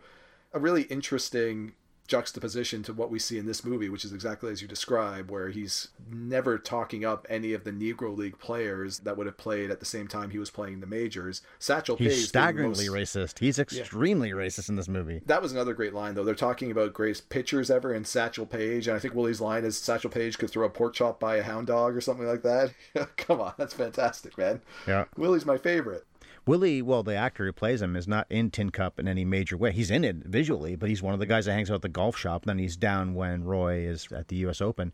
a 0.52 0.58
really 0.58 0.82
interesting 0.82 1.72
juxtaposition 2.08 2.82
to 2.82 2.92
what 2.92 3.10
we 3.10 3.18
see 3.18 3.38
in 3.38 3.46
this 3.46 3.64
movie, 3.64 3.88
which 3.88 4.04
is 4.04 4.12
exactly 4.12 4.50
as 4.50 4.60
you 4.60 4.66
describe, 4.66 5.30
where 5.30 5.50
he's 5.50 5.88
never 6.10 6.58
talking 6.58 7.04
up 7.04 7.26
any 7.30 7.52
of 7.52 7.64
the 7.64 7.70
Negro 7.70 8.16
League 8.16 8.38
players 8.38 9.00
that 9.00 9.16
would 9.16 9.26
have 9.26 9.36
played 9.36 9.70
at 9.70 9.78
the 9.78 9.86
same 9.86 10.08
time 10.08 10.30
he 10.30 10.38
was 10.38 10.50
playing 10.50 10.80
the 10.80 10.86
majors. 10.86 11.42
Satchel 11.58 11.96
Paige 11.96 12.08
He's 12.08 12.16
Paige. 12.20 12.28
staggeringly 12.28 12.88
most, 12.88 13.14
racist. 13.14 13.38
He's 13.38 13.58
extremely 13.58 14.30
racist 14.30 14.68
in 14.68 14.76
this 14.76 14.88
movie. 14.88 15.20
That 15.26 15.42
was 15.42 15.52
another 15.52 15.74
great 15.74 15.94
line, 15.94 16.14
though. 16.14 16.24
They're 16.24 16.34
talking 16.34 16.70
about 16.70 16.94
greatest 16.94 17.28
pitchers 17.28 17.70
ever 17.70 17.94
in 17.94 18.04
Satchel 18.04 18.46
Paige, 18.46 18.88
and 18.88 18.96
I 18.96 18.98
think 18.98 19.14
Willie's 19.14 19.40
line 19.40 19.64
is 19.64 19.78
Satchel 19.78 20.10
Paige 20.10 20.38
could 20.38 20.50
throw 20.50 20.66
a 20.66 20.70
pork 20.70 20.94
chop 20.94 21.20
by 21.20 21.36
a 21.36 21.42
hound 21.42 21.66
dog 21.66 21.94
or 21.94 22.00
something 22.00 22.26
like 22.26 22.42
that. 22.42 22.72
Come 23.16 23.40
on, 23.40 23.52
that's 23.58 23.74
fantastic, 23.74 24.36
man. 24.38 24.62
Yeah. 24.86 25.04
Willie's 25.16 25.46
my 25.46 25.58
favorite. 25.58 26.06
Willie, 26.46 26.80
well, 26.82 27.02
the 27.02 27.14
actor 27.14 27.44
who 27.44 27.52
plays 27.52 27.82
him 27.82 27.96
is 27.96 28.08
not 28.08 28.26
in 28.30 28.50
Tin 28.50 28.70
Cup 28.70 28.98
in 28.98 29.06
any 29.06 29.24
major 29.24 29.56
way. 29.56 29.72
He's 29.72 29.90
in 29.90 30.04
it 30.04 30.16
visually, 30.16 30.76
but 30.76 30.88
he's 30.88 31.02
one 31.02 31.14
of 31.14 31.20
the 31.20 31.26
guys 31.26 31.44
that 31.44 31.52
hangs 31.52 31.70
out 31.70 31.76
at 31.76 31.82
the 31.82 31.88
golf 31.88 32.16
shop. 32.16 32.42
And 32.42 32.50
Then 32.50 32.58
he's 32.58 32.76
down 32.76 33.14
when 33.14 33.44
Roy 33.44 33.78
is 33.80 34.08
at 34.14 34.28
the 34.28 34.36
U.S. 34.36 34.60
Open. 34.60 34.92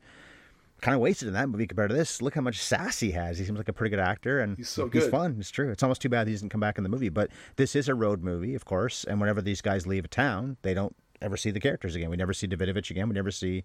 Kind 0.80 0.94
of 0.96 1.00
wasted 1.00 1.28
in 1.28 1.34
that 1.34 1.48
movie 1.48 1.66
compared 1.66 1.90
to 1.90 1.96
this. 1.96 2.20
Look 2.20 2.34
how 2.34 2.40
much 2.40 2.58
sass 2.60 3.00
he 3.00 3.12
has. 3.12 3.38
He 3.38 3.44
seems 3.44 3.56
like 3.56 3.68
a 3.68 3.72
pretty 3.72 3.90
good 3.90 4.02
actor, 4.02 4.40
and 4.40 4.56
He's 4.56 4.68
so 4.68 4.86
good. 4.86 5.02
He's 5.02 5.10
fun. 5.10 5.36
It's 5.38 5.50
true. 5.50 5.70
It's 5.70 5.82
almost 5.82 6.02
too 6.02 6.08
bad 6.08 6.26
he 6.26 6.34
doesn't 6.34 6.48
come 6.50 6.60
back 6.60 6.76
in 6.76 6.82
the 6.82 6.90
movie. 6.90 7.08
But 7.08 7.30
this 7.56 7.74
is 7.76 7.88
a 7.88 7.94
road 7.94 8.22
movie, 8.22 8.54
of 8.54 8.64
course. 8.64 9.04
And 9.04 9.20
whenever 9.20 9.40
these 9.40 9.60
guys 9.62 9.86
leave 9.86 10.04
a 10.04 10.08
town, 10.08 10.56
they 10.62 10.74
don't 10.74 10.94
ever 11.22 11.36
see 11.36 11.50
the 11.50 11.60
characters 11.60 11.94
again. 11.94 12.10
We 12.10 12.16
never 12.16 12.34
see 12.34 12.46
Davidovich 12.48 12.90
again. 12.90 13.08
We 13.08 13.14
never 13.14 13.30
see 13.30 13.64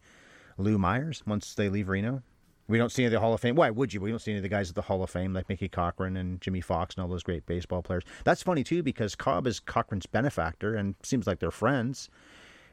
Lou 0.58 0.78
Myers 0.78 1.24
once 1.26 1.56
they 1.56 1.68
leave 1.68 1.90
Reno. 1.90 2.22
We 2.70 2.78
don't 2.78 2.92
see 2.92 3.02
any 3.02 3.08
of 3.08 3.14
the 3.14 3.20
Hall 3.20 3.34
of 3.34 3.42
Fame. 3.42 3.56
Why 3.56 3.72
would 3.72 3.96
you? 3.96 4.00
We 4.00 4.12
don't 4.12 4.20
see 4.20 4.32
any 4.32 4.38
of 4.38 4.44
the 4.44 4.50
guys 4.50 4.70
at 4.70 4.76
the 4.76 4.84
Hall 4.84 5.02
of 5.02 5.10
Fame 5.10 5.34
like 5.34 5.50
Mickey 5.50 5.68
Cochrane 5.68 6.16
and 6.16 6.40
Jimmie 6.40 6.62
Foxx 6.62 6.94
and 6.96 7.02
all 7.02 7.10
those 7.10 7.24
great 7.24 7.48
baseball 7.48 7.82
players. 7.82 8.04
That's 8.24 8.44
funny 8.44 8.64
too 8.64 8.84
because 8.84 9.16
Cobb 9.16 9.48
is 9.48 9.60
Cochrane's 9.60 10.06
benefactor 10.06 10.76
and 10.76 10.94
seems 11.02 11.26
like 11.26 11.40
they're 11.40 11.50
friends. 11.50 12.10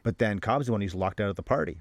But 0.03 0.19
then 0.19 0.39
Cobb's 0.39 0.67
the 0.67 0.73
one 0.73 0.83
who's 0.83 0.95
locked 0.95 1.19
out 1.19 1.31
of 1.31 1.37
the 1.37 1.43
party, 1.43 1.81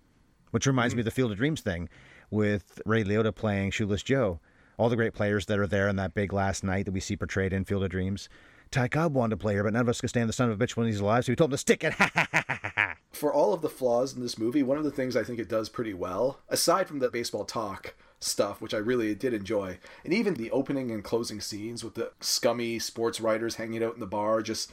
which 0.52 0.66
reminds 0.66 0.96
me 0.96 1.02
of 1.02 1.06
the 1.06 1.12
mm. 1.12 1.16
Field 1.16 1.32
of 1.34 1.38
Dreams 1.38 1.60
thing 1.60 1.90
with 2.32 2.82
Ray 2.86 3.04
Liotta 3.04 3.36
playing 3.36 3.72
Shoeless 3.72 4.02
Joe. 4.02 4.40
All 4.78 4.88
the 4.88 4.96
great 4.96 5.14
players 5.14 5.46
that 5.48 5.60
are 5.60 5.68
there 5.68 5.90
on 5.90 5.98
that 5.98 6.14
big 6.14 6.32
last 6.32 6.64
night 6.64 6.86
that 6.86 6.94
we 6.94 7.02
see 7.02 7.18
portrayed 7.18 7.52
in 7.52 7.66
Field 7.66 7.84
of 7.84 7.90
Dreams. 7.90 8.30
Ty 8.72 8.88
Cobb 8.88 9.14
wanted 9.14 9.32
to 9.32 9.42
play 9.42 9.54
here, 9.54 9.64
but 9.64 9.74
none 9.74 9.82
of 9.82 9.90
us 9.90 10.02
could 10.02 10.10
stand 10.10 10.30
the 10.30 10.34
son 10.34 10.50
of 10.50 10.60
a 10.60 10.66
bitch 10.66 10.76
when 10.76 10.88
he's 10.88 11.00
alive, 11.00 11.26
so 11.26 11.32
we 11.32 11.36
told 11.36 11.50
him 11.50 11.54
to 11.54 11.58
stick 11.58 11.84
it. 11.84 11.94
For 13.12 13.32
all 13.32 13.54
of 13.54 13.62
the 13.62 13.70
flaws 13.70 14.14
in 14.14 14.22
this 14.22 14.38
movie, 14.38 14.64
one 14.64 14.78
of 14.78 14.84
the 14.84 14.92
things 14.92 15.16
I 15.16 15.24
think 15.24 15.40
it 15.40 15.48
does 15.48 15.70
pretty 15.70 15.94
well, 15.94 16.40
aside 16.50 16.88
from 16.88 17.00
the 17.00 17.10
baseball 17.10 17.46
talk 17.46 17.94
stuff, 18.26 18.62
which 18.62 18.74
I 18.74 18.78
really 18.78 19.14
did 19.16 19.34
enjoy, 19.34 19.78
and 20.04 20.14
even 20.14 20.34
the 20.34 20.52
opening 20.52 20.92
and 20.92 21.04
closing 21.04 21.40
scenes 21.40 21.84
with 21.84 21.96
the 21.96 22.12
scummy 22.20 22.80
sports 22.80 23.22
writers 23.22 23.56
hanging 23.56 23.84
out 23.84 23.94
in 23.94 24.00
the 24.00 24.06
bar, 24.06 24.42
just 24.42 24.72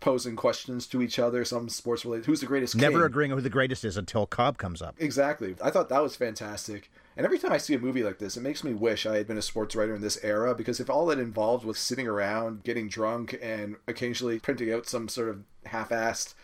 posing 0.00 0.36
questions 0.36 0.86
to 0.86 1.02
each 1.02 1.18
other, 1.18 1.44
some 1.44 1.68
sports 1.68 2.04
related. 2.04 2.26
Who's 2.26 2.40
the 2.40 2.46
greatest? 2.46 2.76
Never 2.76 2.98
king? 2.98 3.06
agreeing 3.06 3.32
on 3.32 3.38
who 3.38 3.42
the 3.42 3.50
greatest 3.50 3.84
is 3.84 3.96
until 3.96 4.26
Cobb 4.26 4.58
comes 4.58 4.80
up. 4.80 4.94
Exactly. 4.98 5.56
I 5.62 5.70
thought 5.70 5.88
that 5.88 6.02
was 6.02 6.16
fantastic. 6.16 6.90
And 7.16 7.24
every 7.24 7.38
time 7.38 7.52
I 7.52 7.58
see 7.58 7.74
a 7.74 7.80
movie 7.80 8.04
like 8.04 8.18
this, 8.18 8.36
it 8.36 8.42
makes 8.42 8.62
me 8.62 8.74
wish 8.74 9.04
I 9.04 9.16
had 9.16 9.26
been 9.26 9.38
a 9.38 9.42
sports 9.42 9.74
writer 9.74 9.94
in 9.96 10.02
this 10.02 10.22
era 10.22 10.54
because 10.54 10.78
if 10.78 10.88
all 10.88 11.10
it 11.10 11.18
involved 11.18 11.64
was 11.64 11.78
sitting 11.78 12.06
around, 12.06 12.62
getting 12.62 12.88
drunk, 12.88 13.36
and 13.42 13.76
occasionally 13.88 14.38
printing 14.38 14.72
out 14.72 14.86
some 14.86 15.08
sort 15.08 15.28
of 15.28 15.42
half 15.66 15.88
assed 15.88 16.34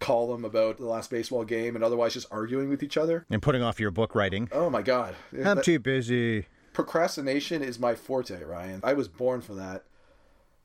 column 0.00 0.44
about 0.44 0.78
the 0.78 0.86
last 0.86 1.10
baseball 1.10 1.44
game 1.44 1.76
and 1.76 1.84
otherwise 1.84 2.14
just 2.14 2.26
arguing 2.32 2.68
with 2.68 2.82
each 2.82 2.96
other, 2.96 3.24
And 3.30 3.40
putting 3.42 3.62
off 3.62 3.78
your 3.78 3.90
book 3.92 4.14
writing. 4.14 4.48
oh 4.50 4.68
my 4.70 4.82
God. 4.82 5.14
I'm 5.32 5.56
That- 5.56 5.64
too 5.64 5.78
busy. 5.78 6.46
procrastination 6.72 7.62
is 7.62 7.78
my 7.78 7.94
forte, 7.94 8.42
Ryan. 8.42 8.80
I 8.82 8.94
was 8.94 9.06
born 9.08 9.40
for 9.40 9.54
that. 9.54 9.84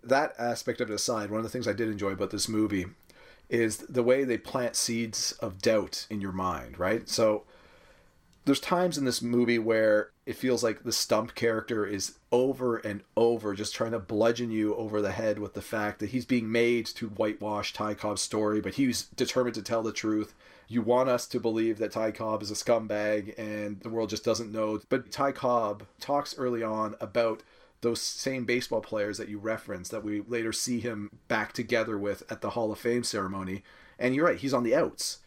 That 0.03 0.33
aspect 0.39 0.81
of 0.81 0.89
it 0.89 0.93
aside, 0.93 1.29
one 1.29 1.39
of 1.39 1.43
the 1.43 1.49
things 1.49 1.67
I 1.67 1.73
did 1.73 1.89
enjoy 1.89 2.11
about 2.11 2.29
this 2.31 2.47
movie 2.47 2.85
is 3.49 3.77
the 3.77 4.03
way 4.03 4.23
they 4.23 4.37
plant 4.37 4.75
seeds 4.75 5.33
of 5.33 5.61
doubt 5.61 6.07
in 6.09 6.21
your 6.21 6.31
mind, 6.31 6.79
right? 6.79 7.07
So 7.09 7.43
there's 8.45 8.59
times 8.59 8.97
in 8.97 9.05
this 9.05 9.21
movie 9.21 9.59
where 9.59 10.11
it 10.25 10.35
feels 10.35 10.63
like 10.63 10.83
the 10.83 10.91
stump 10.91 11.33
character 11.35 11.85
is 11.85 12.17
over 12.31 12.77
and 12.77 13.01
over 13.17 13.53
just 13.55 13.73
trying 13.73 13.91
to 13.91 13.99
bludgeon 13.99 14.51
you 14.51 14.75
over 14.75 15.01
the 15.01 15.11
head 15.11 15.39
with 15.39 15.55
the 15.55 15.61
fact 15.61 15.99
that 15.99 16.11
he's 16.11 16.25
being 16.25 16.51
made 16.51 16.85
to 16.85 17.09
whitewash 17.09 17.73
Ty 17.73 17.95
Cobb's 17.95 18.21
story, 18.21 18.61
but 18.61 18.75
he's 18.75 19.03
determined 19.15 19.55
to 19.55 19.63
tell 19.63 19.81
the 19.81 19.91
truth. 19.91 20.35
You 20.67 20.83
want 20.83 21.09
us 21.09 21.27
to 21.27 21.39
believe 21.39 21.79
that 21.79 21.91
Ty 21.91 22.11
Cobb 22.11 22.41
is 22.43 22.51
a 22.51 22.55
scumbag 22.55 23.37
and 23.37 23.79
the 23.81 23.89
world 23.89 24.09
just 24.09 24.23
doesn't 24.23 24.51
know. 24.51 24.79
But 24.89 25.11
Ty 25.11 25.31
Cobb 25.33 25.83
talks 25.99 26.37
early 26.37 26.63
on 26.63 26.95
about 27.01 27.43
those 27.81 28.01
same 28.01 28.45
baseball 28.45 28.81
players 28.81 29.17
that 29.17 29.29
you 29.29 29.37
referenced 29.37 29.91
that 29.91 30.03
we 30.03 30.21
later 30.21 30.53
see 30.53 30.79
him 30.79 31.09
back 31.27 31.53
together 31.53 31.97
with 31.97 32.23
at 32.31 32.41
the 32.41 32.51
Hall 32.51 32.71
of 32.71 32.79
Fame 32.79 33.03
ceremony. 33.03 33.63
And 33.99 34.15
you're 34.15 34.25
right, 34.25 34.39
he's 34.39 34.53
on 34.53 34.63
the 34.63 34.75
outs. 34.75 35.19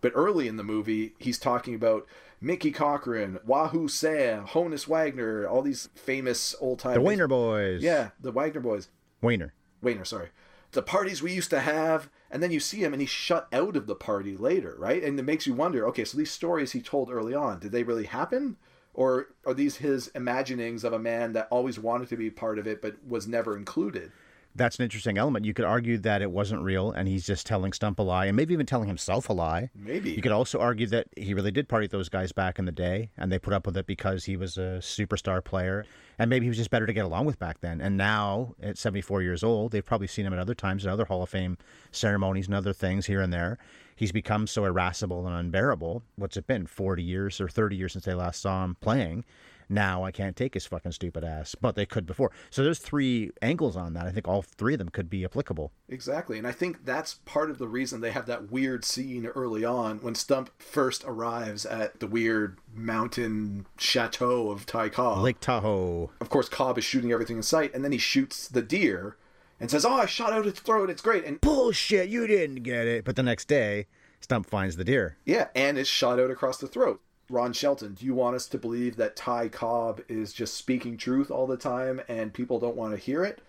But 0.00 0.12
early 0.14 0.48
in 0.48 0.56
the 0.56 0.62
movie, 0.62 1.14
he's 1.18 1.38
talking 1.38 1.74
about 1.74 2.06
Mickey 2.44 2.72
Cochrane, 2.72 3.38
Wahoo 3.46 3.88
Sam, 3.88 4.46
Honus 4.46 4.86
Wagner, 4.86 5.48
all 5.48 5.62
these 5.62 5.88
famous 5.94 6.54
old 6.60 6.78
time. 6.78 6.92
The 6.92 7.00
Wayner 7.00 7.26
boys. 7.26 7.82
Yeah, 7.82 8.10
the 8.20 8.32
Wagner 8.32 8.60
boys. 8.60 8.90
Wayner. 9.22 9.54
Wayner, 9.82 10.04
sorry. 10.04 10.28
The 10.72 10.82
parties 10.82 11.22
we 11.22 11.32
used 11.32 11.48
to 11.50 11.60
have, 11.60 12.10
and 12.30 12.42
then 12.42 12.50
you 12.50 12.60
see 12.60 12.84
him 12.84 12.92
and 12.92 13.00
he's 13.00 13.08
shut 13.08 13.48
out 13.50 13.76
of 13.76 13.86
the 13.86 13.94
party 13.94 14.36
later, 14.36 14.76
right? 14.78 15.02
And 15.02 15.18
it 15.18 15.22
makes 15.22 15.46
you 15.46 15.54
wonder 15.54 15.88
okay, 15.88 16.04
so 16.04 16.18
these 16.18 16.30
stories 16.30 16.72
he 16.72 16.82
told 16.82 17.10
early 17.10 17.34
on, 17.34 17.60
did 17.60 17.72
they 17.72 17.82
really 17.82 18.04
happen? 18.04 18.58
Or 18.92 19.28
are 19.46 19.54
these 19.54 19.76
his 19.76 20.08
imaginings 20.08 20.84
of 20.84 20.92
a 20.92 20.98
man 20.98 21.32
that 21.32 21.48
always 21.50 21.78
wanted 21.78 22.10
to 22.10 22.16
be 22.16 22.30
part 22.30 22.58
of 22.58 22.66
it 22.66 22.82
but 22.82 22.96
was 23.08 23.26
never 23.26 23.56
included? 23.56 24.12
That's 24.56 24.78
an 24.78 24.84
interesting 24.84 25.18
element. 25.18 25.44
You 25.44 25.54
could 25.54 25.64
argue 25.64 25.98
that 25.98 26.22
it 26.22 26.30
wasn't 26.30 26.62
real 26.62 26.92
and 26.92 27.08
he's 27.08 27.26
just 27.26 27.46
telling 27.46 27.72
Stump 27.72 27.98
a 27.98 28.02
lie 28.02 28.26
and 28.26 28.36
maybe 28.36 28.54
even 28.54 28.66
telling 28.66 28.86
himself 28.86 29.28
a 29.28 29.32
lie. 29.32 29.70
Maybe. 29.74 30.12
You 30.12 30.22
could 30.22 30.32
also 30.32 30.60
argue 30.60 30.86
that 30.88 31.08
he 31.16 31.34
really 31.34 31.50
did 31.50 31.68
party 31.68 31.84
with 31.84 31.90
those 31.90 32.08
guys 32.08 32.30
back 32.30 32.58
in 32.58 32.64
the 32.64 32.72
day 32.72 33.10
and 33.16 33.32
they 33.32 33.38
put 33.38 33.52
up 33.52 33.66
with 33.66 33.76
it 33.76 33.86
because 33.86 34.24
he 34.24 34.36
was 34.36 34.56
a 34.56 34.78
superstar 34.80 35.42
player 35.42 35.84
and 36.18 36.30
maybe 36.30 36.44
he 36.44 36.50
was 36.50 36.58
just 36.58 36.70
better 36.70 36.86
to 36.86 36.92
get 36.92 37.04
along 37.04 37.24
with 37.24 37.38
back 37.38 37.60
then. 37.60 37.80
And 37.80 37.96
now, 37.96 38.54
at 38.62 38.78
74 38.78 39.22
years 39.22 39.42
old, 39.42 39.72
they've 39.72 39.84
probably 39.84 40.06
seen 40.06 40.26
him 40.26 40.32
at 40.32 40.38
other 40.38 40.54
times 40.54 40.84
in 40.84 40.90
other 40.90 41.04
Hall 41.04 41.22
of 41.22 41.28
Fame 41.28 41.58
ceremonies 41.90 42.46
and 42.46 42.54
other 42.54 42.72
things 42.72 43.06
here 43.06 43.20
and 43.20 43.32
there. 43.32 43.58
He's 43.96 44.12
become 44.12 44.46
so 44.46 44.64
irascible 44.64 45.26
and 45.26 45.36
unbearable. 45.36 46.02
What's 46.16 46.36
it 46.36 46.46
been, 46.46 46.66
40 46.66 47.02
years 47.02 47.40
or 47.40 47.48
30 47.48 47.76
years 47.76 47.92
since 47.92 48.04
they 48.04 48.14
last 48.14 48.40
saw 48.40 48.64
him 48.64 48.76
playing? 48.80 49.24
Now 49.68 50.04
I 50.04 50.10
can't 50.10 50.36
take 50.36 50.54
his 50.54 50.66
fucking 50.66 50.92
stupid 50.92 51.24
ass, 51.24 51.54
but 51.54 51.74
they 51.76 51.86
could 51.86 52.06
before. 52.06 52.30
So 52.50 52.62
there's 52.62 52.78
three 52.78 53.30
angles 53.42 53.76
on 53.76 53.94
that. 53.94 54.06
I 54.06 54.10
think 54.10 54.28
all 54.28 54.42
three 54.42 54.74
of 54.74 54.78
them 54.78 54.88
could 54.90 55.08
be 55.10 55.24
applicable. 55.24 55.72
Exactly. 55.88 56.38
And 56.38 56.46
I 56.46 56.52
think 56.52 56.84
that's 56.84 57.14
part 57.24 57.50
of 57.50 57.58
the 57.58 57.68
reason 57.68 58.00
they 58.00 58.10
have 58.12 58.26
that 58.26 58.50
weird 58.50 58.84
scene 58.84 59.26
early 59.26 59.64
on 59.64 59.98
when 59.98 60.14
Stump 60.14 60.50
first 60.60 61.04
arrives 61.06 61.64
at 61.66 62.00
the 62.00 62.06
weird 62.06 62.58
mountain 62.74 63.66
chateau 63.78 64.50
of 64.50 64.66
Ty 64.66 64.88
Cobb. 64.90 65.18
Lake 65.22 65.40
Tahoe. 65.40 66.10
of 66.20 66.28
course, 66.30 66.48
Cobb 66.48 66.78
is 66.78 66.84
shooting 66.84 67.12
everything 67.12 67.36
in 67.38 67.42
sight, 67.42 67.74
and 67.74 67.84
then 67.84 67.92
he 67.92 67.98
shoots 67.98 68.48
the 68.48 68.62
deer 68.62 69.16
and 69.60 69.70
says, 69.70 69.84
Oh, 69.84 69.94
I 69.94 70.06
shot 70.06 70.32
out 70.32 70.46
its 70.46 70.60
throat. 70.60 70.90
It's 70.90 71.02
great. 71.02 71.24
And 71.24 71.40
Bullshit, 71.40 72.08
you 72.08 72.26
didn't 72.26 72.62
get 72.62 72.86
it. 72.86 73.04
But 73.04 73.16
the 73.16 73.22
next 73.22 73.46
day, 73.48 73.86
Stump 74.20 74.48
finds 74.48 74.76
the 74.76 74.84
deer. 74.84 75.16
yeah, 75.24 75.48
and 75.54 75.76
it's 75.78 75.88
shot 75.88 76.18
out 76.18 76.30
across 76.30 76.56
the 76.58 76.66
throat. 76.66 77.00
Ron 77.30 77.52
Shelton, 77.52 77.94
do 77.94 78.04
you 78.04 78.14
want 78.14 78.36
us 78.36 78.46
to 78.48 78.58
believe 78.58 78.96
that 78.96 79.16
Ty 79.16 79.48
Cobb 79.48 80.02
is 80.08 80.32
just 80.32 80.54
speaking 80.54 80.96
truth 80.96 81.30
all 81.30 81.46
the 81.46 81.56
time 81.56 82.00
and 82.08 82.32
people 82.32 82.58
don't 82.58 82.76
want 82.76 82.92
to 82.92 82.98
hear 82.98 83.24
it? 83.24 83.40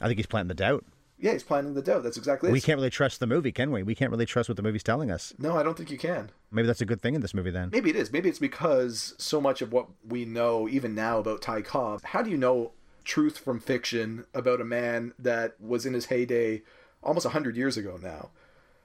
I 0.00 0.06
think 0.06 0.18
he's 0.18 0.26
planting 0.26 0.48
the 0.48 0.54
doubt. 0.54 0.84
Yeah, 1.18 1.32
he's 1.32 1.42
planting 1.42 1.74
the 1.74 1.82
doubt. 1.82 2.02
That's 2.02 2.16
exactly 2.16 2.50
it. 2.50 2.52
We 2.52 2.60
can't 2.60 2.76
really 2.76 2.90
trust 2.90 3.20
the 3.20 3.26
movie, 3.26 3.52
can 3.52 3.70
we? 3.70 3.82
We 3.82 3.94
can't 3.94 4.10
really 4.10 4.26
trust 4.26 4.48
what 4.48 4.56
the 4.56 4.62
movie's 4.62 4.82
telling 4.82 5.10
us. 5.10 5.32
No, 5.38 5.56
I 5.56 5.62
don't 5.62 5.76
think 5.76 5.90
you 5.90 5.96
can. 5.96 6.30
Maybe 6.50 6.66
that's 6.66 6.80
a 6.80 6.86
good 6.86 7.00
thing 7.00 7.14
in 7.14 7.20
this 7.20 7.32
movie 7.32 7.50
then. 7.50 7.70
Maybe 7.72 7.90
it 7.90 7.96
is. 7.96 8.12
Maybe 8.12 8.28
it's 8.28 8.38
because 8.38 9.14
so 9.16 9.40
much 9.40 9.62
of 9.62 9.72
what 9.72 9.88
we 10.06 10.24
know, 10.24 10.68
even 10.68 10.94
now, 10.94 11.18
about 11.18 11.40
Ty 11.40 11.62
Cobb, 11.62 12.02
how 12.04 12.20
do 12.20 12.30
you 12.30 12.36
know 12.36 12.72
truth 13.04 13.38
from 13.38 13.60
fiction 13.60 14.26
about 14.34 14.60
a 14.60 14.64
man 14.64 15.14
that 15.18 15.58
was 15.60 15.86
in 15.86 15.94
his 15.94 16.06
heyday 16.06 16.62
almost 17.02 17.26
100 17.26 17.56
years 17.56 17.76
ago 17.76 17.98
now? 18.02 18.30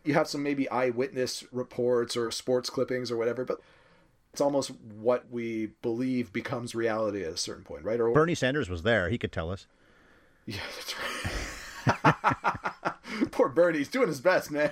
You 0.06 0.14
have 0.14 0.28
some 0.28 0.44
maybe 0.44 0.70
eyewitness 0.70 1.44
reports 1.52 2.16
or 2.16 2.32
sports 2.32 2.70
clippings 2.70 3.12
or 3.12 3.18
whatever, 3.18 3.44
but 3.44 3.60
it's 4.32 4.42
almost 4.42 4.72
what 5.00 5.30
we 5.32 5.72
believe 5.82 6.32
becomes 6.32 6.76
reality 6.76 7.24
at 7.24 7.34
a 7.34 7.38
certain 7.38 7.64
point, 7.64 7.84
right? 7.84 8.00
Or 8.00 8.12
Bernie 8.12 8.36
Sanders 8.36 8.70
was 8.70 8.84
there. 8.84 9.10
He 9.10 9.18
could 9.18 9.32
tell 9.32 9.52
us. 9.52 9.68
Yeah, 10.46 10.62
that's 10.78 10.96
right. 12.04 12.96
Poor 13.32 13.50
Bernie. 13.50 13.78
He's 13.78 13.88
doing 13.88 14.08
his 14.08 14.20
best, 14.20 14.50
man. 14.50 14.72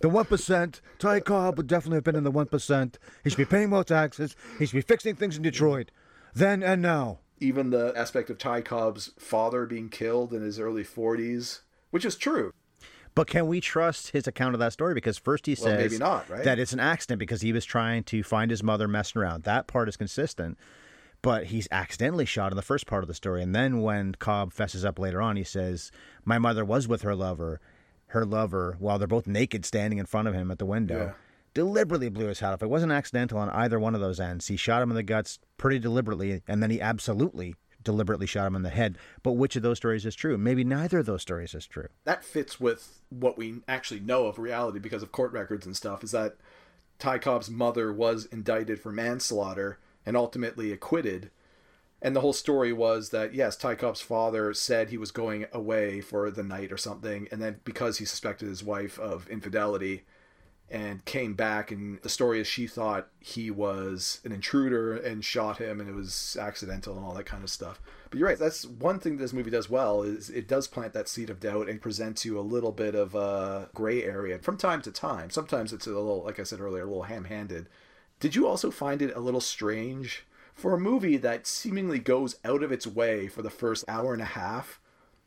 The 0.00 0.08
one 0.08 0.24
percent. 0.24 0.80
Ty 0.98 1.20
Cobb 1.20 1.58
would 1.58 1.66
definitely 1.66 1.96
have 1.96 2.04
been 2.04 2.16
in 2.16 2.24
the 2.24 2.30
one 2.30 2.46
percent. 2.46 2.98
He 3.22 3.28
should 3.28 3.36
be 3.36 3.44
paying 3.44 3.68
more 3.68 3.84
taxes. 3.84 4.34
He 4.58 4.64
should 4.64 4.76
be 4.76 4.80
fixing 4.80 5.14
things 5.14 5.36
in 5.36 5.42
Detroit. 5.42 5.90
Then 6.32 6.62
and 6.62 6.80
now. 6.80 7.18
Even 7.38 7.68
the 7.68 7.92
aspect 7.94 8.30
of 8.30 8.38
Ty 8.38 8.62
Cobb's 8.62 9.10
father 9.18 9.66
being 9.66 9.90
killed 9.90 10.32
in 10.32 10.40
his 10.42 10.58
early 10.58 10.84
40s, 10.84 11.60
which 11.90 12.06
is 12.06 12.16
true. 12.16 12.54
But 13.14 13.26
can 13.26 13.48
we 13.48 13.60
trust 13.60 14.10
his 14.10 14.26
account 14.26 14.54
of 14.54 14.60
that 14.60 14.72
story? 14.72 14.94
Because 14.94 15.18
first 15.18 15.46
he 15.46 15.52
Well, 15.52 15.64
says 15.64 15.90
maybe 15.90 15.98
not, 15.98 16.28
right? 16.30 16.44
that 16.44 16.58
it's 16.58 16.72
an 16.72 16.80
accident 16.80 17.18
because 17.18 17.40
he 17.42 17.52
was 17.52 17.64
trying 17.64 18.04
to 18.04 18.22
find 18.22 18.50
his 18.50 18.62
mother 18.62 18.86
messing 18.88 19.20
around. 19.20 19.42
That 19.44 19.66
part 19.66 19.88
is 19.88 19.96
consistent. 19.96 20.56
But 21.22 21.46
he's 21.46 21.68
accidentally 21.70 22.24
shot 22.24 22.50
in 22.52 22.56
the 22.56 22.62
first 22.62 22.86
part 22.86 23.04
of 23.04 23.08
the 23.08 23.14
story. 23.14 23.42
And 23.42 23.54
then 23.54 23.82
when 23.82 24.14
Cobb 24.14 24.54
fesses 24.54 24.84
up 24.86 24.98
later 24.98 25.20
on, 25.20 25.36
he 25.36 25.44
says, 25.44 25.90
My 26.24 26.38
mother 26.38 26.64
was 26.64 26.88
with 26.88 27.02
her 27.02 27.14
lover. 27.14 27.60
Her 28.06 28.24
lover, 28.24 28.76
while 28.78 28.98
they're 28.98 29.06
both 29.06 29.26
naked 29.26 29.66
standing 29.66 29.98
in 29.98 30.06
front 30.06 30.28
of 30.28 30.34
him 30.34 30.50
at 30.50 30.58
the 30.58 30.64
window, 30.64 30.98
Yeah. 31.08 31.12
deliberately 31.52 32.08
blew 32.08 32.26
his 32.28 32.40
hat 32.40 32.54
off. 32.54 32.62
It 32.62 32.70
wasn't 32.70 32.92
accidental 32.92 33.36
on 33.38 33.50
either 33.50 33.78
one 33.78 33.94
of 33.94 34.00
those 34.00 34.18
ends. 34.18 34.46
He 34.46 34.56
shot 34.56 34.80
him 34.82 34.90
in 34.90 34.96
the 34.96 35.02
guts 35.02 35.38
pretty 35.58 35.78
deliberately, 35.78 36.42
and 36.48 36.62
then 36.62 36.70
he 36.70 36.80
absolutely 36.80 37.54
deliberately 37.82 38.26
shot 38.26 38.46
him 38.46 38.56
in 38.56 38.62
the 38.62 38.70
head. 38.70 38.98
But 39.22 39.32
which 39.32 39.56
of 39.56 39.62
those 39.62 39.78
stories 39.78 40.06
is 40.06 40.14
true? 40.14 40.36
Maybe 40.36 40.64
neither 40.64 40.98
of 40.98 41.06
those 41.06 41.22
stories 41.22 41.54
is 41.54 41.66
true. 41.66 41.88
that 42.04 42.24
fits 42.24 42.60
with 42.60 43.00
what 43.08 43.36
we 43.36 43.60
actually 43.66 44.00
know 44.00 44.26
of 44.26 44.38
reality 44.38 44.78
because 44.78 45.02
of 45.02 45.12
court 45.12 45.32
records 45.32 45.66
and 45.66 45.76
stuff 45.76 46.04
is 46.04 46.12
that 46.12 46.36
Ty 46.98 47.18
Cobb's 47.18 47.50
mother 47.50 47.92
was 47.92 48.26
indicted 48.26 48.80
for 48.80 48.92
manslaughter 48.92 49.78
and 50.04 50.16
ultimately 50.16 50.72
acquitted. 50.72 51.30
And 52.02 52.14
the 52.16 52.20
whole 52.20 52.32
story 52.32 52.72
was 52.72 53.10
that 53.10 53.34
yes, 53.34 53.56
Ty 53.56 53.74
Cobb's 53.74 54.00
father 54.00 54.54
said 54.54 54.88
he 54.88 54.98
was 54.98 55.10
going 55.10 55.46
away 55.52 56.00
for 56.00 56.30
the 56.30 56.42
night 56.42 56.72
or 56.72 56.76
something, 56.76 57.28
and 57.30 57.42
then 57.42 57.60
because 57.64 57.98
he 57.98 58.04
suspected 58.04 58.48
his 58.48 58.64
wife 58.64 58.98
of 58.98 59.28
infidelity 59.28 60.04
and 60.70 61.04
came 61.04 61.34
back 61.34 61.72
and 61.72 62.00
the 62.02 62.08
story 62.08 62.40
is 62.40 62.46
she 62.46 62.66
thought 62.66 63.08
he 63.18 63.50
was 63.50 64.20
an 64.24 64.30
intruder 64.30 64.96
and 64.96 65.24
shot 65.24 65.58
him 65.58 65.80
and 65.80 65.88
it 65.88 65.94
was 65.94 66.36
accidental 66.40 66.96
and 66.96 67.04
all 67.04 67.14
that 67.14 67.26
kind 67.26 67.42
of 67.42 67.50
stuff. 67.50 67.80
But 68.08 68.18
you're 68.18 68.28
right, 68.28 68.38
that's 68.38 68.64
one 68.64 69.00
thing 69.00 69.16
this 69.16 69.32
movie 69.32 69.50
does 69.50 69.68
well 69.68 70.02
is 70.02 70.30
it 70.30 70.46
does 70.46 70.68
plant 70.68 70.92
that 70.94 71.08
seed 71.08 71.28
of 71.28 71.40
doubt 71.40 71.68
and 71.68 71.80
presents 71.80 72.24
you 72.24 72.38
a 72.38 72.40
little 72.40 72.70
bit 72.72 72.94
of 72.94 73.14
a 73.16 73.68
gray 73.74 74.04
area 74.04 74.38
from 74.38 74.56
time 74.56 74.80
to 74.82 74.92
time. 74.92 75.30
Sometimes 75.30 75.72
it's 75.72 75.86
a 75.86 75.90
little 75.90 76.22
like 76.22 76.38
I 76.38 76.44
said 76.44 76.60
earlier, 76.60 76.84
a 76.84 76.86
little 76.86 77.02
ham-handed. 77.02 77.68
Did 78.20 78.36
you 78.36 78.46
also 78.46 78.70
find 78.70 79.02
it 79.02 79.16
a 79.16 79.20
little 79.20 79.40
strange 79.40 80.24
for 80.54 80.74
a 80.74 80.78
movie 80.78 81.16
that 81.16 81.46
seemingly 81.46 81.98
goes 81.98 82.36
out 82.44 82.62
of 82.62 82.70
its 82.70 82.86
way 82.86 83.26
for 83.26 83.42
the 83.42 83.50
first 83.50 83.84
hour 83.88 84.12
and 84.12 84.22
a 84.22 84.26
half? 84.26 84.79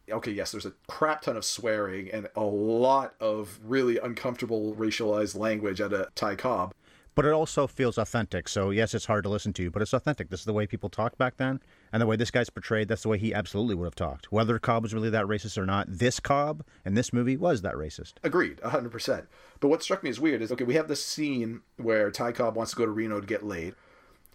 Okay, 0.10 0.32
yes, 0.32 0.52
there's 0.52 0.66
a 0.66 0.74
crap 0.88 1.22
ton 1.22 1.38
of 1.38 1.46
swearing 1.46 2.10
and 2.12 2.28
a 2.36 2.44
lot 2.44 3.16
of 3.20 3.60
really 3.64 3.98
uncomfortable 3.98 4.76
racialized 4.76 5.38
language 5.38 5.82
out 5.82 5.94
of 5.94 6.14
Ty 6.16 6.36
Cobb. 6.36 6.74
But 7.16 7.26
it 7.26 7.32
also 7.32 7.68
feels 7.68 8.00
authentic. 8.00 8.48
So 8.50 8.72
yes, 8.72 8.96
it's 8.96 9.06
hard 9.06 9.24
to 9.26 9.30
listen 9.30 9.54
to, 9.54 9.70
but 9.70 9.84
it's 9.84 9.94
authentic. 9.94 10.30
This 10.30 10.40
is 10.40 10.46
the 10.46 10.54
way 10.54 10.66
people 10.66 10.90
talked 10.90 11.18
back 11.18 11.38
then, 11.38 11.60
and 11.92 12.02
the 12.02 12.08
way 12.08 12.16
this 12.16 12.32
guy's 12.32 12.50
portrayed. 12.50 12.88
That's 12.88 13.04
the 13.04 13.10
way 13.10 13.20
he 13.20 13.34
absolutely 13.34 13.76
would 13.76 13.86
have 13.86 13.96
talked. 13.96 14.32
Whether 14.32 14.58
Cobb 14.58 14.82
was 14.82 14.96
really 14.96 15.12
that 15.12 15.26
racist 15.26 15.58
or 15.58 15.66
not, 15.66 15.86
this 15.88 16.20
Cobb 16.20 16.66
in 16.86 16.96
this 16.96 17.14
movie 17.14 17.38
was 17.38 17.62
that 17.62 17.76
racist. 17.76 18.14
Agreed, 18.24 18.58
100%. 18.58 19.28
But 19.60 19.68
what 19.68 19.84
struck 19.84 20.04
me 20.04 20.10
as 20.10 20.20
weird 20.20 20.42
is 20.42 20.52
okay, 20.52 20.64
we 20.64 20.74
have 20.74 20.88
this 20.88 21.06
scene 21.06 21.62
where 21.78 22.10
Ty 22.10 22.32
Cobb 22.32 22.56
wants 22.56 22.72
to 22.72 22.78
go 22.78 22.86
to 22.86 22.92
Reno 22.92 23.22
to 23.22 23.28
get 23.28 23.46
laid. 23.46 23.76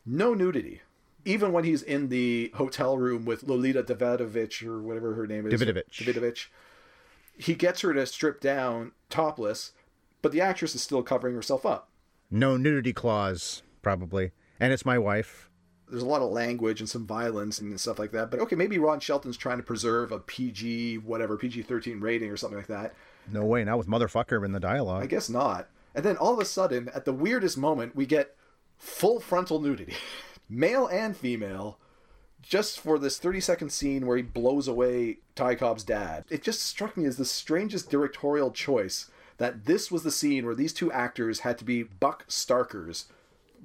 No 0.06 0.32
nudity. 0.32 0.82
Even 1.28 1.52
when 1.52 1.64
he's 1.64 1.82
in 1.82 2.08
the 2.08 2.50
hotel 2.54 2.96
room 2.96 3.24
with 3.26 3.42
Lolita 3.42 3.82
Davidovich 3.82 4.66
or 4.66 4.80
whatever 4.80 5.14
her 5.14 5.26
name 5.26 5.46
is. 5.46 5.60
Davidovich. 5.60 6.02
Davidovich. 6.02 6.46
He 7.36 7.54
gets 7.54 7.82
her 7.82 7.92
to 7.92 8.06
strip 8.06 8.40
down 8.40 8.92
topless, 9.10 9.72
but 10.22 10.32
the 10.32 10.40
actress 10.40 10.74
is 10.74 10.82
still 10.82 11.02
covering 11.02 11.34
herself 11.34 11.66
up. 11.66 11.90
No 12.30 12.56
nudity 12.56 12.92
clause, 12.92 13.62
probably. 13.82 14.32
And 14.58 14.72
it's 14.72 14.84
my 14.86 14.98
wife. 14.98 15.50
there's 15.90 16.02
a 16.02 16.06
lot 16.06 16.20
of 16.22 16.30
language 16.30 16.80
and 16.80 16.88
some 16.88 17.06
violence 17.06 17.58
and 17.58 17.78
stuff 17.80 17.98
like 17.98 18.12
that. 18.12 18.30
But 18.30 18.40
okay, 18.40 18.56
maybe 18.56 18.78
Ron 18.78 19.00
Shelton's 19.00 19.36
trying 19.36 19.58
to 19.58 19.62
preserve 19.62 20.12
a 20.12 20.18
PG, 20.18 20.98
whatever, 20.98 21.36
PG 21.36 21.62
13 21.62 22.00
rating 22.00 22.30
or 22.30 22.36
something 22.36 22.58
like 22.58 22.66
that. 22.68 22.94
No 23.30 23.44
way, 23.44 23.64
not 23.64 23.78
with 23.78 23.86
motherfucker 23.86 24.44
in 24.44 24.52
the 24.52 24.60
dialogue. 24.60 25.02
I 25.02 25.06
guess 25.06 25.28
not. 25.28 25.68
And 25.94 26.04
then 26.04 26.16
all 26.16 26.32
of 26.34 26.40
a 26.40 26.44
sudden, 26.44 26.90
at 26.94 27.04
the 27.04 27.12
weirdest 27.12 27.56
moment, 27.58 27.94
we 27.96 28.04
get 28.06 28.34
full 28.76 29.20
frontal 29.20 29.60
nudity, 29.60 29.94
male 30.48 30.86
and 30.86 31.16
female, 31.16 31.78
just 32.42 32.80
for 32.80 32.98
this 32.98 33.18
30 33.18 33.40
second 33.40 33.70
scene 33.70 34.06
where 34.06 34.16
he 34.16 34.22
blows 34.22 34.68
away 34.68 35.18
Ty 35.34 35.56
Cobb's 35.56 35.84
dad. 35.84 36.24
It 36.30 36.42
just 36.42 36.62
struck 36.62 36.96
me 36.96 37.04
as 37.04 37.16
the 37.16 37.24
strangest 37.24 37.90
directorial 37.90 38.50
choice 38.50 39.10
that 39.38 39.66
this 39.66 39.90
was 39.90 40.02
the 40.02 40.10
scene 40.10 40.44
where 40.44 40.54
these 40.54 40.72
two 40.72 40.90
actors 40.92 41.40
had 41.40 41.58
to 41.58 41.64
be 41.64 41.82
buck 41.82 42.26
starkers. 42.28 43.04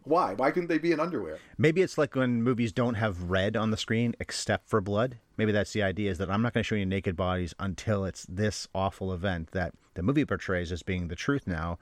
Why? 0.03 0.33
Why 0.33 0.51
couldn't 0.51 0.67
they 0.67 0.77
be 0.77 0.91
in 0.91 0.99
underwear? 0.99 1.39
Maybe 1.57 1.81
it's 1.81 1.97
like 1.97 2.15
when 2.15 2.43
movies 2.43 2.71
don't 2.71 2.95
have 2.95 3.31
red 3.31 3.55
on 3.55 3.71
the 3.71 3.77
screen 3.77 4.15
except 4.19 4.69
for 4.69 4.81
blood. 4.81 5.17
Maybe 5.37 5.51
that's 5.51 5.73
the 5.73 5.83
idea 5.83 6.11
is 6.11 6.17
that 6.17 6.29
I'm 6.29 6.41
not 6.41 6.53
going 6.53 6.63
to 6.63 6.67
show 6.67 6.75
you 6.75 6.85
naked 6.85 7.15
bodies 7.15 7.55
until 7.57 8.05
it's 8.05 8.25
this 8.27 8.67
awful 8.75 9.13
event 9.13 9.51
that 9.51 9.73
the 9.93 10.03
movie 10.03 10.25
portrays 10.25 10.71
as 10.71 10.83
being 10.83 11.07
the 11.07 11.15
truth 11.15 11.47
now. 11.47 11.79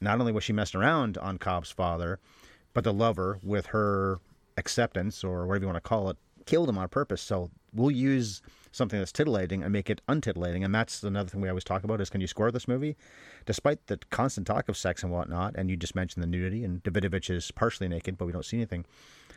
Not 0.00 0.20
only 0.20 0.32
was 0.32 0.44
she 0.44 0.52
messing 0.52 0.80
around 0.80 1.16
on 1.18 1.38
Cobb's 1.38 1.70
father, 1.70 2.20
but 2.74 2.84
the 2.84 2.92
lover, 2.92 3.38
with 3.42 3.66
her 3.66 4.20
acceptance 4.56 5.24
or 5.24 5.46
whatever 5.46 5.64
you 5.64 5.68
want 5.72 5.82
to 5.82 5.88
call 5.88 6.10
it, 6.10 6.16
killed 6.46 6.68
him 6.68 6.78
on 6.78 6.88
purpose. 6.88 7.22
So 7.22 7.50
we'll 7.72 7.90
use 7.90 8.42
something 8.72 8.98
that's 8.98 9.12
titillating 9.12 9.62
and 9.62 9.72
make 9.72 9.88
it 9.88 10.00
untitillating. 10.08 10.64
And 10.64 10.74
that's 10.74 11.02
another 11.02 11.28
thing 11.28 11.40
we 11.40 11.48
always 11.48 11.64
talk 11.64 11.84
about 11.84 12.00
is 12.00 12.10
can 12.10 12.20
you 12.20 12.26
score 12.26 12.50
this 12.50 12.66
movie? 12.68 12.96
Despite 13.46 13.86
the 13.86 13.98
constant 14.10 14.46
talk 14.46 14.68
of 14.68 14.76
sex 14.76 15.02
and 15.02 15.12
whatnot, 15.12 15.54
and 15.56 15.70
you 15.70 15.76
just 15.76 15.94
mentioned 15.94 16.22
the 16.22 16.26
nudity, 16.26 16.64
and 16.64 16.82
Davidovich 16.82 17.30
is 17.30 17.50
partially 17.50 17.88
naked, 17.88 18.18
but 18.18 18.26
we 18.26 18.32
don't 18.32 18.44
see 18.44 18.56
anything. 18.56 18.84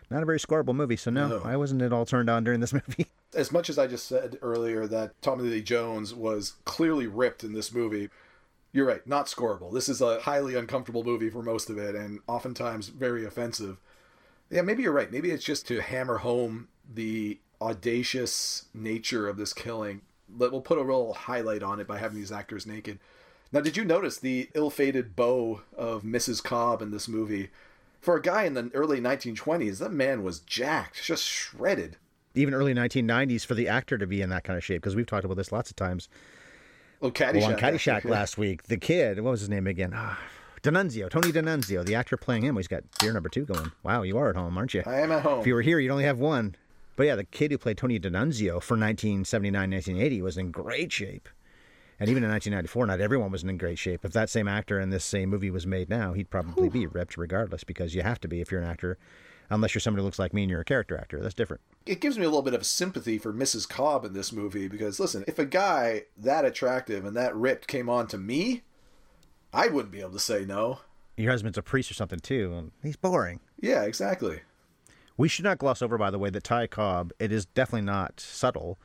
Not 0.09 0.23
a 0.23 0.25
very 0.25 0.39
scoreable 0.39 0.73
movie, 0.73 0.95
so 0.95 1.11
no, 1.11 1.27
No. 1.27 1.41
I 1.43 1.57
wasn't 1.57 1.81
at 1.81 1.91
all 1.91 2.05
turned 2.05 2.29
on 2.29 2.43
during 2.45 2.61
this 2.61 2.71
movie. 2.87 3.07
as 3.35 3.51
much 3.51 3.69
as 3.69 3.77
I 3.77 3.87
just 3.87 4.05
said 4.07 4.37
earlier 4.41 4.87
that 4.87 5.21
Tommy 5.21 5.43
Lee 5.43 5.61
Jones 5.61 6.13
was 6.13 6.53
clearly 6.63 7.07
ripped 7.07 7.43
in 7.43 7.53
this 7.53 7.73
movie, 7.73 8.09
you're 8.71 8.85
right, 8.85 9.05
not 9.05 9.25
scoreable. 9.25 9.73
This 9.73 9.89
is 9.89 10.01
a 10.01 10.21
highly 10.21 10.55
uncomfortable 10.55 11.03
movie 11.03 11.29
for 11.29 11.43
most 11.43 11.69
of 11.69 11.77
it, 11.77 11.93
and 11.95 12.19
oftentimes 12.27 12.87
very 12.87 13.25
offensive. 13.25 13.77
Yeah, 14.49 14.61
maybe 14.61 14.83
you're 14.83 14.91
right. 14.91 15.11
Maybe 15.11 15.31
it's 15.31 15.43
just 15.43 15.67
to 15.67 15.81
hammer 15.81 16.17
home 16.19 16.67
the 16.91 17.39
audacious 17.61 18.65
nature 18.73 19.27
of 19.27 19.37
this 19.37 19.53
killing. 19.53 20.01
But 20.29 20.51
We'll 20.51 20.61
put 20.61 20.77
a 20.77 20.83
real 20.83 21.13
highlight 21.13 21.63
on 21.63 21.79
it 21.79 21.87
by 21.87 21.97
having 21.97 22.17
these 22.17 22.31
actors 22.31 22.65
naked. 22.65 22.99
Now, 23.51 23.61
did 23.61 23.77
you 23.77 23.85
notice 23.85 24.17
the 24.17 24.49
ill-fated 24.53 25.15
beau 25.15 25.61
of 25.75 26.03
Mrs. 26.03 26.43
Cobb 26.43 26.81
in 26.81 26.91
this 26.91 27.07
movie? 27.07 27.49
For 28.01 28.17
a 28.17 28.21
guy 28.21 28.43
in 28.43 28.53
the 28.53 28.69
early 28.73 28.99
1920s, 28.99 29.79
that 29.79 29.91
man 29.91 30.23
was 30.23 30.39
jacked, 30.39 31.03
just 31.03 31.23
shredded. 31.23 31.97
Even 32.35 32.53
early 32.53 32.73
1990s 32.73 33.45
for 33.45 33.55
the 33.55 33.67
actor 33.67 33.97
to 33.97 34.05
be 34.05 34.21
in 34.21 34.29
that 34.29 34.43
kind 34.43 34.57
of 34.57 34.63
shape, 34.63 34.81
because 34.81 34.95
we've 34.95 35.07
talked 35.07 35.25
about 35.25 35.37
this 35.37 35.51
lots 35.51 35.69
of 35.69 35.75
times. 35.75 36.09
Oh, 37.01 37.09
Caddyshack. 37.09 37.41
Well, 37.41 37.51
on 37.51 37.57
Caddyshack 37.57 37.95
actually. 37.97 38.11
last 38.19 38.37
week, 38.37 38.63
the 38.63 38.77
kid, 38.77 39.21
what 39.21 39.31
was 39.31 39.39
his 39.41 39.49
name 39.49 39.65
again? 39.65 39.93
Ah, 39.95 40.19
D'Annunzio, 40.63 41.09
Tony 41.09 41.31
D'Annunzio, 41.31 41.85
the 41.85 41.95
actor 41.95 42.17
playing 42.17 42.43
him. 42.43 42.55
He's 42.55 42.67
got 42.67 42.83
beer 42.99 43.13
number 43.13 43.29
two 43.29 43.45
going. 43.45 43.71
Wow, 43.83 44.01
you 44.03 44.17
are 44.17 44.29
at 44.29 44.35
home, 44.35 44.57
aren't 44.57 44.73
you? 44.73 44.83
I 44.85 45.01
am 45.01 45.11
at 45.11 45.21
home. 45.21 45.39
If 45.39 45.47
you 45.47 45.53
were 45.53 45.61
here, 45.61 45.79
you'd 45.79 45.91
only 45.91 46.03
have 46.03 46.19
one. 46.19 46.55
But 46.95 47.05
yeah, 47.05 47.15
the 47.15 47.23
kid 47.23 47.51
who 47.51 47.57
played 47.57 47.77
Tony 47.77 47.99
D'Annunzio 47.99 48.61
for 48.61 48.75
1979, 48.75 49.53
1980 49.71 50.21
was 50.21 50.37
in 50.37 50.51
great 50.51 50.91
shape. 50.91 51.29
And 51.99 52.09
even 52.09 52.23
in 52.23 52.29
1994, 52.29 52.85
not 52.87 53.01
everyone 53.01 53.31
was 53.31 53.43
in 53.43 53.57
great 53.57 53.79
shape. 53.79 54.03
If 54.03 54.13
that 54.13 54.29
same 54.29 54.47
actor 54.47 54.79
in 54.79 54.89
this 54.89 55.03
same 55.05 55.29
movie 55.29 55.49
was 55.49 55.65
made 55.65 55.89
now, 55.89 56.13
he'd 56.13 56.29
probably 56.29 56.69
be 56.69 56.85
ripped 56.85 57.17
regardless 57.17 57.63
because 57.63 57.95
you 57.95 58.01
have 58.03 58.19
to 58.21 58.27
be 58.27 58.39
if 58.41 58.51
you're 58.51 58.61
an 58.61 58.67
actor, 58.69 58.97
unless 59.49 59.73
you're 59.73 59.79
somebody 59.79 60.01
who 60.01 60.05
looks 60.05 60.19
like 60.19 60.33
me 60.33 60.43
and 60.43 60.51
you're 60.51 60.61
a 60.61 60.65
character 60.65 60.97
actor. 60.97 61.19
That's 61.21 61.33
different. 61.33 61.61
it 61.87 62.01
gives 62.01 62.17
me 62.17 62.25
a 62.25 62.29
little 62.29 62.43
bit 62.43 62.53
of 62.53 62.65
sympathy 62.65 63.17
for 63.17 63.33
Mrs. 63.33 63.67
Cobb 63.67 64.05
in 64.05 64.13
this 64.13 64.31
movie 64.31 64.67
because 64.67 64.99
listen, 64.99 65.23
if 65.27 65.39
a 65.39 65.45
guy 65.45 66.03
that 66.17 66.45
attractive 66.45 67.03
and 67.05 67.15
that 67.15 67.35
ripped 67.35 67.67
came 67.67 67.89
on 67.89 68.05
to 68.07 68.17
me, 68.19 68.63
I 69.53 69.67
wouldn't 69.67 69.91
be 69.91 70.01
able 70.01 70.11
to 70.11 70.19
say 70.19 70.45
no. 70.45 70.79
Your 71.15 71.31
husband's 71.31 71.57
a 71.57 71.63
priest 71.63 71.89
or 71.89 71.95
something 71.95 72.19
too, 72.19 72.53
and 72.55 72.71
he's 72.83 72.95
boring. 72.95 73.39
Yeah, 73.59 73.83
exactly. 73.83 74.41
We 75.17 75.27
should 75.27 75.45
not 75.45 75.57
gloss 75.57 75.81
over, 75.81 75.97
by 75.97 76.11
the 76.11 76.19
way, 76.19 76.29
that 76.29 76.43
Ty 76.43 76.67
Cobb, 76.67 77.11
it 77.19 77.31
is 77.31 77.45
definitely 77.45 77.87
not 77.87 78.19
subtle, 78.19 78.77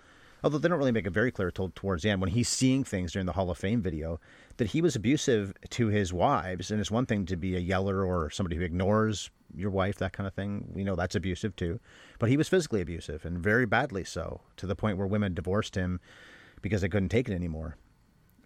Although 0.45 0.59
they 0.59 0.69
don't 0.69 0.79
really 0.79 0.93
make 0.93 1.07
it 1.07 1.13
very 1.13 1.31
clear 1.31 1.51
till, 1.51 1.71
towards 1.75 2.03
the 2.03 2.11
end 2.11 2.21
when 2.21 2.31
he's 2.31 2.49
seeing 2.49 2.83
things 2.83 3.13
during 3.13 3.27
the 3.27 3.33
Hall 3.33 3.51
of 3.51 3.59
Fame 3.59 3.81
video 3.81 4.19
that 4.57 4.71
he 4.71 4.83
was 4.83 4.97
abusive 4.97 5.55
to 5.71 5.87
his 5.87 6.13
wives. 6.13 6.71
And 6.71 6.81
it's 6.81 6.91
one 6.91 7.07
thing 7.07 7.27
to 7.27 7.37
be 7.37 7.55
a 7.55 7.61
yeller 7.61 8.05
or 8.05 8.29
somebody 8.31 8.57
who 8.57 8.63
ignores 8.63 9.31
your 9.55 9.71
wife, 9.71 9.99
that 9.99 10.13
kind 10.13 10.27
of 10.27 10.35
thing. 10.35 10.69
We 10.73 10.83
know 10.83 10.97
that's 10.97 11.15
abusive 11.15 11.55
too. 11.55 11.79
But 12.19 12.29
he 12.29 12.37
was 12.37 12.49
physically 12.49 12.81
abusive 12.81 13.25
and 13.25 13.39
very 13.39 13.67
badly 13.67 14.03
so, 14.03 14.41
to 14.57 14.67
the 14.67 14.75
point 14.75 14.99
where 14.99 15.07
women 15.07 15.35
divorced 15.35 15.77
him 15.77 16.01
because 16.61 16.81
they 16.81 16.89
couldn't 16.89 17.11
take 17.11 17.29
it 17.29 17.35
anymore. 17.35 17.77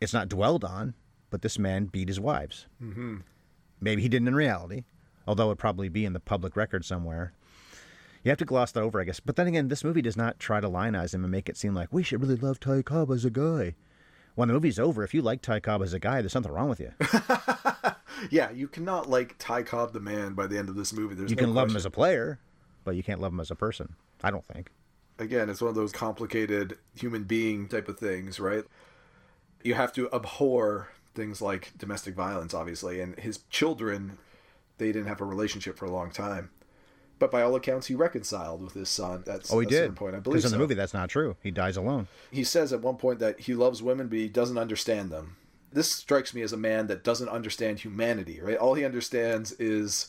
It's 0.01 0.12
not 0.12 0.29
dwelled 0.29 0.64
on, 0.64 0.95
but 1.37 1.43
this 1.43 1.59
man 1.59 1.84
beat 1.84 2.09
his 2.09 2.18
wives. 2.18 2.64
Mm-hmm. 2.82 3.18
Maybe 3.78 4.01
he 4.01 4.09
didn't 4.09 4.26
in 4.28 4.34
reality, 4.34 4.84
although 5.28 5.49
it'd 5.49 5.59
probably 5.59 5.91
be 5.91 6.07
in 6.07 6.14
the 6.14 6.18
public 6.18 6.57
record 6.57 6.82
somewhere. 6.82 7.34
You 8.24 8.30
have 8.30 8.39
to 8.39 8.47
gloss 8.47 8.72
that 8.72 8.80
over, 8.80 8.99
I 8.99 9.05
guess. 9.05 9.20
But 9.20 9.37
then 9.37 9.47
again, 9.47 9.68
this 9.68 9.84
movie 9.84 10.01
does 10.01 10.16
not 10.16 10.39
try 10.39 10.61
to 10.61 10.66
lionize 10.68 11.12
him 11.12 11.24
and 11.24 11.30
make 11.30 11.51
it 11.51 11.59
seem 11.59 11.74
like 11.74 11.93
we 11.93 12.03
should 12.03 12.22
really 12.22 12.37
love 12.37 12.59
Ty 12.59 12.80
Cobb 12.80 13.11
as 13.11 13.26
a 13.26 13.30
guy. 13.30 13.74
When 14.34 14.49
the 14.49 14.55
movie's 14.55 14.78
over, 14.78 15.05
if 15.05 15.12
you 15.12 15.20
like 15.20 15.43
Ty 15.43 15.61
Cobb 15.61 15.82
as 15.82 15.93
a 15.93 15.99
guy, 15.99 16.22
there's 16.22 16.32
something 16.32 16.51
wrong 16.51 16.70
with 16.70 16.80
you. 16.80 16.93
Yeah, 18.30 18.51
you 18.51 18.66
cannot 18.66 19.11
like 19.11 19.34
Ty 19.39 19.64
Cobb 19.64 19.93
the 19.93 20.01
man 20.01 20.32
by 20.32 20.47
the 20.47 20.57
end 20.57 20.70
of 20.70 20.74
this 20.74 20.95
movie. 20.95 21.14
There's 21.14 21.28
You 21.30 21.37
no 21.37 21.43
can 21.43 21.55
love 21.55 21.68
him 21.68 21.76
as 21.76 21.84
a 21.84 21.91
player, 21.91 22.39
but 22.82 22.97
you 22.97 23.03
can't 23.03 23.20
love 23.20 23.30
him 23.30 23.41
as 23.41 23.51
a 23.51 23.55
person. 23.55 23.95
I 24.24 24.30
don't 24.30 24.45
think. 24.47 24.70
again, 25.18 25.51
it's 25.51 25.61
one 25.61 25.68
of 25.68 25.74
those 25.74 25.93
complicated 25.93 26.78
human 26.99 27.24
being 27.24 27.68
type 27.68 27.89
of 27.89 27.99
things, 27.99 28.41
right? 28.41 28.64
You 29.62 29.74
have 29.74 29.93
to 29.95 30.09
abhor 30.14 30.89
things 31.17 31.43
like 31.43 31.73
domestic 31.79 32.14
violence, 32.14 32.55
obviously, 32.55 33.01
and 33.01 33.19
his 33.19 33.39
children, 33.51 34.19
they 34.79 34.89
didn't 34.93 35.07
have 35.09 35.21
a 35.21 35.25
relationship 35.25 35.77
for 35.77 35.87
a 35.87 35.91
long 35.91 36.11
time. 36.11 36.51
But 37.19 37.31
by 37.31 37.41
all 37.43 37.55
accounts, 37.57 37.87
he 37.87 37.95
reconciled 37.95 38.62
with 38.62 38.75
his 38.75 38.91
son. 38.91 39.23
That's 39.25 39.51
Oh, 39.51 39.59
he 39.59 39.67
did. 39.67 39.97
point. 39.97 40.14
I 40.14 40.19
Because 40.19 40.23
believe 40.23 40.45
in 40.45 40.51
the 40.53 40.59
movie, 40.59 40.75
that's 40.75 40.93
not 40.93 41.09
true. 41.09 41.37
He 41.43 41.51
dies 41.51 41.77
alone. 41.79 42.09
He 42.31 42.45
says 42.45 42.73
at 42.75 42.83
one 42.83 42.97
point 42.97 43.19
that 43.21 43.41
he 43.41 43.55
loves 43.55 43.83
women, 43.83 44.09
but 44.09 44.19
he 44.19 44.29
doesn't 44.29 44.59
understand 44.59 45.11
them. 45.11 45.37
This 45.73 45.91
strikes 45.91 46.35
me 46.35 46.43
as 46.43 46.53
a 46.53 46.57
man 46.59 46.89
that 46.89 47.03
doesn't 47.03 47.29
understand 47.31 47.81
humanity, 47.81 48.39
right? 48.43 48.59
All 48.59 48.75
he 48.75 48.85
understands 48.85 49.53
is 49.53 50.09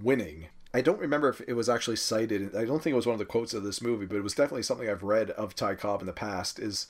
winning. 0.00 0.46
I 0.72 0.80
don't 0.80 1.00
remember 1.00 1.28
if 1.28 1.40
it 1.46 1.54
was 1.54 1.68
actually 1.68 1.96
cited. 1.96 2.54
I 2.54 2.64
don't 2.64 2.82
think 2.82 2.92
it 2.94 2.96
was 2.96 3.06
one 3.06 3.14
of 3.14 3.18
the 3.20 3.24
quotes 3.24 3.54
of 3.54 3.62
this 3.64 3.82
movie, 3.82 4.06
but 4.06 4.16
it 4.16 4.22
was 4.24 4.34
definitely 4.34 4.62
something 4.62 4.88
I've 4.88 5.02
read 5.04 5.30
of 5.32 5.54
Ty 5.54 5.74
Cobb 5.76 6.00
in 6.00 6.06
the 6.06 6.12
past. 6.12 6.58
Is 6.58 6.86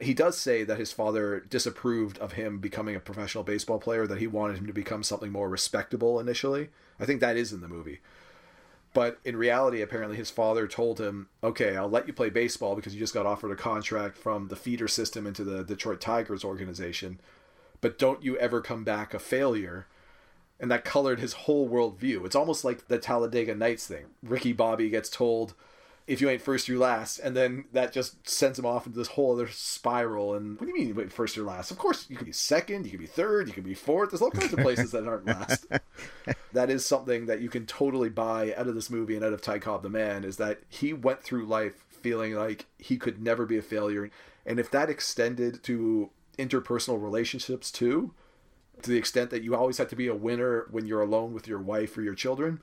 he 0.00 0.14
does 0.14 0.38
say 0.38 0.62
that 0.62 0.78
his 0.78 0.92
father 0.92 1.40
disapproved 1.40 2.18
of 2.18 2.32
him 2.32 2.58
becoming 2.58 2.94
a 2.94 3.00
professional 3.00 3.44
baseball 3.44 3.78
player, 3.78 4.06
that 4.06 4.18
he 4.18 4.26
wanted 4.26 4.58
him 4.58 4.66
to 4.66 4.72
become 4.72 5.02
something 5.02 5.32
more 5.32 5.48
respectable 5.48 6.20
initially. 6.20 6.68
I 7.00 7.04
think 7.04 7.20
that 7.20 7.36
is 7.36 7.52
in 7.52 7.60
the 7.60 7.68
movie. 7.68 8.00
But 8.94 9.18
in 9.24 9.36
reality, 9.36 9.82
apparently 9.82 10.16
his 10.16 10.30
father 10.30 10.66
told 10.66 11.00
him, 11.00 11.28
okay, 11.42 11.76
I'll 11.76 11.90
let 11.90 12.06
you 12.06 12.12
play 12.12 12.30
baseball 12.30 12.74
because 12.74 12.94
you 12.94 13.00
just 13.00 13.14
got 13.14 13.26
offered 13.26 13.50
a 13.50 13.56
contract 13.56 14.16
from 14.16 14.48
the 14.48 14.56
feeder 14.56 14.88
system 14.88 15.26
into 15.26 15.44
the 15.44 15.62
Detroit 15.62 16.00
Tigers 16.00 16.44
organization. 16.44 17.20
But 17.80 17.98
don't 17.98 18.22
you 18.22 18.36
ever 18.38 18.60
come 18.60 18.84
back 18.84 19.14
a 19.14 19.18
failure. 19.18 19.86
And 20.60 20.70
that 20.70 20.84
colored 20.84 21.20
his 21.20 21.34
whole 21.34 21.68
worldview. 21.68 22.24
It's 22.24 22.34
almost 22.34 22.64
like 22.64 22.88
the 22.88 22.98
Talladega 22.98 23.54
Nights 23.54 23.86
thing. 23.86 24.06
Ricky 24.22 24.52
Bobby 24.52 24.88
gets 24.88 25.08
told, 25.08 25.54
if 26.08 26.22
you 26.22 26.30
ain't 26.30 26.40
first, 26.40 26.68
you're 26.68 26.78
last. 26.78 27.18
And 27.18 27.36
then 27.36 27.66
that 27.74 27.92
just 27.92 28.26
sends 28.26 28.58
him 28.58 28.64
off 28.64 28.86
into 28.86 28.98
this 28.98 29.08
whole 29.08 29.34
other 29.34 29.46
spiral. 29.48 30.34
And 30.34 30.58
what 30.58 30.66
do 30.66 30.72
you 30.72 30.86
mean, 30.86 30.94
wait, 30.94 31.12
first, 31.12 31.36
you're 31.36 31.44
last? 31.44 31.70
Of 31.70 31.76
course, 31.76 32.06
you 32.08 32.16
could 32.16 32.26
be 32.26 32.32
second, 32.32 32.86
you 32.86 32.90
could 32.90 32.98
be 32.98 33.06
third, 33.06 33.46
you 33.46 33.52
could 33.52 33.62
be 33.62 33.74
fourth. 33.74 34.10
There's 34.10 34.22
all 34.22 34.30
kinds 34.30 34.54
of 34.54 34.60
places 34.60 34.90
that 34.92 35.06
aren't 35.06 35.26
last 35.26 35.66
that 36.54 36.70
is 36.70 36.86
something 36.86 37.26
that 37.26 37.42
you 37.42 37.50
can 37.50 37.66
totally 37.66 38.08
buy 38.08 38.54
out 38.56 38.66
of 38.66 38.74
this 38.74 38.88
movie 38.88 39.16
and 39.16 39.24
out 39.24 39.34
of 39.34 39.42
Ty 39.42 39.58
Cobb 39.58 39.82
the 39.82 39.90
man 39.90 40.24
is 40.24 40.38
that 40.38 40.60
he 40.70 40.94
went 40.94 41.22
through 41.22 41.44
life 41.44 41.84
feeling 41.90 42.34
like 42.34 42.64
he 42.78 42.96
could 42.96 43.22
never 43.22 43.44
be 43.44 43.58
a 43.58 43.62
failure. 43.62 44.10
And 44.46 44.58
if 44.58 44.70
that 44.70 44.88
extended 44.88 45.62
to 45.64 46.08
interpersonal 46.38 47.02
relationships 47.02 47.70
too, 47.70 48.14
to 48.80 48.90
the 48.90 48.96
extent 48.96 49.28
that 49.28 49.42
you 49.42 49.54
always 49.54 49.76
have 49.76 49.88
to 49.88 49.96
be 49.96 50.06
a 50.06 50.14
winner 50.14 50.68
when 50.70 50.86
you're 50.86 51.02
alone 51.02 51.34
with 51.34 51.46
your 51.46 51.58
wife 51.58 51.98
or 51.98 52.02
your 52.02 52.14
children, 52.14 52.62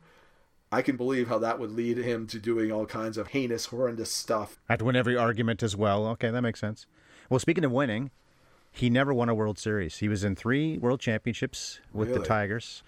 I 0.71 0.81
can 0.81 0.97
believe 0.97 1.27
how 1.27 1.39
that 1.39 1.59
would 1.59 1.71
lead 1.71 1.97
him 1.97 2.27
to 2.27 2.39
doing 2.39 2.71
all 2.71 2.85
kinds 2.85 3.17
of 3.17 3.27
heinous, 3.27 3.67
horrendous 3.67 4.11
stuff. 4.11 4.59
I 4.67 4.73
have 4.73 4.79
to 4.79 4.85
win 4.85 4.95
every 4.95 5.15
argument 5.15 5.63
as 5.63 5.75
well. 5.75 6.07
Okay, 6.07 6.31
that 6.31 6.41
makes 6.41 6.59
sense. 6.59 6.85
Well, 7.29 7.39
speaking 7.39 7.63
of 7.63 7.71
winning, 7.71 8.11
he 8.71 8.89
never 8.89 9.13
won 9.13 9.29
a 9.29 9.35
World 9.35 9.57
Series. 9.57 9.97
He 9.99 10.09
was 10.09 10.23
in 10.23 10.35
three 10.35 10.77
World 10.77 10.99
Championships 10.99 11.79
with 11.93 12.13
the 12.13 12.19
Tigers. 12.19 12.83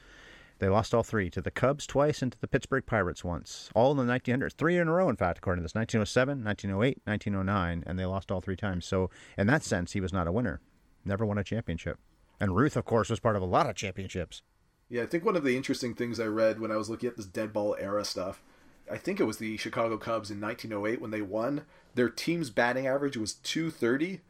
They 0.60 0.70
lost 0.70 0.94
all 0.94 1.04
three 1.04 1.30
to 1.30 1.42
the 1.42 1.52
Cubs 1.52 1.86
twice 1.86 2.22
and 2.22 2.32
to 2.32 2.42
the 2.42 2.48
Pittsburgh 2.48 2.86
Pirates 2.86 3.24
once. 3.24 3.70
All 3.76 3.92
in 3.92 4.06
the 4.06 4.12
1900s. 4.12 4.54
Three 4.54 4.78
in 4.78 4.88
a 4.88 4.92
row, 4.92 5.08
in 5.08 5.16
fact, 5.16 5.38
according 5.38 5.62
to 5.62 5.64
this 5.64 5.76
1907, 5.76 6.44
1908, 6.44 7.02
1909, 7.06 7.84
and 7.86 8.00
they 8.00 8.06
lost 8.06 8.32
all 8.32 8.42
three 8.42 8.56
times. 8.56 8.86
So, 8.86 9.10
in 9.38 9.48
that 9.48 9.64
sense, 9.64 9.94
he 9.94 10.02
was 10.02 10.12
not 10.12 10.28
a 10.28 10.32
winner. 10.32 10.60
Never 11.06 11.26
won 11.26 11.38
a 11.38 11.44
championship. 11.44 12.00
And 12.40 12.56
Ruth, 12.56 12.76
of 12.76 12.86
course, 12.86 13.10
was 13.10 13.20
part 13.20 13.36
of 13.36 13.42
a 13.42 13.46
lot 13.46 13.70
of 13.70 13.76
championships. 13.76 14.42
Yeah, 14.90 15.04
I 15.04 15.06
think 15.06 15.26
one 15.26 15.36
of 15.36 15.44
the 15.44 15.58
interesting 15.58 15.94
things 15.94 16.20
I 16.20 16.28
read 16.28 16.60
when 16.60 16.72
I 16.72 16.78
was 16.78 16.90
looking 16.90 17.10
at 17.10 17.18
this 17.18 17.26
dead 17.26 17.52
ball 17.52 17.76
era 17.80 18.06
stuff, 18.06 18.42
I 18.90 18.98
think 18.98 19.20
it 19.20 19.26
was 19.26 19.38
the 19.38 19.58
Chicago 19.58 19.98
Cubs 19.98 20.32
in 20.32 20.40
1908 20.40 21.02
when 21.02 21.12
they 21.12 21.22
won. 21.22 21.64
Their 21.96 22.10
team's 22.10 22.50
batting 22.50 22.88
average 22.88 23.18
was 23.18 23.34
230. 23.34 24.22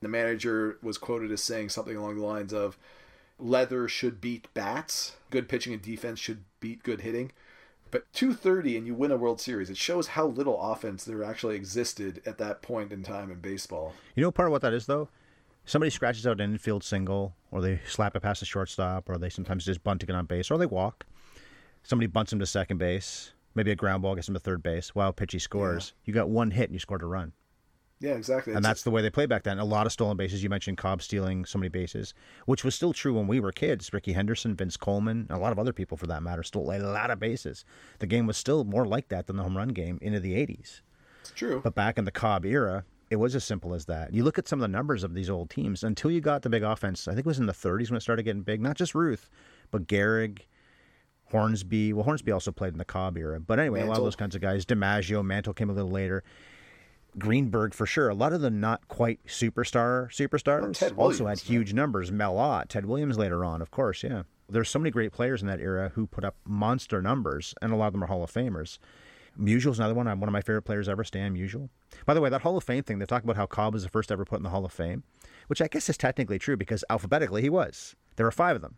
The 0.00 0.08
manager 0.08 0.78
was 0.82 0.98
quoted 0.98 1.32
as 1.32 1.42
saying 1.42 1.70
something 1.70 1.96
along 1.96 2.16
the 2.16 2.24
lines 2.24 2.52
of, 2.52 2.78
"Leather 3.38 3.88
should 3.88 4.20
beat 4.20 4.52
bats. 4.54 5.16
Good 5.30 5.48
pitching 5.48 5.72
and 5.72 5.82
defense 5.82 6.20
should 6.20 6.44
beat 6.60 6.82
good 6.84 7.00
hitting." 7.00 7.32
But 7.90 8.12
230 8.12 8.76
and 8.76 8.86
you 8.86 8.94
win 8.94 9.10
a 9.10 9.16
World 9.16 9.40
Series. 9.40 9.70
It 9.70 9.76
shows 9.76 10.08
how 10.08 10.26
little 10.26 10.60
offense 10.60 11.04
there 11.04 11.24
actually 11.24 11.56
existed 11.56 12.20
at 12.26 12.38
that 12.38 12.60
point 12.60 12.92
in 12.92 13.02
time 13.02 13.30
in 13.30 13.40
baseball. 13.40 13.94
You 14.14 14.22
know 14.22 14.30
part 14.30 14.48
of 14.48 14.52
what 14.52 14.62
that 14.62 14.74
is 14.74 14.86
though? 14.86 15.08
Somebody 15.66 15.90
scratches 15.90 16.26
out 16.26 16.40
an 16.40 16.52
infield 16.52 16.84
single, 16.84 17.34
or 17.50 17.60
they 17.60 17.80
slap 17.86 18.16
it 18.16 18.20
past 18.20 18.40
the 18.40 18.46
shortstop, 18.46 19.08
or 19.08 19.18
they 19.18 19.28
sometimes 19.28 19.64
just 19.64 19.82
bunt 19.82 20.00
to 20.00 20.06
get 20.06 20.16
on 20.16 20.24
base, 20.24 20.50
or 20.50 20.58
they 20.58 20.66
walk. 20.66 21.04
Somebody 21.82 22.06
bunts 22.06 22.32
him 22.32 22.38
to 22.38 22.46
second 22.46 22.78
base, 22.78 23.32
maybe 23.54 23.72
a 23.72 23.76
ground 23.76 24.02
ball 24.02 24.14
gets 24.14 24.28
him 24.28 24.34
to 24.34 24.40
third 24.40 24.62
base. 24.62 24.94
Wow, 24.94 25.10
pitchy 25.10 25.40
scores. 25.40 25.92
You 26.04 26.14
got 26.14 26.28
one 26.28 26.52
hit 26.52 26.64
and 26.64 26.74
you 26.74 26.78
scored 26.78 27.02
a 27.02 27.06
run. 27.06 27.32
Yeah, 27.98 28.12
exactly. 28.12 28.52
And 28.52 28.64
that's 28.64 28.82
the 28.82 28.90
way 28.90 29.00
they 29.00 29.08
played 29.08 29.30
back 29.30 29.42
then. 29.42 29.58
A 29.58 29.64
lot 29.64 29.86
of 29.86 29.92
stolen 29.92 30.18
bases. 30.18 30.42
You 30.42 30.50
mentioned 30.50 30.76
Cobb 30.76 31.00
stealing 31.00 31.46
so 31.46 31.58
many 31.58 31.70
bases, 31.70 32.12
which 32.44 32.62
was 32.62 32.74
still 32.74 32.92
true 32.92 33.14
when 33.14 33.26
we 33.26 33.40
were 33.40 33.52
kids. 33.52 33.90
Rickey 33.92 34.12
Henderson, 34.12 34.54
Vince 34.54 34.76
Coleman, 34.76 35.26
a 35.30 35.38
lot 35.38 35.50
of 35.50 35.58
other 35.58 35.72
people 35.72 35.96
for 35.96 36.06
that 36.06 36.22
matter, 36.22 36.42
stole 36.42 36.70
a 36.70 36.78
lot 36.78 37.10
of 37.10 37.18
bases. 37.18 37.64
The 37.98 38.06
game 38.06 38.26
was 38.26 38.36
still 38.36 38.64
more 38.64 38.86
like 38.86 39.08
that 39.08 39.26
than 39.26 39.36
the 39.36 39.42
home 39.42 39.56
run 39.56 39.68
game 39.68 39.98
into 40.02 40.20
the 40.20 40.34
80s. 40.34 40.82
It's 41.22 41.32
true. 41.34 41.60
But 41.64 41.74
back 41.74 41.96
in 41.96 42.04
the 42.04 42.10
Cobb 42.10 42.44
era, 42.44 42.84
it 43.10 43.16
was 43.16 43.34
as 43.34 43.44
simple 43.44 43.74
as 43.74 43.86
that. 43.86 44.12
You 44.12 44.24
look 44.24 44.38
at 44.38 44.48
some 44.48 44.58
of 44.58 44.62
the 44.62 44.68
numbers 44.68 45.04
of 45.04 45.14
these 45.14 45.30
old 45.30 45.50
teams 45.50 45.84
until 45.84 46.10
you 46.10 46.20
got 46.20 46.42
the 46.42 46.50
big 46.50 46.62
offense. 46.62 47.06
I 47.06 47.12
think 47.12 47.20
it 47.20 47.26
was 47.26 47.38
in 47.38 47.46
the 47.46 47.52
30s 47.52 47.90
when 47.90 47.96
it 47.96 48.02
started 48.02 48.24
getting 48.24 48.42
big. 48.42 48.60
Not 48.60 48.76
just 48.76 48.94
Ruth, 48.94 49.28
but 49.70 49.86
Gehrig, 49.86 50.40
Hornsby. 51.30 51.92
Well, 51.92 52.04
Hornsby 52.04 52.32
also 52.32 52.50
played 52.50 52.72
in 52.72 52.78
the 52.78 52.84
Cobb 52.84 53.16
era. 53.16 53.38
But 53.38 53.60
anyway, 53.60 53.82
a 53.82 53.86
lot 53.86 53.98
of 53.98 54.04
those 54.04 54.16
kinds 54.16 54.34
of 54.34 54.40
guys. 54.40 54.64
DiMaggio, 54.64 55.24
Mantle 55.24 55.54
came 55.54 55.70
a 55.70 55.72
little 55.72 55.90
later. 55.90 56.24
Greenberg 57.18 57.74
for 57.74 57.86
sure. 57.86 58.08
A 58.08 58.14
lot 58.14 58.32
of 58.32 58.40
the 58.40 58.50
not 58.50 58.88
quite 58.88 59.24
superstar 59.26 60.06
oh, 60.06 60.08
superstars 60.08 60.64
Oh, 60.64 60.72
Ted 60.72 60.92
also 60.96 61.24
had 61.26 61.38
Williams, 61.38 61.42
huge 61.42 61.72
numbers. 61.72 62.12
Mel 62.12 62.38
Ott, 62.38 62.68
Ted 62.68 62.86
Williams 62.86 63.16
later 63.16 63.44
on, 63.44 63.62
of 63.62 63.70
course, 63.70 64.02
yeah. 64.02 64.24
There's 64.48 64.68
so 64.68 64.78
many 64.78 64.90
great 64.90 65.12
players 65.12 65.40
in 65.40 65.48
that 65.48 65.60
era 65.60 65.90
who 65.94 66.06
put 66.06 66.24
up 66.24 66.36
monster 66.46 67.02
numbers, 67.02 67.54
and 67.62 67.72
a 67.72 67.76
lot 67.76 67.88
of 67.88 67.92
them 67.94 68.04
are 68.04 68.06
Hall 68.06 68.22
of 68.22 68.32
Famers. 68.32 68.78
Musial's 69.38 69.78
another 69.78 69.94
one. 69.94 70.06
I'm 70.06 70.20
one 70.20 70.28
of 70.28 70.32
my 70.32 70.40
favorite 70.40 70.62
players 70.62 70.88
ever, 70.88 71.04
Stan 71.04 71.34
Musial. 71.34 71.68
By 72.04 72.14
the 72.14 72.20
way, 72.20 72.30
that 72.30 72.42
Hall 72.42 72.56
of 72.56 72.64
Fame 72.64 72.82
thing, 72.82 72.98
they 72.98 73.06
talk 73.06 73.24
about 73.24 73.36
how 73.36 73.46
Cobb 73.46 73.74
was 73.74 73.82
the 73.82 73.88
first 73.88 74.10
ever 74.10 74.24
put 74.24 74.38
in 74.38 74.42
the 74.42 74.50
Hall 74.50 74.64
of 74.64 74.72
Fame, 74.72 75.02
which 75.48 75.60
I 75.62 75.68
guess 75.68 75.88
is 75.88 75.96
technically 75.96 76.38
true 76.38 76.56
because 76.56 76.84
alphabetically 76.90 77.42
he 77.42 77.50
was. 77.50 77.94
There 78.16 78.26
were 78.26 78.32
five 78.32 78.56
of 78.56 78.62
them. 78.62 78.76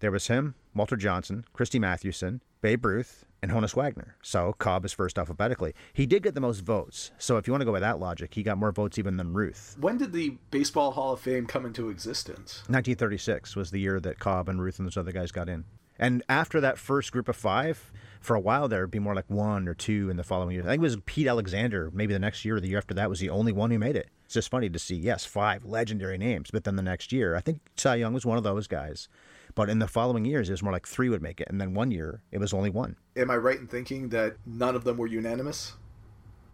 There 0.00 0.10
was 0.10 0.26
him, 0.26 0.56
Walter 0.74 0.96
Johnson, 0.96 1.44
Christy 1.52 1.78
Mathewson, 1.78 2.42
Babe 2.60 2.84
Ruth, 2.84 3.24
and 3.40 3.52
Honus 3.52 3.76
Wagner. 3.76 4.16
So 4.22 4.52
Cobb 4.58 4.84
is 4.84 4.92
first 4.92 5.18
alphabetically. 5.18 5.74
He 5.92 6.06
did 6.06 6.22
get 6.22 6.34
the 6.34 6.40
most 6.40 6.60
votes. 6.60 7.12
So 7.18 7.36
if 7.36 7.46
you 7.46 7.52
want 7.52 7.60
to 7.60 7.66
go 7.66 7.72
by 7.72 7.80
that 7.80 8.00
logic, 8.00 8.34
he 8.34 8.42
got 8.42 8.58
more 8.58 8.72
votes 8.72 8.98
even 8.98 9.16
than 9.16 9.32
Ruth. 9.32 9.76
when 9.80 9.98
did 9.98 10.12
the 10.12 10.38
Baseball 10.50 10.92
Hall 10.92 11.12
of 11.12 11.20
Fame 11.20 11.46
come 11.46 11.66
into 11.66 11.88
existence? 11.88 12.62
1936 12.68 13.54
was 13.54 13.70
the 13.70 13.80
year 13.80 14.00
that 14.00 14.18
Cobb 14.18 14.48
and 14.48 14.60
Ruth 14.60 14.78
and 14.78 14.86
those 14.86 14.96
other 14.96 15.12
guys 15.12 15.30
got 15.30 15.48
in. 15.48 15.64
And 15.98 16.22
after 16.28 16.60
that 16.60 16.78
first 16.78 17.12
group 17.12 17.28
of 17.28 17.36
five, 17.36 17.92
for 18.22 18.36
a 18.36 18.40
while 18.40 18.68
there, 18.68 18.80
it'd 18.80 18.90
be 18.90 18.98
more 18.98 19.14
like 19.14 19.28
one 19.28 19.68
or 19.68 19.74
two 19.74 20.08
in 20.08 20.16
the 20.16 20.22
following 20.22 20.54
year. 20.54 20.62
I 20.62 20.68
think 20.68 20.80
it 20.80 20.82
was 20.82 20.96
Pete 21.04 21.26
Alexander, 21.26 21.90
maybe 21.92 22.12
the 22.12 22.18
next 22.18 22.44
year 22.44 22.56
or 22.56 22.60
the 22.60 22.68
year 22.68 22.78
after 22.78 22.94
that, 22.94 23.10
was 23.10 23.20
the 23.20 23.30
only 23.30 23.52
one 23.52 23.70
who 23.70 23.78
made 23.78 23.96
it. 23.96 24.08
It's 24.24 24.34
just 24.34 24.50
funny 24.50 24.70
to 24.70 24.78
see, 24.78 24.94
yes, 24.94 25.24
five 25.24 25.64
legendary 25.64 26.18
names, 26.18 26.50
but 26.50 26.64
then 26.64 26.76
the 26.76 26.82
next 26.82 27.12
year, 27.12 27.34
I 27.34 27.40
think 27.40 27.60
Cy 27.76 27.96
Young 27.96 28.14
was 28.14 28.24
one 28.24 28.38
of 28.38 28.44
those 28.44 28.66
guys. 28.66 29.08
But 29.54 29.68
in 29.68 29.80
the 29.80 29.88
following 29.88 30.24
years, 30.24 30.48
it 30.48 30.52
was 30.52 30.62
more 30.62 30.72
like 30.72 30.86
three 30.86 31.08
would 31.08 31.22
make 31.22 31.40
it. 31.40 31.48
And 31.50 31.60
then 31.60 31.74
one 31.74 31.90
year, 31.90 32.22
it 32.30 32.38
was 32.38 32.54
only 32.54 32.70
one. 32.70 32.96
Am 33.16 33.30
I 33.30 33.36
right 33.36 33.58
in 33.58 33.66
thinking 33.66 34.08
that 34.10 34.36
none 34.46 34.74
of 34.74 34.84
them 34.84 34.96
were 34.96 35.06
unanimous? 35.06 35.74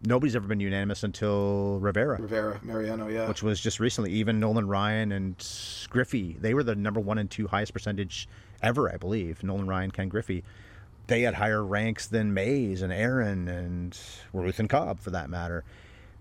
Nobody's 0.05 0.35
ever 0.35 0.47
been 0.47 0.59
unanimous 0.59 1.03
until 1.03 1.79
Rivera. 1.79 2.21
Rivera, 2.21 2.59
Mariano, 2.63 3.07
yeah. 3.09 3.27
which 3.27 3.43
was 3.43 3.59
just 3.59 3.79
recently. 3.79 4.11
Even 4.13 4.39
Nolan 4.39 4.67
Ryan 4.67 5.11
and 5.11 5.35
Griffey, 5.89 6.37
they 6.39 6.53
were 6.53 6.63
the 6.63 6.75
number 6.75 6.99
one 6.99 7.17
and 7.17 7.29
two 7.29 7.47
highest 7.47 7.73
percentage 7.73 8.27
ever, 8.61 8.91
I 8.91 8.97
believe. 8.97 9.43
Nolan 9.43 9.67
Ryan, 9.67 9.91
Ken 9.91 10.09
Griffey. 10.09 10.43
They 11.09 11.21
had 11.21 11.33
higher 11.33 11.65
ranks 11.65 12.05
than 12.05 12.35
Mays 12.35 12.83
and 12.83 12.93
Aaron 12.93 13.47
and 13.47 13.99
Ruth 14.31 14.59
and 14.59 14.69
Cobb, 14.69 14.99
for 14.99 15.09
that 15.09 15.29
matter. 15.29 15.63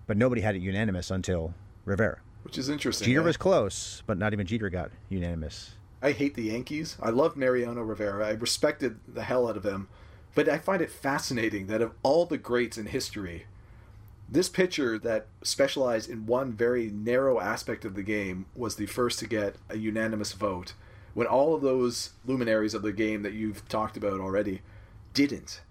but 0.07 0.17
nobody 0.17 0.41
had 0.41 0.57
it 0.57 0.63
unanimous 0.63 1.11
until 1.11 1.53
Rivera. 1.85 2.21
which 2.43 2.57
is 2.57 2.71
interesting. 2.71 3.05
Jeter 3.05 3.21
eh? 3.21 3.25
was 3.25 3.37
close, 3.37 4.03
but 4.07 4.17
not 4.17 4.33
even 4.33 4.47
Jeter 4.47 4.71
got 4.71 4.91
unanimous. 5.11 5.73
I 6.01 6.13
hate 6.13 6.35
the 6.35 6.45
Yankees. 6.45 6.97
I 7.03 7.11
love 7.11 7.37
Mariano 7.37 7.83
Rivera. 7.83 8.27
I 8.27 8.31
respected 8.31 8.99
the 9.07 9.25
hell 9.25 9.47
out 9.47 9.59
of 9.59 9.65
him. 9.67 9.89
But 10.35 10.49
I 10.49 10.57
find 10.57 10.81
it 10.81 10.91
fascinating 10.91 11.67
that 11.67 11.83
of 11.83 11.93
all 12.03 12.25
the 12.25 12.39
greats 12.39 12.79
in 12.79 12.87
history, 12.87 13.45
this 14.27 14.49
pitcher 14.49 14.99
that 15.01 15.27
specialized 15.43 16.09
in 16.09 16.25
one 16.25 16.53
very 16.53 16.91
narrow 16.91 17.41
aspect 17.41 17.85
of 17.85 17.95
the 17.95 18.03
game 18.03 18.47
was 18.55 18.77
the 18.77 18.87
first 18.87 19.19
to 19.19 19.27
get 19.27 19.57
a 19.69 19.77
unanimous 19.77 20.33
vote 20.33 20.73
when 21.13 21.27
all 21.27 21.55
of 21.55 21.61
those 21.61 22.11
luminaries 22.25 22.75
of 22.75 22.83
the 22.83 22.93
game 22.93 23.23
that 23.23 23.33
you've 23.33 23.69
talked 23.69 23.97
about 23.97 24.21
already 24.21 24.63
didn't. 25.15 25.63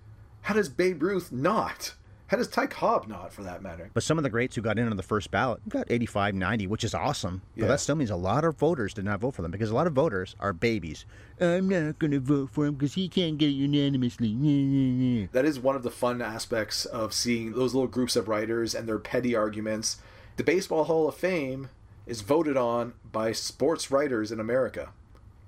How 0.42 0.54
does 0.54 0.70
Babe 0.70 1.02
Ruth 1.04 1.32
not? 1.32 1.94
How 2.28 2.36
does 2.36 2.50
Ty 2.50 2.68
Cobb 2.68 3.08
not, 3.08 3.32
for 3.32 3.44
that 3.44 3.62
matter? 3.62 3.90
But 3.94 4.04
some 4.04 4.18
of 4.18 4.24
the 4.24 4.30
greats 4.30 4.56
who 4.58 4.62
got 4.62 4.78
in 4.78 4.90
on 4.90 4.98
the 4.98 5.04
first 5.04 5.32
ballot 5.32 5.62
got 5.70 5.88
85, 5.90 6.36
90, 6.36 6.68
which 6.68 6.84
is 6.84 6.94
awesome. 6.94 7.42
But 7.56 7.62
Yeah. 7.64 7.68
that 7.70 7.80
still 7.80 7.96
means 7.96 8.10
a 8.10 8.18
lot 8.18 8.44
of 8.44 8.58
voters 8.58 8.94
did 8.94 9.06
not 9.06 9.22
vote 9.22 9.34
for 9.36 9.42
them 9.44 9.52
because 9.52 9.70
a 9.70 9.76
lot 9.76 9.88
of 9.88 9.94
voters 9.94 10.36
are 10.40 10.52
babies. 10.52 11.06
I'm 11.40 11.70
not 11.70 12.00
going 12.00 12.12
to 12.12 12.20
vote 12.20 12.50
for 12.52 12.66
him 12.66 12.74
because 12.76 12.96
he 12.96 13.08
can't 13.08 13.38
get 13.38 13.48
it 13.50 13.54
unanimously. 13.54 15.30
that 15.32 15.46
is 15.46 15.58
one 15.60 15.78
of 15.78 15.84
the 15.84 15.92
fun 15.92 16.22
aspects 16.22 16.84
of 16.86 17.14
seeing 17.14 17.54
those 17.54 17.74
little 17.74 17.88
groups 17.88 18.18
of 18.18 18.28
writers 18.28 18.76
and 18.76 18.88
their 18.90 19.00
petty 19.00 19.34
arguments. 19.34 19.98
The 20.36 20.44
Baseball 20.44 20.84
Hall 20.84 21.08
of 21.08 21.16
Fame 21.16 21.70
is 22.06 22.22
voted 22.22 22.58
on 22.58 22.94
by 23.10 23.32
sports 23.32 23.90
writers 23.90 24.32
in 24.34 24.40
America, 24.42 24.90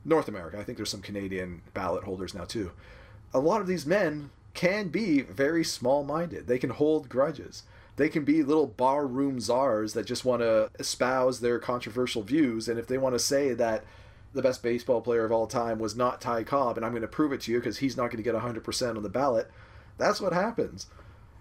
North 0.06 0.28
America. 0.30 0.58
I 0.58 0.64
think 0.64 0.78
there's 0.78 0.90
some 0.90 1.02
Canadian 1.02 1.62
ballot 1.74 2.06
holders 2.06 2.34
now 2.34 2.46
too. 2.46 2.72
A 3.34 3.40
lot 3.40 3.62
of 3.62 3.68
these 3.68 3.86
men 3.86 4.32
can 4.54 4.90
be 4.90 5.22
very 5.22 5.64
small 5.64 6.04
minded, 6.04 6.48
they 6.48 6.58
can 6.58 6.72
hold 6.72 7.10
grudges. 7.10 7.64
They 7.96 8.08
can 8.08 8.24
be 8.24 8.44
little 8.44 8.68
barroom 8.68 9.42
czars 9.42 9.92
that 9.92 10.06
just 10.06 10.24
want 10.24 10.42
to 10.42 10.70
espouse 10.80 11.42
their 11.42 11.60
controversial 11.60 12.24
views. 12.24 12.70
And 12.70 12.80
if 12.80 12.88
they 12.88 12.98
want 12.98 13.14
to 13.14 13.20
say 13.20 13.54
that 13.54 13.84
the 14.32 14.42
best 14.42 14.64
baseball 14.64 15.02
player 15.02 15.26
of 15.26 15.34
all 15.34 15.48
time 15.48 15.80
was 15.80 15.98
not 15.98 16.22
Ty 16.22 16.46
Cobb, 16.46 16.78
and 16.78 16.86
I'm 16.86 16.94
going 16.94 17.02
to 17.02 17.10
prove 17.10 17.34
it 17.34 17.42
to 17.42 17.52
you 17.52 17.60
because 17.60 17.80
he's 17.80 17.98
not 17.98 18.10
going 18.10 18.24
to 18.24 18.24
get 18.24 18.36
100% 18.36 18.96
on 18.96 19.04
the 19.04 19.10
ballot. 19.10 19.52
That's 19.98 20.22
what 20.22 20.32
happens. 20.32 20.88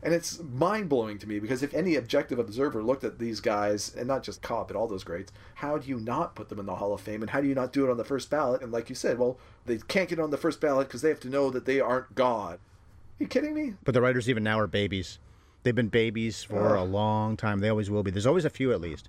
And 0.03 0.15
it's 0.15 0.41
mind 0.41 0.89
blowing 0.89 1.19
to 1.19 1.29
me 1.29 1.41
because 1.41 1.63
if 1.63 1.75
any 1.75 1.97
objective 1.97 2.39
observer 2.39 2.83
looked 2.83 3.03
at 3.03 3.19
these 3.19 3.41
guys, 3.41 3.95
and 3.97 4.07
not 4.07 4.23
just 4.23 4.43
Cobb, 4.43 4.69
but 4.69 4.77
all 4.77 4.87
those 4.87 5.03
greats, 5.03 5.33
how 5.57 5.77
do 5.79 5.89
you 5.89 5.99
not 5.99 6.37
put 6.37 6.49
them 6.49 6.61
in 6.61 6.67
the 6.67 6.77
Hall 6.77 6.95
of 6.95 7.01
Fame? 7.01 7.21
And 7.21 7.31
how 7.31 7.41
do 7.41 7.49
you 7.49 7.55
not 7.55 7.73
do 7.73 7.85
it 7.85 7.91
on 7.91 7.97
the 7.97 8.05
first 8.05 8.31
ballot? 8.31 8.63
And 8.63 8.71
like 8.71 8.89
you 8.89 8.95
said, 8.95 9.19
well, 9.19 9.39
they 9.67 9.79
can't 9.79 10.09
get 10.09 10.21
on 10.21 10.31
the 10.31 10.37
first 10.37 10.61
ballot 10.61 10.87
because 10.87 11.03
they 11.03 11.09
have 11.09 11.21
to 11.21 11.29
know 11.29 11.51
that 11.51 11.65
they 11.65 11.81
aren't 11.81 12.15
God. 12.15 12.55
Are 12.55 13.25
you 13.25 13.27
kidding 13.27 13.55
me? 13.55 13.75
But 13.83 13.95
the 13.95 14.01
writers 14.01 14.29
even 14.29 14.45
now 14.45 14.61
are 14.61 14.69
babies. 14.69 15.19
They've 15.65 15.75
been 15.75 15.89
babies 15.89 16.45
for 16.45 16.77
a 16.77 16.85
long 16.85 17.37
time. 17.37 17.59
They 17.59 17.69
always 17.69 17.91
will 17.91 18.05
be. 18.05 18.13
There's 18.13 18.27
always 18.27 18.45
a 18.45 18.51
few 18.51 18.73
at 18.73 18.81
least. 18.81 19.09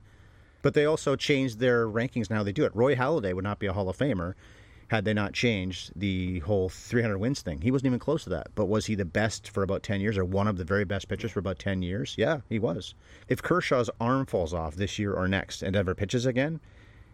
But 0.61 0.73
they 0.73 0.85
also 0.85 1.15
changed 1.15 1.59
their 1.59 1.87
rankings 1.87 2.29
now 2.29 2.43
they 2.43 2.51
do 2.51 2.65
it. 2.65 2.75
Roy 2.75 2.95
Halladay 2.95 3.33
would 3.33 3.43
not 3.43 3.59
be 3.59 3.67
a 3.67 3.73
Hall 3.73 3.87
of 3.87 3.97
Famer 3.97 4.33
had 4.89 5.05
they 5.05 5.13
not 5.13 5.33
changed 5.33 5.91
the 5.95 6.39
whole 6.39 6.67
300 6.69 7.17
wins 7.17 7.41
thing. 7.41 7.61
He 7.61 7.71
wasn't 7.71 7.87
even 7.87 7.99
close 7.99 8.23
to 8.23 8.29
that. 8.31 8.47
But 8.55 8.65
was 8.65 8.87
he 8.87 8.95
the 8.95 9.05
best 9.05 9.49
for 9.49 9.63
about 9.63 9.83
10 9.83 10.01
years 10.01 10.17
or 10.17 10.25
one 10.25 10.47
of 10.47 10.57
the 10.57 10.65
very 10.65 10.83
best 10.83 11.07
pitchers 11.07 11.31
for 11.31 11.39
about 11.39 11.59
10 11.59 11.81
years? 11.81 12.15
Yeah, 12.17 12.39
he 12.49 12.59
was. 12.59 12.95
If 13.27 13.41
Kershaw's 13.43 13.89
arm 14.01 14.25
falls 14.25 14.53
off 14.53 14.75
this 14.75 14.97
year 14.99 15.13
or 15.13 15.27
next 15.27 15.61
and 15.61 15.75
ever 15.75 15.93
pitches 15.93 16.25
again, 16.25 16.59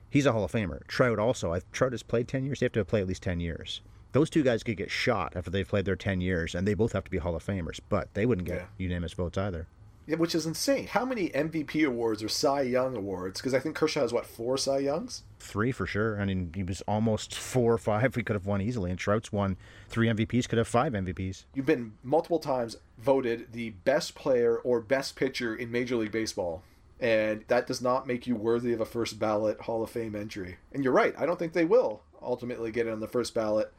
he's 0.10 0.26
a 0.26 0.32
Hall 0.32 0.46
of 0.46 0.52
Famer. 0.52 0.88
Trout 0.88 1.20
also. 1.20 1.54
I, 1.54 1.62
Trout 1.74 1.92
has 1.92 2.04
played 2.04 2.28
10 2.30 2.46
years. 2.46 2.60
They 2.62 2.66
have 2.66 2.74
to 2.74 2.86
play 2.86 3.02
at 3.02 3.08
least 3.08 3.24
10 3.24 3.40
years. 3.42 3.82
Those 4.14 4.30
two 4.30 4.44
guys 4.44 4.64
could 4.64 4.78
get 4.78 4.90
shot 4.90 5.34
after 5.36 5.52
they've 5.52 5.68
played 5.68 5.84
their 5.84 5.98
10 5.98 6.22
years, 6.22 6.56
and 6.56 6.66
they 6.66 6.74
both 6.74 6.94
have 6.94 7.04
to 7.04 7.12
be 7.12 7.18
Hall 7.18 7.36
of 7.36 7.46
Famers, 7.46 7.82
but 7.90 8.14
they 8.14 8.26
wouldn't 8.26 8.48
get 8.48 8.60
Yeah. 8.60 8.66
unanimous 8.78 9.12
votes 9.12 9.38
either. 9.38 9.68
Yeah, 10.08 10.18
which 10.18 10.36
is 10.36 10.46
insane. 10.46 10.88
How 10.88 11.04
many 11.04 11.30
MVP 11.30 11.86
awards 11.86 12.22
or 12.22 12.30
Cy 12.30 12.62
Young 12.62 12.96
awards? 12.96 13.40
Because 13.40 13.54
I 13.54 13.60
think 13.60 13.76
Kershaw 13.76 14.02
has 14.02 14.14
what 14.14 14.26
four 14.26 14.58
Cy 14.58 14.80
Youngs. 14.80 15.24
Three 15.40 15.72
for 15.72 15.88
sure. 15.88 16.20
I 16.22 16.26
mean, 16.26 16.52
he 16.56 16.64
was 16.64 16.82
almost 16.88 17.34
four 17.34 17.74
or 17.74 17.78
five. 17.78 18.16
We 18.16 18.24
could 18.24 18.36
have 18.36 18.46
won 18.46 18.62
easily, 18.62 18.92
and 18.92 19.00
Trout's 19.00 19.32
won 19.32 19.58
three 19.90 20.08
MVPs, 20.08 20.48
could 20.48 20.58
have 20.58 20.68
five 20.68 20.94
MVPs. 20.94 21.46
You've 21.56 21.66
been 21.66 21.94
multiple 22.04 22.40
times 22.40 22.78
voted 23.00 23.52
the 23.52 23.72
best 23.72 24.16
player 24.16 24.58
or 24.58 24.80
best 24.80 25.16
pitcher 25.16 25.56
in 25.56 25.72
Major 25.72 25.96
League 25.96 26.12
Baseball. 26.12 26.64
And 27.00 27.44
that 27.48 27.68
does 27.68 27.82
not 27.82 28.08
make 28.08 28.26
you 28.26 28.36
worthy 28.36 28.72
of 28.74 28.80
a 28.80 28.86
first 28.86 29.20
ballot 29.20 29.62
Hall 29.62 29.84
of 29.84 29.90
Fame 29.90 30.16
entry. 30.16 30.58
And 30.72 30.84
you're 30.84 30.94
right. 30.94 31.14
I 31.18 31.26
don't 31.26 31.38
think 31.38 31.54
they 31.54 31.66
will 31.66 32.02
ultimately 32.22 32.72
get 32.72 32.88
it 32.88 32.92
on 32.92 33.00
the 33.00 33.08
first 33.08 33.34
ballot. 33.34 33.72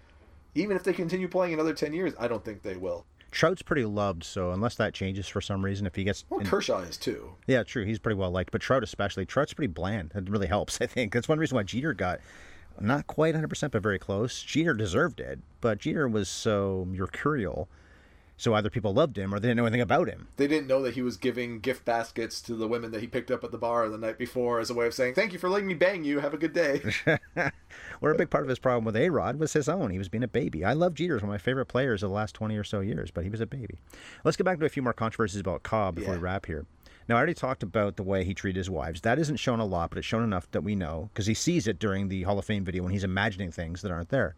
Even 0.55 0.77
if 0.77 0.85
they 0.85 0.93
continue 0.93 1.29
playing 1.29 1.55
another 1.55 1.73
10 1.73 1.93
years, 1.93 2.13
I 2.19 2.29
don't 2.29 2.45
think 2.45 2.63
they 2.63 2.77
will. 2.77 3.05
Trout's 3.31 3.63
pretty 3.63 3.85
loved, 3.85 4.25
so 4.25 4.51
unless 4.53 4.77
that 4.77 4.95
changes 4.95 5.29
for 5.29 5.41
some 5.41 5.65
reason, 5.65 5.87
if 5.87 5.95
he 5.95 6.05
gets. 6.05 6.25
Well, 6.31 6.41
in- 6.41 6.47
Kershaw 6.47 6.79
is 6.81 6.97
too. 6.97 7.35
yeah, 7.47 7.63
true. 7.63 7.85
He's 7.85 7.99
pretty 7.99 8.17
well 8.19 8.31
liked, 8.31 8.51
but 8.53 8.61
Trout 8.61 8.83
especially. 8.83 9.27
Trout's 9.27 9.53
pretty 9.53 9.73
bland. 9.73 10.13
It 10.15 10.29
really 10.31 10.47
helps, 10.49 10.81
I 10.81 10.87
think. 10.87 11.13
That's 11.13 11.29
one 11.29 11.39
reason 11.39 11.57
why 11.57 11.63
Jeter 11.65 11.93
got 11.93 12.21
not 12.81 13.07
quite 13.07 13.35
100%, 13.35 13.71
but 13.71 13.83
very 13.83 13.99
close. 13.99 14.43
Jeter 14.43 14.75
deserved 14.75 15.19
it, 15.21 15.39
but 15.61 15.79
Jeter 15.79 16.07
was 16.09 16.29
so 16.29 16.87
mercurial. 16.91 17.69
So 18.39 18.55
either 18.55 18.69
people 18.69 18.93
loved 18.93 19.17
him 19.17 19.35
or 19.35 19.41
they 19.41 19.49
didn't 19.49 19.57
know 19.57 19.65
anything 19.65 19.81
about 19.81 20.09
him. 20.09 20.29
They 20.37 20.47
didn't 20.47 20.67
know 20.67 20.83
that 20.83 20.95
he 20.95 21.03
was 21.03 21.17
giving 21.17 21.61
gift 21.61 21.85
baskets 21.85 22.43
to 22.43 22.55
the 22.55 22.69
women 22.69 22.91
that 22.91 23.01
he 23.01 23.07
picked 23.07 23.31
up 23.31 23.43
at 23.45 23.51
the 23.51 23.59
bar 23.59 23.89
the 23.89 23.97
night 23.97 24.19
before 24.19 24.61
as 24.61 24.69
a 24.69 24.75
way 24.75 24.87
of 24.87 24.95
saying, 24.95 25.15
Thank 25.15 25.33
you 25.33 25.39
for 25.39 25.49
letting 25.49 25.67
me 25.67 25.75
bang 25.75 26.05
you. 26.05 26.21
Have 26.21 26.35
a 26.35 26.39
good 26.39 26.53
day. 26.53 26.83
Where 28.01 28.13
a 28.13 28.17
big 28.17 28.31
part 28.31 28.45
of 28.45 28.51
his 28.51 28.59
problem 28.59 28.85
with 28.85 28.97
A 28.97 29.09
Rod 29.09 29.39
was 29.39 29.55
his 29.55 29.69
own. 29.69 29.91
He 29.91 29.99
was 29.99 30.11
being 30.11 30.25
a 30.25 30.29
baby. 30.29 30.65
I 30.65 30.75
love 30.75 30.95
Jeter, 30.95 31.15
he's 31.15 31.23
one 31.23 31.31
of 31.31 31.35
my 31.35 31.39
favorite 31.39 31.67
players 31.67 32.03
of 32.03 32.11
the 32.11 32.15
last 32.15 32.35
20 32.35 32.57
or 32.57 32.65
so 32.65 32.81
years, 32.81 33.11
but 33.11 33.25
he 33.25 33.31
was 33.31 33.41
a 33.41 33.47
baby. 33.47 33.79
Let's 34.23 34.37
get 34.37 34.45
back 34.45 34.59
to 34.61 34.67
a 34.67 34.71
few 34.71 34.83
more 34.83 34.93
controversies 34.93 35.41
about 35.41 35.63
Cobb 35.63 35.95
before 35.95 36.15
we 36.15 36.21
wrap 36.21 36.47
here. 36.47 36.67
Now, 37.09 37.15
I 37.15 37.19
already 37.19 37.35
talked 37.35 37.63
about 37.63 37.97
the 37.97 38.03
way 38.03 38.25
he 38.25 38.35
treated 38.35 38.59
his 38.59 38.69
wives. 38.69 39.01
That 39.03 39.19
isn't 39.19 39.37
shown 39.37 39.61
a 39.61 39.65
lot, 39.65 39.91
but 39.91 39.99
it's 39.99 40.07
shown 40.07 40.25
enough 40.25 40.51
that 40.51 40.65
we 40.65 40.75
know 40.75 41.09
because 41.13 41.27
he 41.27 41.35
sees 41.35 41.69
it 41.69 41.79
during 41.79 42.09
the 42.09 42.25
Hall 42.25 42.39
of 42.39 42.45
Fame 42.45 42.65
video 42.65 42.83
when 42.83 42.93
he's 42.93 43.05
imagining 43.05 43.53
things 43.53 43.83
that 43.83 43.93
aren't 43.93 44.09
there. 44.09 44.35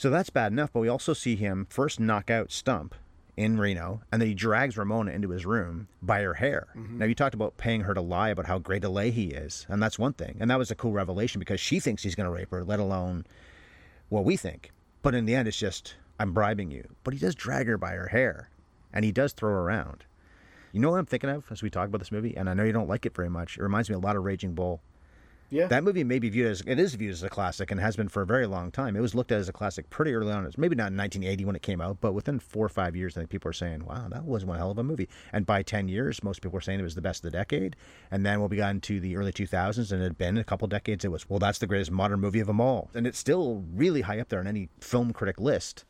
So 0.00 0.08
that's 0.08 0.30
bad 0.30 0.50
enough, 0.50 0.72
but 0.72 0.80
we 0.80 0.88
also 0.88 1.12
see 1.12 1.36
him 1.36 1.66
first 1.68 2.00
knock 2.00 2.30
out 2.30 2.50
Stump 2.50 2.94
in 3.36 3.58
Reno, 3.58 4.00
and 4.10 4.18
then 4.18 4.30
he 4.30 4.34
drags 4.34 4.78
Ramona 4.78 5.10
into 5.10 5.28
his 5.28 5.44
room 5.44 5.88
by 6.00 6.22
her 6.22 6.32
hair. 6.32 6.68
Mm-hmm. 6.74 6.96
Now, 6.96 7.04
you 7.04 7.14
talked 7.14 7.34
about 7.34 7.58
paying 7.58 7.82
her 7.82 7.92
to 7.92 8.00
lie 8.00 8.30
about 8.30 8.46
how 8.46 8.58
great 8.58 8.82
a 8.82 8.88
lay 8.88 9.10
he 9.10 9.26
is, 9.26 9.66
and 9.68 9.82
that's 9.82 9.98
one 9.98 10.14
thing. 10.14 10.38
And 10.40 10.50
that 10.50 10.58
was 10.58 10.70
a 10.70 10.74
cool 10.74 10.92
revelation 10.92 11.38
because 11.38 11.60
she 11.60 11.80
thinks 11.80 12.02
he's 12.02 12.14
going 12.14 12.24
to 12.24 12.30
rape 12.30 12.50
her, 12.50 12.64
let 12.64 12.80
alone 12.80 13.26
what 14.08 14.24
we 14.24 14.38
think. 14.38 14.70
But 15.02 15.14
in 15.14 15.26
the 15.26 15.34
end, 15.34 15.46
it's 15.46 15.58
just, 15.58 15.96
I'm 16.18 16.32
bribing 16.32 16.70
you. 16.70 16.88
But 17.04 17.12
he 17.12 17.20
does 17.20 17.34
drag 17.34 17.66
her 17.66 17.76
by 17.76 17.90
her 17.90 18.08
hair, 18.08 18.48
and 18.94 19.04
he 19.04 19.12
does 19.12 19.34
throw 19.34 19.50
her 19.50 19.60
around. 19.60 20.06
You 20.72 20.80
know 20.80 20.90
what 20.90 20.98
I'm 20.98 21.04
thinking 21.04 21.28
of 21.28 21.44
as 21.52 21.62
we 21.62 21.68
talk 21.68 21.88
about 21.88 21.98
this 21.98 22.10
movie? 22.10 22.34
And 22.38 22.48
I 22.48 22.54
know 22.54 22.64
you 22.64 22.72
don't 22.72 22.88
like 22.88 23.04
it 23.04 23.14
very 23.14 23.28
much. 23.28 23.58
It 23.58 23.62
reminds 23.62 23.90
me 23.90 23.96
a 23.96 23.98
lot 23.98 24.16
of 24.16 24.24
Raging 24.24 24.54
Bull. 24.54 24.80
Yeah. 25.50 25.66
That 25.66 25.84
movie 25.84 26.04
may 26.04 26.18
be 26.18 26.28
viewed 26.28 26.46
as 26.46 26.62
it 26.66 26.78
is 26.78 26.94
viewed 26.94 27.12
as 27.12 27.22
a 27.22 27.28
classic 27.28 27.70
and 27.70 27.80
has 27.80 27.96
been 27.96 28.08
for 28.08 28.22
a 28.22 28.26
very 28.26 28.46
long 28.46 28.70
time. 28.70 28.96
It 28.96 29.00
was 29.00 29.14
looked 29.14 29.32
at 29.32 29.38
as 29.38 29.48
a 29.48 29.52
classic 29.52 29.90
pretty 29.90 30.14
early 30.14 30.32
on. 30.32 30.46
It's 30.46 30.56
maybe 30.56 30.76
not 30.76 30.92
in 30.92 30.96
1980 30.96 31.44
when 31.44 31.56
it 31.56 31.62
came 31.62 31.80
out, 31.80 32.00
but 32.00 32.12
within 32.12 32.38
four 32.38 32.64
or 32.64 32.68
five 32.68 32.94
years, 32.94 33.16
I 33.16 33.20
think 33.20 33.30
people 33.30 33.50
are 33.50 33.54
saying, 33.54 33.84
"Wow, 33.84 34.08
that 34.08 34.24
was 34.24 34.44
one 34.44 34.58
hell 34.58 34.70
of 34.70 34.78
a 34.78 34.84
movie." 34.84 35.08
And 35.32 35.44
by 35.44 35.62
10 35.62 35.88
years, 35.88 36.22
most 36.22 36.40
people 36.40 36.54
were 36.54 36.60
saying 36.60 36.80
it 36.80 36.84
was 36.84 36.94
the 36.94 37.02
best 37.02 37.24
of 37.24 37.32
the 37.32 37.36
decade. 37.36 37.76
And 38.10 38.24
then 38.24 38.40
when 38.40 38.48
we 38.48 38.56
got 38.56 38.70
into 38.70 39.00
the 39.00 39.16
early 39.16 39.32
2000s, 39.32 39.92
and 39.92 40.00
it 40.00 40.04
had 40.04 40.18
been 40.18 40.38
a 40.38 40.44
couple 40.44 40.68
decades, 40.68 41.04
it 41.04 41.10
was, 41.10 41.28
"Well, 41.28 41.38
that's 41.38 41.58
the 41.58 41.66
greatest 41.66 41.90
modern 41.90 42.20
movie 42.20 42.40
of 42.40 42.46
them 42.46 42.60
all." 42.60 42.90
And 42.94 43.06
it's 43.06 43.18
still 43.18 43.64
really 43.74 44.02
high 44.02 44.20
up 44.20 44.28
there 44.28 44.40
on 44.40 44.46
any 44.46 44.68
film 44.80 45.12
critic 45.12 45.40
list. 45.40 45.84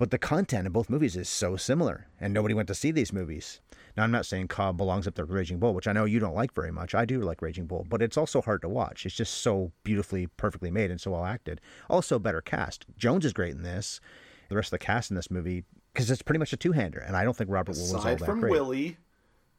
But 0.00 0.10
the 0.10 0.16
content 0.16 0.66
in 0.66 0.72
both 0.72 0.88
movies 0.88 1.14
is 1.14 1.28
so 1.28 1.58
similar, 1.58 2.06
and 2.18 2.32
nobody 2.32 2.54
went 2.54 2.68
to 2.68 2.74
see 2.74 2.90
these 2.90 3.12
movies. 3.12 3.60
Now, 3.98 4.04
I'm 4.04 4.10
not 4.10 4.24
saying 4.24 4.48
Cobb 4.48 4.78
belongs 4.78 5.06
up 5.06 5.14
there 5.14 5.26
with 5.26 5.36
Raging 5.36 5.58
Bull, 5.58 5.74
which 5.74 5.86
I 5.86 5.92
know 5.92 6.06
you 6.06 6.18
don't 6.18 6.34
like 6.34 6.54
very 6.54 6.70
much. 6.70 6.94
I 6.94 7.04
do 7.04 7.20
like 7.20 7.42
Raging 7.42 7.66
Bull, 7.66 7.84
but 7.86 8.00
it's 8.00 8.16
also 8.16 8.40
hard 8.40 8.62
to 8.62 8.68
watch. 8.70 9.04
It's 9.04 9.14
just 9.14 9.42
so 9.42 9.72
beautifully, 9.84 10.26
perfectly 10.26 10.70
made, 10.70 10.90
and 10.90 10.98
so 10.98 11.10
well 11.10 11.26
acted. 11.26 11.60
Also, 11.90 12.18
better 12.18 12.40
cast. 12.40 12.86
Jones 12.96 13.26
is 13.26 13.34
great 13.34 13.52
in 13.52 13.62
this. 13.62 14.00
The 14.48 14.56
rest 14.56 14.68
of 14.68 14.78
the 14.80 14.86
cast 14.86 15.10
in 15.10 15.16
this 15.16 15.30
movie, 15.30 15.64
because 15.92 16.10
it's 16.10 16.22
pretty 16.22 16.38
much 16.38 16.54
a 16.54 16.56
two-hander, 16.56 17.00
and 17.00 17.14
I 17.14 17.22
don't 17.22 17.36
think 17.36 17.50
Robert 17.50 17.76
Wuhl 17.76 17.82
was 17.82 17.92
all 17.92 18.00
Aside 18.00 18.20
that 18.20 18.24
from 18.24 18.40
great. 18.40 18.52
Willie, 18.52 18.96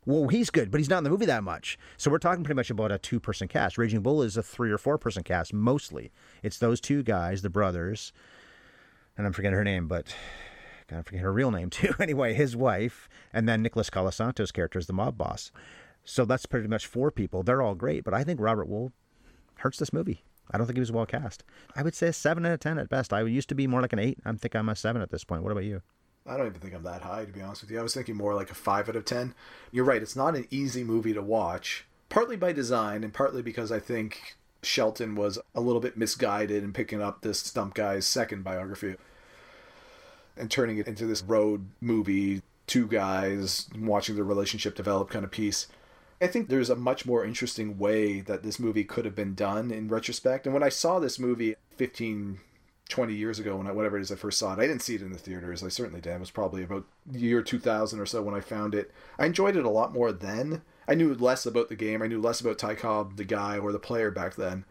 Well, 0.07 0.27
he's 0.29 0.49
good, 0.49 0.71
but 0.71 0.79
he's 0.79 0.89
not 0.89 0.97
in 0.97 1.03
the 1.03 1.11
movie 1.11 1.27
that 1.27 1.43
much. 1.43 1.77
So 1.97 2.09
we're 2.09 2.17
talking 2.17 2.43
pretty 2.43 2.55
much 2.55 2.71
about 2.71 2.91
a 2.91 2.97
two 2.97 3.19
person 3.19 3.47
cast. 3.47 3.77
Raging 3.77 4.01
Bull 4.01 4.23
is 4.23 4.37
a 4.37 4.41
three 4.41 4.71
or 4.71 4.79
four 4.79 4.97
person 4.97 5.21
cast 5.21 5.53
mostly. 5.53 6.11
It's 6.41 6.57
those 6.57 6.81
two 6.81 7.03
guys, 7.03 7.43
the 7.43 7.51
brothers, 7.51 8.11
and 9.17 9.27
I'm 9.27 9.33
forgetting 9.33 9.57
her 9.57 9.63
name, 9.63 9.87
but 9.87 10.15
I 10.91 11.01
forget 11.01 11.21
her 11.21 11.31
real 11.31 11.51
name 11.51 11.69
too. 11.69 11.93
anyway, 11.99 12.33
his 12.33 12.55
wife, 12.55 13.09
and 13.33 13.47
then 13.47 13.61
Nicholas 13.61 13.89
Colasanto's 13.89 14.51
character 14.51 14.79
is 14.79 14.87
the 14.87 14.93
mob 14.93 15.17
boss. 15.17 15.51
So 16.03 16.25
that's 16.25 16.45
pretty 16.45 16.67
much 16.67 16.87
four 16.87 17.11
people. 17.11 17.43
They're 17.43 17.61
all 17.61 17.75
great, 17.75 18.03
but 18.03 18.13
I 18.13 18.23
think 18.23 18.39
Robert 18.39 18.69
Wuhl 18.69 18.91
hurts 19.55 19.77
this 19.77 19.93
movie. 19.93 20.23
I 20.49 20.57
don't 20.57 20.67
think 20.67 20.77
he 20.77 20.81
was 20.81 20.91
well 20.91 21.05
cast. 21.05 21.43
I 21.75 21.83
would 21.83 21.95
say 21.95 22.07
a 22.07 22.13
seven 22.13 22.45
out 22.45 22.53
of 22.53 22.59
ten 22.59 22.77
at 22.77 22.89
best. 22.89 23.13
I 23.13 23.21
used 23.21 23.49
to 23.49 23.55
be 23.55 23.67
more 23.67 23.81
like 23.81 23.93
an 23.93 23.99
eight. 23.99 24.17
I'm 24.25 24.37
think 24.37 24.55
I'm 24.55 24.69
a 24.69 24.75
seven 24.75 25.01
at 25.01 25.11
this 25.11 25.23
point. 25.23 25.43
What 25.43 25.51
about 25.51 25.63
you? 25.63 25.81
I 26.25 26.37
don't 26.37 26.47
even 26.47 26.59
think 26.59 26.75
I'm 26.75 26.83
that 26.83 27.01
high, 27.01 27.25
to 27.25 27.31
be 27.31 27.41
honest 27.41 27.61
with 27.61 27.71
you. 27.71 27.79
I 27.79 27.83
was 27.83 27.93
thinking 27.93 28.15
more 28.15 28.35
like 28.35 28.51
a 28.51 28.55
5 28.55 28.89
out 28.89 28.95
of 28.95 29.05
10. 29.05 29.33
You're 29.71 29.85
right, 29.85 30.01
it's 30.01 30.15
not 30.15 30.35
an 30.35 30.47
easy 30.51 30.83
movie 30.83 31.13
to 31.13 31.21
watch, 31.21 31.85
partly 32.09 32.35
by 32.35 32.51
design 32.51 33.03
and 33.03 33.11
partly 33.11 33.41
because 33.41 33.71
I 33.71 33.79
think 33.79 34.35
Shelton 34.63 35.15
was 35.15 35.39
a 35.55 35.61
little 35.61 35.81
bit 35.81 35.97
misguided 35.97 36.63
in 36.63 36.73
picking 36.73 37.01
up 37.01 37.21
this 37.21 37.39
Stump 37.39 37.73
guy's 37.73 38.05
second 38.05 38.43
biography 38.43 38.95
and 40.37 40.49
turning 40.49 40.77
it 40.77 40.87
into 40.87 41.05
this 41.05 41.23
road 41.23 41.67
movie 41.81 42.41
two 42.67 42.87
guys 42.87 43.67
watching 43.77 44.15
their 44.15 44.23
relationship 44.23 44.75
develop 44.75 45.09
kind 45.09 45.25
of 45.25 45.31
piece. 45.31 45.67
I 46.21 46.27
think 46.27 46.47
there's 46.47 46.69
a 46.69 46.75
much 46.75 47.05
more 47.05 47.25
interesting 47.25 47.77
way 47.79 48.21
that 48.21 48.43
this 48.43 48.59
movie 48.59 48.83
could 48.83 49.05
have 49.05 49.15
been 49.15 49.33
done 49.33 49.71
in 49.71 49.87
retrospect. 49.87 50.45
And 50.45 50.53
when 50.53 50.63
I 50.63 50.69
saw 50.69 50.99
this 50.99 51.17
movie 51.17 51.55
15, 51.77 52.39
20 52.87 53.13
years 53.13 53.39
ago, 53.39 53.57
when 53.57 53.67
I, 53.67 53.71
whatever 53.71 53.97
it 53.97 54.01
is 54.01 54.11
I 54.11 54.15
first 54.15 54.37
saw 54.37 54.53
it, 54.53 54.59
I 54.59 54.67
didn't 54.67 54.83
see 54.83 54.95
it 54.95 55.01
in 55.01 55.11
the 55.11 55.17
theaters. 55.17 55.63
I 55.63 55.69
certainly 55.69 55.99
did. 55.99 56.13
It 56.13 56.19
was 56.19 56.31
probably 56.31 56.63
about 56.63 56.85
the 57.05 57.19
year 57.19 57.41
2000 57.41 57.99
or 57.99 58.05
so 58.05 58.21
when 58.21 58.35
I 58.35 58.39
found 58.39 58.75
it. 58.75 58.91
I 59.17 59.25
enjoyed 59.25 59.55
it 59.57 59.65
a 59.65 59.69
lot 59.69 59.93
more 59.93 60.11
then. 60.11 60.61
I 60.91 60.95
knew 60.95 61.13
less 61.13 61.45
about 61.45 61.69
the 61.69 61.75
game. 61.75 62.01
I 62.01 62.07
knew 62.07 62.19
less 62.19 62.41
about 62.41 62.59
Ty 62.59 62.75
Cobb, 62.75 63.15
the 63.15 63.23
guy 63.23 63.57
or 63.57 63.71
the 63.71 63.79
player 63.79 64.11
back 64.11 64.35
then. 64.35 64.65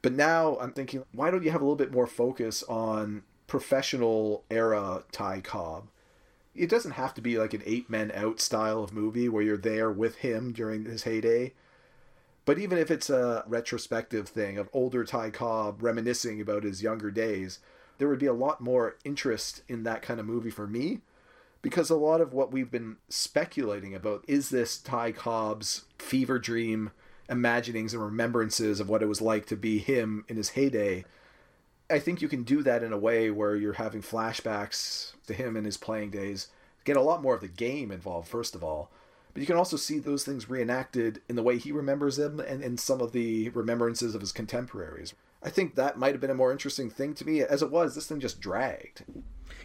But 0.00 0.12
now 0.12 0.56
I'm 0.60 0.72
thinking, 0.72 1.04
why 1.12 1.30
don't 1.30 1.42
you 1.42 1.50
have 1.50 1.60
a 1.60 1.64
little 1.64 1.76
bit 1.76 1.92
more 1.92 2.06
focus 2.06 2.62
on 2.64 3.24
professional 3.46 4.44
era 4.50 5.02
Ty 5.10 5.40
Cobb? 5.40 5.88
it 6.54 6.68
doesn't 6.68 6.92
have 6.92 7.14
to 7.14 7.22
be 7.22 7.38
like 7.38 7.54
an 7.54 7.62
eight 7.64 7.88
men 7.88 8.12
out 8.14 8.40
style 8.40 8.84
of 8.84 8.92
movie 8.92 9.28
where 9.28 9.42
you're 9.42 9.56
there 9.56 9.90
with 9.90 10.16
him 10.16 10.52
during 10.52 10.84
his 10.84 11.04
heyday. 11.04 11.52
But 12.44 12.58
even 12.58 12.76
if 12.78 12.90
it's 12.90 13.08
a 13.08 13.44
retrospective 13.46 14.28
thing 14.28 14.58
of 14.58 14.68
older 14.72 15.04
Ty 15.04 15.30
Cobb 15.30 15.82
reminiscing 15.82 16.40
about 16.40 16.64
his 16.64 16.82
younger 16.82 17.10
days, 17.10 17.60
there 17.98 18.08
would 18.08 18.18
be 18.18 18.26
a 18.26 18.34
lot 18.34 18.60
more 18.60 18.96
interest 19.04 19.62
in 19.68 19.84
that 19.84 20.02
kind 20.02 20.20
of 20.20 20.26
movie 20.26 20.50
for 20.50 20.66
me. 20.66 21.00
Because 21.62 21.90
a 21.90 21.96
lot 21.96 22.20
of 22.20 22.34
what 22.34 22.50
we've 22.50 22.70
been 22.70 22.96
speculating 23.08 23.94
about 23.94 24.24
is 24.26 24.50
this 24.50 24.76
Ty 24.78 25.12
Cobb's 25.12 25.84
fever 25.98 26.38
dream 26.38 26.90
imaginings 27.28 27.94
and 27.94 28.02
remembrances 28.02 28.80
of 28.80 28.88
what 28.88 29.02
it 29.02 29.06
was 29.06 29.22
like 29.22 29.46
to 29.46 29.56
be 29.56 29.78
him 29.78 30.24
in 30.28 30.36
his 30.36 30.50
heyday 30.50 31.04
I 31.92 31.98
think 31.98 32.22
you 32.22 32.28
can 32.28 32.42
do 32.42 32.62
that 32.62 32.82
in 32.82 32.92
a 32.92 32.98
way 32.98 33.30
where 33.30 33.54
you're 33.54 33.74
having 33.74 34.00
flashbacks 34.00 35.12
to 35.26 35.34
him 35.34 35.56
in 35.58 35.64
his 35.64 35.76
playing 35.76 36.10
days. 36.10 36.48
Get 36.84 36.96
a 36.96 37.02
lot 37.02 37.22
more 37.22 37.34
of 37.34 37.42
the 37.42 37.48
game 37.48 37.90
involved, 37.90 38.28
first 38.28 38.54
of 38.54 38.64
all. 38.64 38.90
But 39.34 39.40
you 39.40 39.46
can 39.46 39.56
also 39.56 39.76
see 39.76 39.98
those 39.98 40.24
things 40.24 40.48
reenacted 40.48 41.20
in 41.28 41.36
the 41.36 41.42
way 41.42 41.58
he 41.58 41.70
remembers 41.70 42.16
them 42.16 42.40
and 42.40 42.62
in 42.62 42.78
some 42.78 43.02
of 43.02 43.12
the 43.12 43.50
remembrances 43.50 44.14
of 44.14 44.22
his 44.22 44.32
contemporaries. 44.32 45.14
I 45.42 45.50
think 45.50 45.74
that 45.74 45.98
might 45.98 46.12
have 46.12 46.20
been 46.20 46.30
a 46.30 46.34
more 46.34 46.52
interesting 46.52 46.88
thing 46.88 47.14
to 47.14 47.26
me. 47.26 47.42
As 47.42 47.62
it 47.62 47.70
was, 47.70 47.94
this 47.94 48.06
thing 48.06 48.20
just 48.20 48.40
dragged. 48.40 49.04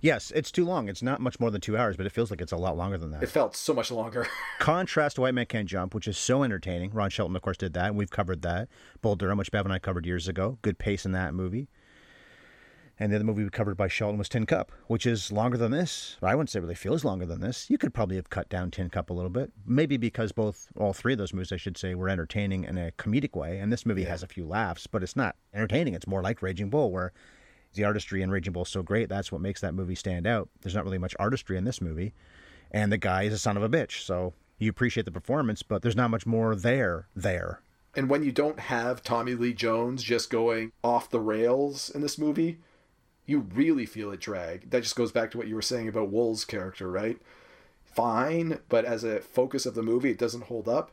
Yes, 0.01 0.31
it's 0.35 0.51
too 0.51 0.65
long. 0.65 0.89
It's 0.89 1.01
not 1.01 1.21
much 1.21 1.39
more 1.39 1.51
than 1.51 1.61
two 1.61 1.77
hours, 1.77 1.97
but 1.97 2.05
it 2.05 2.11
feels 2.11 2.29
like 2.31 2.41
it's 2.41 2.51
a 2.51 2.57
lot 2.57 2.77
longer 2.77 2.97
than 2.97 3.11
that. 3.11 3.23
It 3.23 3.29
felt 3.29 3.55
so 3.55 3.73
much 3.73 3.91
longer. 3.91 4.27
Contrast 4.59 5.15
to 5.15 5.21
White 5.21 5.33
Man 5.33 5.45
Can't 5.45 5.67
Jump, 5.67 5.93
which 5.93 6.07
is 6.07 6.17
so 6.17 6.43
entertaining. 6.43 6.91
Ron 6.91 7.09
Shelton, 7.09 7.35
of 7.35 7.41
course, 7.41 7.57
did 7.57 7.73
that, 7.73 7.87
and 7.87 7.97
we've 7.97 8.09
covered 8.09 8.41
that. 8.43 8.67
Bull 9.01 9.15
Durham, 9.15 9.37
which 9.37 9.51
Bev 9.51 9.65
and 9.65 9.73
I 9.73 9.79
covered 9.79 10.05
years 10.05 10.27
ago. 10.27 10.57
Good 10.61 10.77
pace 10.77 11.05
in 11.05 11.11
that 11.13 11.33
movie. 11.33 11.69
And 12.99 13.11
the 13.11 13.17
other 13.17 13.25
movie 13.25 13.43
we 13.43 13.49
covered 13.51 13.77
by 13.77 13.87
Shelton 13.87 14.17
was 14.17 14.27
Tin 14.27 14.47
Cup, 14.47 14.71
which 14.87 15.05
is 15.05 15.31
longer 15.31 15.55
than 15.57 15.71
this. 15.71 16.17
I 16.23 16.33
wouldn't 16.33 16.49
say 16.49 16.59
really 16.59 16.73
feels 16.73 17.05
longer 17.05 17.27
than 17.27 17.41
this. 17.41 17.69
You 17.69 17.77
could 17.77 17.93
probably 17.93 18.15
have 18.15 18.31
cut 18.31 18.49
down 18.49 18.71
Tin 18.71 18.89
Cup 18.89 19.11
a 19.11 19.13
little 19.13 19.29
bit. 19.29 19.51
Maybe 19.67 19.97
because 19.97 20.31
both, 20.31 20.67
all 20.75 20.93
three 20.93 21.13
of 21.13 21.19
those 21.19 21.31
movies, 21.31 21.51
I 21.51 21.57
should 21.57 21.77
say, 21.77 21.93
were 21.93 22.09
entertaining 22.09 22.63
in 22.63 22.75
a 22.77 22.91
comedic 22.93 23.35
way. 23.35 23.59
And 23.59 23.71
this 23.71 23.85
movie 23.85 24.01
yeah. 24.01 24.09
has 24.09 24.23
a 24.23 24.27
few 24.27 24.47
laughs, 24.47 24.87
but 24.87 25.03
it's 25.03 25.15
not 25.15 25.35
entertaining. 25.53 25.93
It's 25.93 26.07
more 26.07 26.23
like 26.23 26.41
Raging 26.41 26.71
Bull, 26.71 26.91
where 26.91 27.13
the 27.77 27.85
artistry 27.85 28.21
in 28.21 28.29
Raging 28.29 28.53
Bull 28.53 28.63
is 28.63 28.69
so 28.69 28.83
great. 28.83 29.07
That's 29.07 29.31
what 29.31 29.41
makes 29.41 29.61
that 29.61 29.73
movie 29.73 29.95
stand 29.95 30.27
out. 30.27 30.49
There's 30.61 30.75
not 30.75 30.83
really 30.83 30.97
much 30.97 31.15
artistry 31.17 31.57
in 31.57 31.63
this 31.63 31.81
movie. 31.81 32.13
And 32.71 32.91
the 32.91 32.97
guy 32.97 33.23
is 33.23 33.33
a 33.33 33.39
son 33.39 33.55
of 33.55 33.63
a 33.63 33.69
bitch. 33.69 34.03
So 34.03 34.33
you 34.59 34.69
appreciate 34.69 35.05
the 35.05 35.11
performance, 35.11 35.63
but 35.63 35.81
there's 35.81 35.95
not 35.95 36.09
much 36.09 36.25
more 36.25 36.55
there, 36.55 37.07
there. 37.15 37.61
And 37.95 38.09
when 38.09 38.23
you 38.23 38.31
don't 38.31 38.59
have 38.59 39.01
Tommy 39.01 39.33
Lee 39.33 39.53
Jones 39.53 40.03
just 40.03 40.29
going 40.29 40.71
off 40.83 41.09
the 41.09 41.19
rails 41.19 41.89
in 41.89 42.01
this 42.01 42.17
movie, 42.17 42.59
you 43.25 43.39
really 43.39 43.85
feel 43.85 44.11
it 44.11 44.19
drag. 44.19 44.69
That 44.69 44.83
just 44.83 44.95
goes 44.95 45.11
back 45.11 45.31
to 45.31 45.37
what 45.37 45.47
you 45.47 45.55
were 45.55 45.61
saying 45.61 45.87
about 45.87 46.11
Wuhl's 46.11 46.45
character, 46.45 46.91
right? 46.91 47.19
Fine, 47.83 48.59
but 48.69 48.85
as 48.85 49.03
a 49.03 49.19
focus 49.19 49.65
of 49.65 49.73
the 49.73 49.81
movie, 49.81 50.11
it 50.11 50.19
doesn't 50.19 50.45
hold 50.45 50.67
up. 50.67 50.91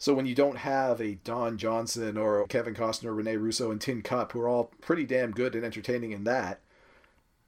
So 0.00 0.14
when 0.14 0.24
you 0.24 0.34
don't 0.34 0.56
have 0.56 0.98
a 0.98 1.16
Don 1.16 1.58
Johnson 1.58 2.16
or 2.16 2.46
Kevin 2.46 2.74
Costner, 2.74 3.14
Rene 3.14 3.36
Russo, 3.36 3.70
and 3.70 3.78
Tin 3.78 4.00
Cup, 4.00 4.32
who 4.32 4.40
are 4.40 4.48
all 4.48 4.72
pretty 4.80 5.04
damn 5.04 5.30
good 5.30 5.54
and 5.54 5.62
entertaining 5.62 6.12
in 6.12 6.24
that, 6.24 6.60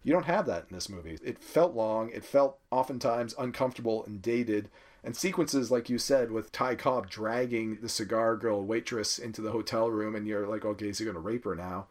you 0.05 0.13
don't 0.13 0.27
have 0.27 0.45
that 0.45 0.67
in 0.69 0.75
this 0.75 0.91
movie. 0.91 1.19
It 1.25 1.43
felt 1.43 1.75
long. 1.75 2.11
It 2.11 2.27
felt 2.27 2.59
oftentimes 2.71 3.35
uncomfortable 3.39 4.05
and 4.05 4.21
dated. 4.21 4.69
And 5.03 5.17
sequences, 5.17 5.71
like 5.71 5.89
you 5.89 5.97
said, 5.97 6.31
with 6.31 6.53
Ty 6.53 6.75
Cobb 6.75 7.09
dragging 7.09 7.79
the 7.81 7.89
cigar 7.89 8.37
girl 8.37 8.63
waitress 8.63 9.19
into 9.19 9.41
the 9.41 9.53
hotel 9.53 9.91
room, 9.91 10.15
and 10.15 10.29
you're 10.29 10.47
like, 10.47 10.67
okay, 10.67 10.91
is 10.91 10.99
he 10.99 11.07
going 11.07 11.15
to 11.15 11.21
rape 11.21 11.45
her 11.45 11.55
now? 11.55 11.87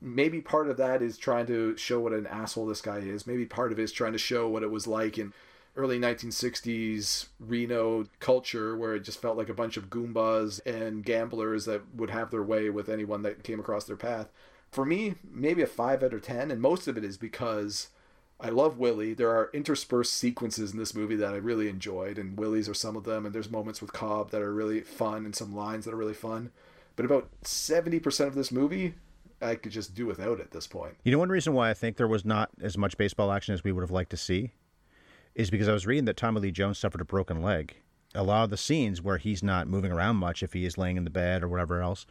maybe 0.00 0.40
part 0.40 0.68
of 0.68 0.76
that 0.76 1.02
is 1.02 1.18
trying 1.18 1.46
to 1.46 1.76
show 1.76 1.98
what 2.00 2.12
an 2.12 2.26
asshole 2.26 2.66
this 2.66 2.80
guy 2.80 2.98
is. 2.98 3.26
Maybe 3.26 3.44
part 3.44 3.72
of 3.72 3.78
it 3.78 3.82
is 3.82 3.92
trying 3.92 4.12
to 4.12 4.18
show 4.18 4.48
what 4.48 4.62
it 4.62 4.70
was 4.70 4.86
like 4.86 5.18
in 5.18 5.32
early 5.78 5.98
1960s 5.98 7.28
Reno 7.38 8.04
culture, 8.18 8.76
where 8.76 8.96
it 8.96 9.04
just 9.04 9.22
felt 9.22 9.38
like 9.38 9.48
a 9.48 9.54
bunch 9.54 9.76
of 9.76 9.88
goombas 9.88 10.60
and 10.66 11.04
gamblers 11.04 11.64
that 11.66 11.94
would 11.94 12.10
have 12.10 12.30
their 12.30 12.42
way 12.42 12.68
with 12.68 12.88
anyone 12.88 13.22
that 13.22 13.44
came 13.44 13.60
across 13.60 13.84
their 13.84 13.96
path. 13.96 14.28
For 14.70 14.84
me, 14.84 15.14
maybe 15.30 15.62
a 15.62 15.66
5 15.66 16.02
out 16.02 16.12
of 16.12 16.20
10, 16.20 16.50
and 16.50 16.60
most 16.60 16.88
of 16.88 16.98
it 16.98 17.04
is 17.04 17.16
because 17.16 17.88
I 18.40 18.48
love 18.48 18.78
Willie. 18.78 19.14
There 19.14 19.30
are 19.30 19.50
interspersed 19.54 20.12
sequences 20.12 20.72
in 20.72 20.78
this 20.78 20.94
movie 20.94 21.16
that 21.16 21.32
I 21.32 21.38
really 21.38 21.68
enjoyed, 21.68 22.18
and 22.18 22.36
Willie's 22.36 22.68
are 22.68 22.74
some 22.74 22.96
of 22.96 23.04
them, 23.04 23.24
and 23.24 23.34
there's 23.34 23.50
moments 23.50 23.80
with 23.80 23.92
Cobb 23.92 24.30
that 24.32 24.42
are 24.42 24.52
really 24.52 24.80
fun 24.80 25.24
and 25.24 25.34
some 25.34 25.54
lines 25.54 25.84
that 25.84 25.94
are 25.94 25.98
really 25.98 26.12
fun. 26.12 26.50
But 26.96 27.06
about 27.06 27.28
70% 27.44 28.26
of 28.26 28.34
this 28.34 28.50
movie 28.50 28.94
I 29.40 29.54
could 29.54 29.70
just 29.70 29.94
do 29.94 30.06
without 30.06 30.40
at 30.40 30.50
this 30.50 30.66
point. 30.66 30.96
You 31.04 31.12
know, 31.12 31.18
one 31.18 31.28
reason 31.28 31.54
why 31.54 31.70
I 31.70 31.74
think 31.74 31.96
there 31.96 32.08
was 32.08 32.24
not 32.24 32.50
as 32.60 32.76
much 32.76 32.96
baseball 32.98 33.30
action 33.30 33.54
as 33.54 33.62
we 33.62 33.70
would 33.70 33.82
have 33.82 33.92
liked 33.92 34.10
to 34.10 34.16
see 34.16 34.50
is 35.38 35.50
because 35.50 35.68
I 35.68 35.72
was 35.72 35.86
reading 35.86 36.04
that 36.06 36.16
Tommy 36.16 36.40
Lee 36.40 36.50
Jones 36.50 36.78
suffered 36.78 37.00
a 37.00 37.04
broken 37.04 37.40
leg. 37.40 37.76
A 38.14 38.24
lot 38.24 38.42
of 38.42 38.50
the 38.50 38.56
scenes 38.56 39.00
where 39.00 39.18
he's 39.18 39.42
not 39.42 39.68
moving 39.68 39.92
around 39.92 40.16
much, 40.16 40.42
if 40.42 40.52
he 40.52 40.66
is 40.66 40.76
laying 40.76 40.96
in 40.96 41.04
the 41.04 41.10
bed 41.10 41.44
or 41.44 41.48
whatever 41.48 41.80
else, 41.80 42.06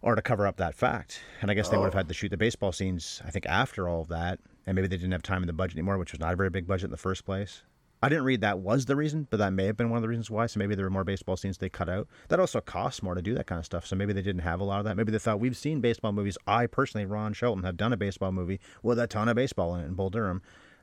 are 0.00 0.14
to 0.14 0.22
cover 0.22 0.46
up 0.46 0.56
that 0.56 0.76
fact. 0.76 1.20
And 1.42 1.50
I 1.50 1.54
guess 1.54 1.68
they 1.68 1.76
oh. 1.76 1.80
would 1.80 1.86
have 1.86 1.94
had 1.94 2.08
to 2.08 2.14
shoot 2.14 2.28
the 2.28 2.36
baseball 2.36 2.70
scenes, 2.70 3.20
I 3.26 3.30
think, 3.30 3.46
after 3.46 3.88
all 3.88 4.02
of 4.02 4.08
that. 4.08 4.38
And 4.64 4.76
maybe 4.76 4.86
they 4.86 4.96
didn't 4.96 5.10
have 5.10 5.24
time 5.24 5.42
in 5.42 5.48
the 5.48 5.52
budget 5.52 5.76
anymore, 5.76 5.98
which 5.98 6.12
was 6.12 6.20
not 6.20 6.32
a 6.32 6.36
very 6.36 6.50
big 6.50 6.68
budget 6.68 6.84
in 6.84 6.90
the 6.92 6.96
first 6.96 7.24
place. 7.24 7.62
I 8.00 8.08
didn't 8.08 8.24
read 8.24 8.40
that 8.42 8.60
was 8.60 8.86
the 8.86 8.96
reason, 8.96 9.26
but 9.28 9.38
that 9.38 9.52
may 9.52 9.66
have 9.66 9.76
been 9.76 9.90
one 9.90 9.98
of 9.98 10.02
the 10.02 10.08
reasons 10.08 10.30
why. 10.30 10.46
So 10.46 10.58
maybe 10.58 10.76
there 10.76 10.86
were 10.86 10.90
more 10.90 11.04
baseball 11.04 11.36
scenes 11.36 11.58
they 11.58 11.68
cut 11.68 11.88
out. 11.88 12.06
That 12.28 12.38
also 12.38 12.60
costs 12.60 13.02
more 13.02 13.14
to 13.14 13.20
do 13.20 13.34
that 13.34 13.46
kind 13.48 13.58
of 13.58 13.66
stuff. 13.66 13.86
So 13.86 13.96
maybe 13.96 14.12
they 14.12 14.22
didn't 14.22 14.42
have 14.42 14.60
a 14.60 14.64
lot 14.64 14.78
of 14.78 14.84
that. 14.84 14.96
Maybe 14.96 15.10
they 15.10 15.18
thought 15.18 15.40
we've 15.40 15.56
seen 15.56 15.80
baseball 15.80 16.12
movies. 16.12 16.38
I 16.46 16.66
personally, 16.66 17.04
Ron 17.04 17.32
Shelton, 17.32 17.64
have 17.64 17.76
done 17.76 17.92
a 17.92 17.96
baseball 17.96 18.30
movie 18.30 18.60
with 18.82 19.00
a 19.00 19.08
ton 19.08 19.28
of 19.28 19.34
baseball 19.34 19.74
in 19.74 19.82
it 19.82 19.86
in 19.86 19.94
Bull 19.94 20.10
Durham. 20.10 20.40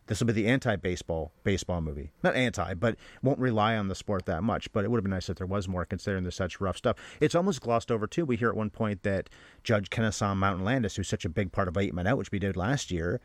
This 0.08 0.20
will 0.20 0.28
be 0.28 0.34
the 0.34 0.47
anti-baseball 0.47 1.32
baseball 1.43 1.82
movie. 1.82 2.12
Not 2.24 2.36
anti, 2.36 2.74
but 2.74 2.95
won't 3.22 3.39
rely 3.39 3.76
on 3.76 3.88
the 3.88 3.95
sport 3.95 4.26
that 4.26 4.43
much. 4.43 4.72
But 4.72 4.84
it 4.84 4.91
would 4.91 4.97
have 4.97 5.03
been 5.03 5.12
nice 5.12 5.30
if 5.30 5.38
there 5.38 5.47
was 5.47 5.68
more, 5.68 5.86
considering 5.86 6.24
there's 6.24 6.36
such 6.36 6.60
rough 6.60 6.78
stuff. 6.78 6.97
It's 7.20 7.36
almost 7.36 7.62
glossed 7.62 7.91
over 7.91 8.08
too. 8.08 8.26
We 8.26 8.38
hear 8.38 8.49
at 8.49 8.55
one 8.55 8.70
point 8.70 9.03
that 9.03 9.30
Judge 9.64 9.89
Kennesaw 9.89 10.34
Mountain 10.36 10.66
Landis, 10.66 10.95
who's 10.95 11.08
such 11.08 11.26
a 11.26 11.30
big 11.30 11.51
part 11.51 11.68
of 11.68 11.78
Eight 11.78 11.93
Men 11.93 12.08
Out, 12.08 12.18
which 12.18 12.32
we 12.32 12.39
did 12.39 12.58
last 12.58 12.89
year, 12.89 13.22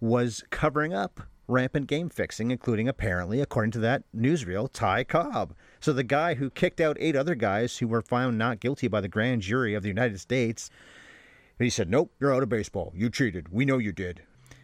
was 0.00 0.42
covering 0.50 0.92
up 0.92 1.20
rampant 1.48 1.86
game 1.86 2.08
fixing, 2.08 2.50
including 2.50 2.88
apparently, 2.88 3.40
according 3.40 3.70
to 3.72 3.78
that 3.80 4.02
newsreel, 4.16 4.68
Ty 4.72 5.04
Cobb. 5.04 5.54
So 5.80 5.92
the 5.92 6.02
guy 6.02 6.34
who 6.34 6.50
kicked 6.50 6.80
out 6.80 6.96
eight 6.98 7.16
other 7.16 7.34
guys 7.34 7.78
who 7.78 7.86
were 7.86 8.02
found 8.02 8.38
not 8.38 8.60
guilty 8.60 8.88
by 8.88 9.00
the 9.00 9.08
grand 9.08 9.42
jury 9.42 9.74
of 9.74 9.82
the 9.82 9.88
United 9.88 10.18
States, 10.20 10.70
he 11.58 11.70
said, 11.70 11.90
Nope, 11.90 12.12
you're 12.18 12.34
out 12.34 12.42
of 12.42 12.48
baseball. 12.48 12.92
You 12.96 13.10
cheated. 13.10 13.50
We 13.50 13.64
know 13.64 13.78
you 13.78 13.92
did. 13.92 14.22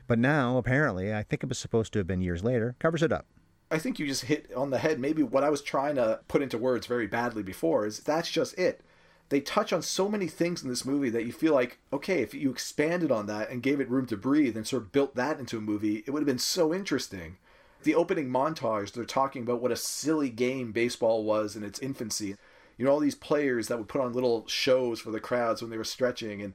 But 0.08 0.18
now, 0.18 0.58
apparently, 0.58 1.14
I 1.14 1.22
think 1.22 1.44
it 1.44 1.48
was 1.48 1.58
supposed 1.58 1.92
to 1.92 2.00
have 2.00 2.08
been 2.08 2.20
years 2.20 2.42
later, 2.42 2.74
covers 2.80 3.04
it 3.04 3.12
up. 3.12 3.26
I 3.70 3.78
think 3.78 4.00
you 4.00 4.06
just 4.06 4.24
hit 4.24 4.52
on 4.56 4.70
the 4.70 4.78
head. 4.78 4.98
Maybe 4.98 5.22
what 5.22 5.44
I 5.44 5.50
was 5.50 5.62
trying 5.62 5.94
to 5.94 6.20
put 6.26 6.42
into 6.42 6.58
words 6.58 6.86
very 6.86 7.06
badly 7.06 7.44
before 7.44 7.86
is 7.86 8.00
that's 8.00 8.30
just 8.30 8.58
it 8.58 8.80
they 9.28 9.40
touch 9.40 9.72
on 9.72 9.82
so 9.82 10.08
many 10.08 10.26
things 10.26 10.62
in 10.62 10.68
this 10.68 10.84
movie 10.84 11.10
that 11.10 11.26
you 11.26 11.32
feel 11.32 11.52
like, 11.52 11.78
okay, 11.92 12.22
if 12.22 12.32
you 12.32 12.50
expanded 12.50 13.12
on 13.12 13.26
that 13.26 13.50
and 13.50 13.62
gave 13.62 13.80
it 13.80 13.90
room 13.90 14.06
to 14.06 14.16
breathe 14.16 14.56
and 14.56 14.66
sort 14.66 14.82
of 14.82 14.92
built 14.92 15.14
that 15.16 15.38
into 15.38 15.58
a 15.58 15.62
movie, 15.62 16.02
it 16.06 16.10
would 16.10 16.20
have 16.20 16.26
been 16.26 16.38
so 16.38 16.72
interesting. 16.72 17.36
The 17.82 17.94
opening 17.94 18.28
montage, 18.28 18.92
they're 18.92 19.04
talking 19.04 19.42
about 19.42 19.60
what 19.60 19.70
a 19.70 19.76
silly 19.76 20.30
game 20.30 20.72
baseball 20.72 21.24
was 21.24 21.56
in 21.56 21.62
its 21.62 21.78
infancy. 21.80 22.36
You 22.76 22.84
know, 22.84 22.90
all 22.90 23.00
these 23.00 23.14
players 23.14 23.68
that 23.68 23.76
would 23.78 23.88
put 23.88 24.00
on 24.00 24.12
little 24.12 24.46
shows 24.46 25.00
for 25.00 25.10
the 25.10 25.20
crowds 25.20 25.60
when 25.60 25.70
they 25.70 25.76
were 25.76 25.84
stretching 25.84 26.40
and 26.40 26.54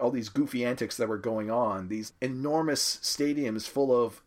all 0.00 0.10
these 0.10 0.28
goofy 0.28 0.64
antics 0.64 0.96
that 0.96 1.08
were 1.08 1.18
going 1.18 1.50
on, 1.50 1.88
these 1.88 2.12
enormous 2.20 2.98
stadiums 3.02 3.68
full 3.68 3.94
of 3.94 4.22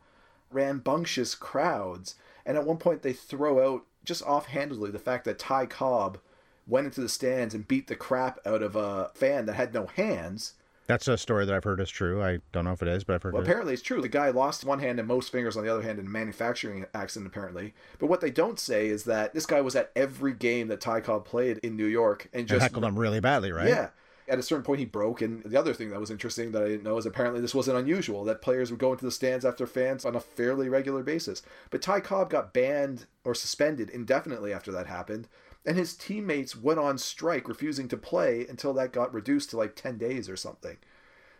rambunctious 0.51 1.35
crowds. 1.35 2.15
And 2.45 2.57
at 2.57 2.65
one 2.65 2.77
point, 2.77 3.01
they 3.01 3.13
throw 3.13 3.73
out 3.73 3.85
just 4.03 4.21
offhandedly 4.23 4.91
the 4.91 4.99
fact 4.99 5.25
that 5.25 5.39
Ty 5.39 5.65
Cobb 5.65 6.19
went 6.67 6.85
into 6.85 7.01
the 7.01 7.09
stands 7.09 7.53
and 7.53 7.67
beat 7.67 7.87
the 7.87 7.95
crap 7.95 8.39
out 8.45 8.61
of 8.61 8.75
a 8.75 9.11
fan 9.13 9.45
that 9.45 9.53
had 9.53 9.73
no 9.73 9.87
hands. 9.87 10.53
That's 10.87 11.07
a 11.07 11.17
story 11.17 11.45
that 11.45 11.55
I've 11.55 11.63
heard 11.63 11.79
is 11.79 11.89
true. 11.89 12.23
I 12.23 12.39
don't 12.51 12.65
know 12.65 12.71
if 12.71 12.81
it 12.83 12.87
is, 12.87 13.03
but 13.03 13.15
I've 13.15 13.23
heard. 13.23 13.33
Well, 13.33 13.41
it 13.41 13.45
apparently 13.47 13.73
it's 13.73 13.81
true. 13.81 14.01
The 14.01 14.07
guy 14.07 14.29
lost 14.29 14.63
one 14.63 14.79
hand 14.79 14.99
and 14.99 15.07
most 15.07 15.31
fingers 15.31 15.57
on 15.57 15.63
the 15.63 15.73
other 15.73 15.81
hand 15.81 15.97
in 15.97 16.05
a 16.05 16.09
manufacturing 16.09 16.85
accident, 16.93 17.27
apparently. 17.27 17.73
But 17.97 18.07
what 18.07 18.21
they 18.21 18.29
don't 18.29 18.59
say 18.59 18.87
is 18.87 19.05
that 19.05 19.33
this 19.33 19.47
guy 19.47 19.61
was 19.61 19.75
at 19.75 19.91
every 19.95 20.33
game 20.33 20.67
that 20.67 20.81
Ty 20.81 21.01
Cobb 21.01 21.25
played 21.25 21.57
in 21.59 21.75
New 21.75 21.87
York 21.87 22.29
and 22.33 22.47
just 22.47 22.53
and 22.53 22.61
heckled 22.61 22.83
him 22.83 22.99
really 22.99 23.19
badly, 23.19 23.51
right? 23.51 23.67
Yeah, 23.67 23.89
At 24.27 24.39
a 24.39 24.43
certain 24.43 24.63
point, 24.63 24.79
he 24.79 24.85
broke. 24.85 25.21
And 25.21 25.43
the 25.43 25.59
other 25.59 25.73
thing 25.73 25.89
that 25.89 25.99
was 25.99 26.09
interesting 26.09 26.51
that 26.51 26.63
I 26.63 26.67
didn't 26.67 26.83
know 26.83 26.97
is 26.97 27.05
apparently 27.05 27.41
this 27.41 27.55
wasn't 27.55 27.77
unusual 27.77 28.23
that 28.23 28.41
players 28.41 28.71
would 28.71 28.79
go 28.79 28.91
into 28.91 29.05
the 29.05 29.11
stands 29.11 29.45
after 29.45 29.67
fans 29.67 30.03
on 30.05 30.15
a 30.15 30.19
fairly 30.19 30.67
regular 30.67 31.03
basis. 31.03 31.41
But 31.69 31.81
Ty 31.81 31.99
Cobb 31.99 32.29
got 32.29 32.53
banned 32.53 33.05
or 33.23 33.35
suspended 33.35 33.89
indefinitely 33.89 34.51
after 34.51 34.71
that 34.71 34.87
happened. 34.87 35.27
And 35.65 35.77
his 35.77 35.95
teammates 35.95 36.55
went 36.55 36.79
on 36.79 36.97
strike, 36.97 37.47
refusing 37.47 37.87
to 37.89 37.97
play 37.97 38.45
until 38.47 38.73
that 38.73 38.93
got 38.93 39.13
reduced 39.13 39.49
to 39.51 39.57
like 39.57 39.75
10 39.75 39.97
days 39.97 40.29
or 40.29 40.37
something. 40.37 40.77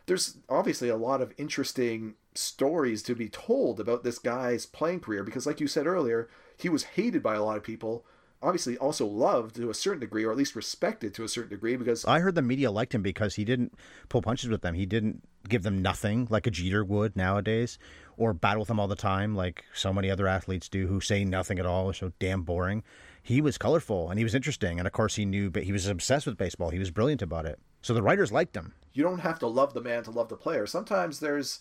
There's 0.07 0.37
obviously 0.49 0.89
a 0.89 0.97
lot 0.97 1.21
of 1.21 1.33
interesting 1.37 2.15
stories 2.35 3.01
to 3.03 3.15
be 3.15 3.29
told 3.29 3.79
about 3.79 4.03
this 4.03 4.19
guy's 4.19 4.65
playing 4.65 4.99
career 4.99 5.23
because, 5.23 5.47
like 5.47 5.59
you 5.59 5.67
said 5.67 5.87
earlier, 5.87 6.29
he 6.57 6.69
was 6.69 6.83
hated 6.83 7.23
by 7.23 7.35
a 7.35 7.43
lot 7.43 7.57
of 7.57 7.63
people 7.63 8.05
obviously 8.45 8.77
also 8.77 9.05
loved 9.05 9.55
to 9.55 9.69
a 9.69 9.73
certain 9.73 9.99
degree, 9.99 10.23
or 10.23 10.31
at 10.31 10.37
least 10.37 10.55
respected 10.55 11.13
to 11.15 11.23
a 11.23 11.27
certain 11.27 11.49
degree, 11.49 11.75
because 11.75 12.05
I 12.05 12.19
heard 12.19 12.35
the 12.35 12.41
media 12.41 12.71
liked 12.71 12.93
him 12.93 13.01
because 13.01 13.35
he 13.35 13.43
didn't 13.43 13.73
pull 14.07 14.21
punches 14.21 14.49
with 14.49 14.61
them. 14.61 14.75
He 14.75 14.85
didn't 14.85 15.27
give 15.49 15.63
them 15.63 15.81
nothing 15.81 16.27
like 16.29 16.47
a 16.47 16.51
Jeter 16.51 16.85
would 16.85 17.15
nowadays, 17.15 17.77
or 18.17 18.33
battle 18.33 18.61
with 18.61 18.67
them 18.67 18.79
all 18.79 18.87
the 18.87 18.95
time 18.95 19.35
like 19.35 19.65
so 19.73 19.91
many 19.91 20.09
other 20.09 20.27
athletes 20.27 20.69
do 20.69 20.87
who 20.87 21.01
say 21.01 21.25
nothing 21.25 21.59
at 21.59 21.65
all, 21.65 21.91
so 21.93 22.11
damn 22.19 22.43
boring. 22.43 22.83
He 23.21 23.41
was 23.41 23.57
colorful 23.57 24.09
and 24.09 24.19
he 24.19 24.23
was 24.23 24.35
interesting, 24.35 24.77
and 24.79 24.87
of 24.87 24.93
course 24.93 25.15
he 25.15 25.25
knew, 25.25 25.49
but 25.49 25.63
he 25.63 25.71
was 25.71 25.87
obsessed 25.87 26.27
with 26.27 26.37
baseball. 26.37 26.69
He 26.69 26.79
was 26.79 26.91
brilliant 26.91 27.23
about 27.23 27.45
it. 27.45 27.59
So 27.81 27.93
the 27.93 28.03
writers 28.03 28.31
liked 28.31 28.55
him. 28.55 28.73
You 28.93 29.03
don't 29.03 29.19
have 29.19 29.39
to 29.39 29.47
love 29.47 29.73
the 29.73 29.81
man 29.81 30.03
to 30.03 30.11
love 30.11 30.29
the 30.29 30.37
player. 30.37 30.65
Sometimes 30.67 31.19
there's 31.19 31.59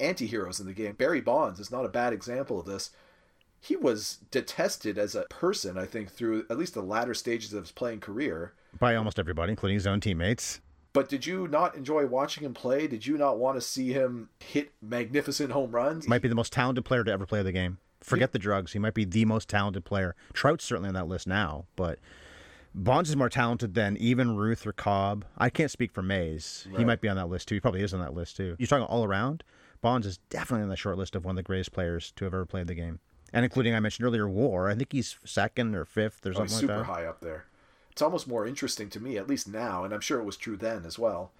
anti-heroes 0.00 0.60
in 0.60 0.66
the 0.66 0.72
game. 0.72 0.94
Barry 0.94 1.20
Bonds 1.20 1.60
is 1.60 1.70
not 1.70 1.84
a 1.84 1.90
bad 1.90 2.12
example 2.12 2.60
of 2.60 2.66
this 2.66 2.90
he 3.60 3.76
was 3.76 4.18
detested 4.30 4.98
as 4.98 5.14
a 5.14 5.26
person, 5.28 5.76
I 5.78 5.86
think, 5.86 6.10
through 6.10 6.46
at 6.50 6.58
least 6.58 6.74
the 6.74 6.82
latter 6.82 7.14
stages 7.14 7.52
of 7.52 7.64
his 7.64 7.72
playing 7.72 8.00
career. 8.00 8.54
By 8.78 8.94
almost 8.94 9.18
everybody, 9.18 9.52
including 9.52 9.76
his 9.76 9.86
own 9.86 10.00
teammates. 10.00 10.60
But 10.92 11.08
did 11.08 11.26
you 11.26 11.46
not 11.48 11.74
enjoy 11.74 12.06
watching 12.06 12.44
him 12.44 12.54
play? 12.54 12.86
Did 12.86 13.06
you 13.06 13.18
not 13.18 13.38
want 13.38 13.56
to 13.56 13.60
see 13.60 13.92
him 13.92 14.30
hit 14.40 14.72
magnificent 14.80 15.52
home 15.52 15.72
runs? 15.72 16.04
He 16.04 16.08
might 16.08 16.22
be 16.22 16.28
the 16.28 16.34
most 16.34 16.52
talented 16.52 16.84
player 16.84 17.04
to 17.04 17.10
ever 17.10 17.26
play 17.26 17.42
the 17.42 17.52
game. 17.52 17.78
Forget 18.00 18.30
yeah. 18.30 18.32
the 18.32 18.38
drugs. 18.38 18.72
He 18.72 18.78
might 18.78 18.94
be 18.94 19.04
the 19.04 19.24
most 19.24 19.48
talented 19.48 19.84
player. 19.84 20.14
Trout's 20.32 20.64
certainly 20.64 20.88
on 20.88 20.94
that 20.94 21.08
list 21.08 21.26
now, 21.26 21.66
but 21.76 21.98
Bonds 22.78 23.08
is 23.08 23.16
more 23.16 23.30
talented 23.30 23.74
than 23.74 23.96
even 23.96 24.36
Ruth 24.36 24.66
or 24.66 24.72
Cobb. 24.72 25.24
I 25.38 25.48
can't 25.48 25.70
speak 25.70 25.92
for 25.92 26.02
Mays. 26.02 26.66
Right. 26.70 26.78
He 26.78 26.84
might 26.84 27.00
be 27.00 27.08
on 27.08 27.16
that 27.16 27.28
list 27.28 27.48
too. 27.48 27.56
He 27.56 27.60
probably 27.60 27.82
is 27.82 27.94
on 27.94 28.00
that 28.00 28.12
list 28.12 28.36
too. 28.36 28.54
You're 28.58 28.66
talking 28.66 28.84
all 28.84 29.04
around. 29.04 29.42
Bonds 29.80 30.06
is 30.06 30.18
definitely 30.30 30.62
on 30.62 30.68
the 30.68 30.76
short 30.76 30.98
list 30.98 31.16
of 31.16 31.24
one 31.24 31.32
of 31.32 31.36
the 31.36 31.42
greatest 31.42 31.72
players 31.72 32.12
to 32.16 32.24
have 32.24 32.34
ever 32.34 32.44
played 32.44 32.66
the 32.66 32.74
game 32.74 33.00
and 33.32 33.44
including 33.44 33.74
I 33.74 33.80
mentioned 33.80 34.06
earlier, 34.06 34.28
WAR. 34.28 34.68
I 34.68 34.74
think 34.74 34.92
he's 34.92 35.18
second 35.24 35.74
or 35.74 35.84
fifth 35.84 36.24
or 36.24 36.30
oh, 36.30 36.32
something 36.34 36.56
oh, 36.56 36.60
super 36.60 36.76
like 36.78 36.86
high 36.86 37.04
up 37.04 37.20
there. 37.20 37.46
It's 37.90 38.02
almost 38.02 38.28
more 38.28 38.46
interesting 38.46 38.90
to 38.90 39.00
me, 39.00 39.16
at 39.16 39.28
least 39.28 39.48
now, 39.48 39.84
and 39.84 39.94
I'm 39.94 40.00
sure 40.00 40.20
it 40.20 40.26
was 40.26 40.36
true 40.36 40.56
then 40.56 40.84
as 40.84 40.98
well. 40.98 41.32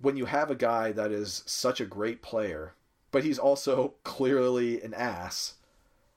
When 0.00 0.16
you 0.16 0.24
have 0.24 0.50
a 0.50 0.56
guy 0.56 0.90
that 0.92 1.12
is 1.12 1.44
such 1.46 1.80
a 1.80 1.86
great 1.86 2.20
player, 2.20 2.74
but 3.12 3.24
he's 3.24 3.38
also 3.38 3.94
clearly 4.04 4.82
an 4.82 4.92
ass, 4.92 5.54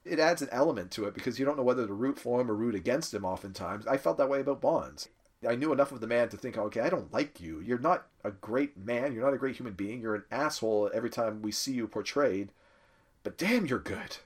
it 0.04 0.20
adds 0.20 0.42
an 0.42 0.50
element 0.52 0.90
to 0.92 1.06
it 1.06 1.14
because 1.14 1.38
you 1.38 1.46
don't 1.46 1.58
know 1.58 1.64
whether 1.64 1.86
to 1.86 1.94
root 1.94 2.18
for 2.18 2.42
him 2.42 2.50
or 2.50 2.56
root 2.56 2.76
against 2.76 3.14
him. 3.14 3.26
Oftentimes, 3.26 3.86
I 3.86 3.98
felt 3.98 4.18
that 4.18 4.30
way 4.30 4.40
about 4.40 4.62
Bonds. 4.62 5.10
I 5.48 5.56
knew 5.56 5.72
enough 5.72 5.92
of 5.92 6.00
the 6.02 6.08
man 6.08 6.30
to 6.30 6.38
think, 6.38 6.58
okay, 6.58 6.80
I 6.80 6.90
don't 6.90 7.14
like 7.14 7.40
you. 7.40 7.60
You're 7.60 7.78
not 7.78 8.08
a 8.24 8.32
great 8.32 8.76
man. 8.76 9.14
You're 9.14 9.24
not 9.24 9.36
a 9.36 9.38
great 9.38 9.58
human 9.58 9.74
being. 9.74 10.02
You're 10.02 10.16
an 10.16 10.24
asshole 10.32 10.90
every 10.94 11.12
time 11.12 11.44
we 11.44 11.52
see 11.52 11.74
you 11.74 11.88
portrayed. 11.88 12.50
But 13.22 13.38
damn, 13.38 13.68
you're 13.68 13.78
good 13.78 14.18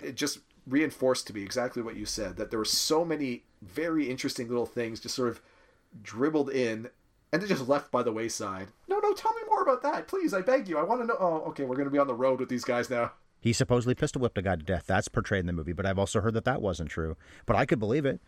it 0.00 0.14
just 0.14 0.40
reinforced 0.66 1.26
to 1.26 1.34
me 1.34 1.42
exactly 1.42 1.82
what 1.82 1.96
you 1.96 2.04
said 2.04 2.36
that 2.36 2.50
there 2.50 2.58
were 2.58 2.64
so 2.64 3.04
many 3.04 3.42
very 3.62 4.10
interesting 4.10 4.48
little 4.48 4.66
things 4.66 5.00
just 5.00 5.14
sort 5.14 5.28
of 5.28 5.40
dribbled 6.02 6.50
in 6.50 6.90
and 7.32 7.42
then 7.42 7.48
just 7.48 7.68
left 7.68 7.90
by 7.90 8.02
the 8.02 8.12
wayside. 8.12 8.68
No, 8.86 8.98
no, 9.00 9.12
tell 9.12 9.34
me 9.34 9.42
more 9.48 9.62
about 9.62 9.82
that, 9.82 10.08
please. 10.08 10.32
I 10.32 10.40
beg 10.40 10.68
you. 10.68 10.78
I 10.78 10.82
want 10.82 11.00
to 11.02 11.06
know. 11.06 11.16
Oh, 11.18 11.42
okay, 11.48 11.64
we're 11.64 11.76
going 11.76 11.86
to 11.86 11.92
be 11.92 11.98
on 11.98 12.06
the 12.06 12.14
road 12.14 12.40
with 12.40 12.48
these 12.48 12.64
guys 12.64 12.88
now. 12.88 13.12
He 13.40 13.52
supposedly 13.52 13.94
pistol 13.94 14.20
whipped 14.20 14.38
a 14.38 14.42
guy 14.42 14.56
to 14.56 14.62
death. 14.62 14.84
That's 14.86 15.08
portrayed 15.08 15.40
in 15.40 15.46
the 15.46 15.52
movie, 15.52 15.72
but 15.72 15.86
I've 15.86 15.98
also 15.98 16.20
heard 16.20 16.34
that 16.34 16.44
that 16.44 16.62
wasn't 16.62 16.90
true. 16.90 17.16
But 17.46 17.56
I 17.56 17.66
could 17.66 17.78
believe 17.78 18.04
it. 18.04 18.20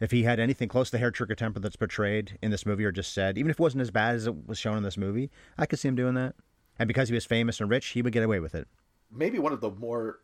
If 0.00 0.10
he 0.10 0.24
had 0.24 0.40
anything 0.40 0.68
close 0.68 0.88
to 0.88 0.92
the 0.92 0.98
hair 0.98 1.12
trigger 1.12 1.36
temper 1.36 1.60
that's 1.60 1.76
portrayed 1.76 2.36
in 2.42 2.50
this 2.50 2.66
movie 2.66 2.84
or 2.84 2.90
just 2.90 3.14
said, 3.14 3.38
even 3.38 3.50
if 3.50 3.56
it 3.56 3.62
wasn't 3.62 3.82
as 3.82 3.92
bad 3.92 4.16
as 4.16 4.26
it 4.26 4.46
was 4.46 4.58
shown 4.58 4.76
in 4.76 4.82
this 4.82 4.96
movie, 4.96 5.30
I 5.56 5.66
could 5.66 5.78
see 5.78 5.88
him 5.88 5.94
doing 5.94 6.14
that. 6.14 6.34
And 6.78 6.88
because 6.88 7.08
he 7.08 7.14
was 7.14 7.24
famous 7.24 7.60
and 7.60 7.70
rich, 7.70 7.86
he 7.88 8.02
would 8.02 8.12
get 8.12 8.24
away 8.24 8.40
with 8.40 8.56
it. 8.56 8.66
Maybe 9.10 9.38
one 9.38 9.52
of 9.52 9.60
the 9.60 9.70
more 9.70 10.18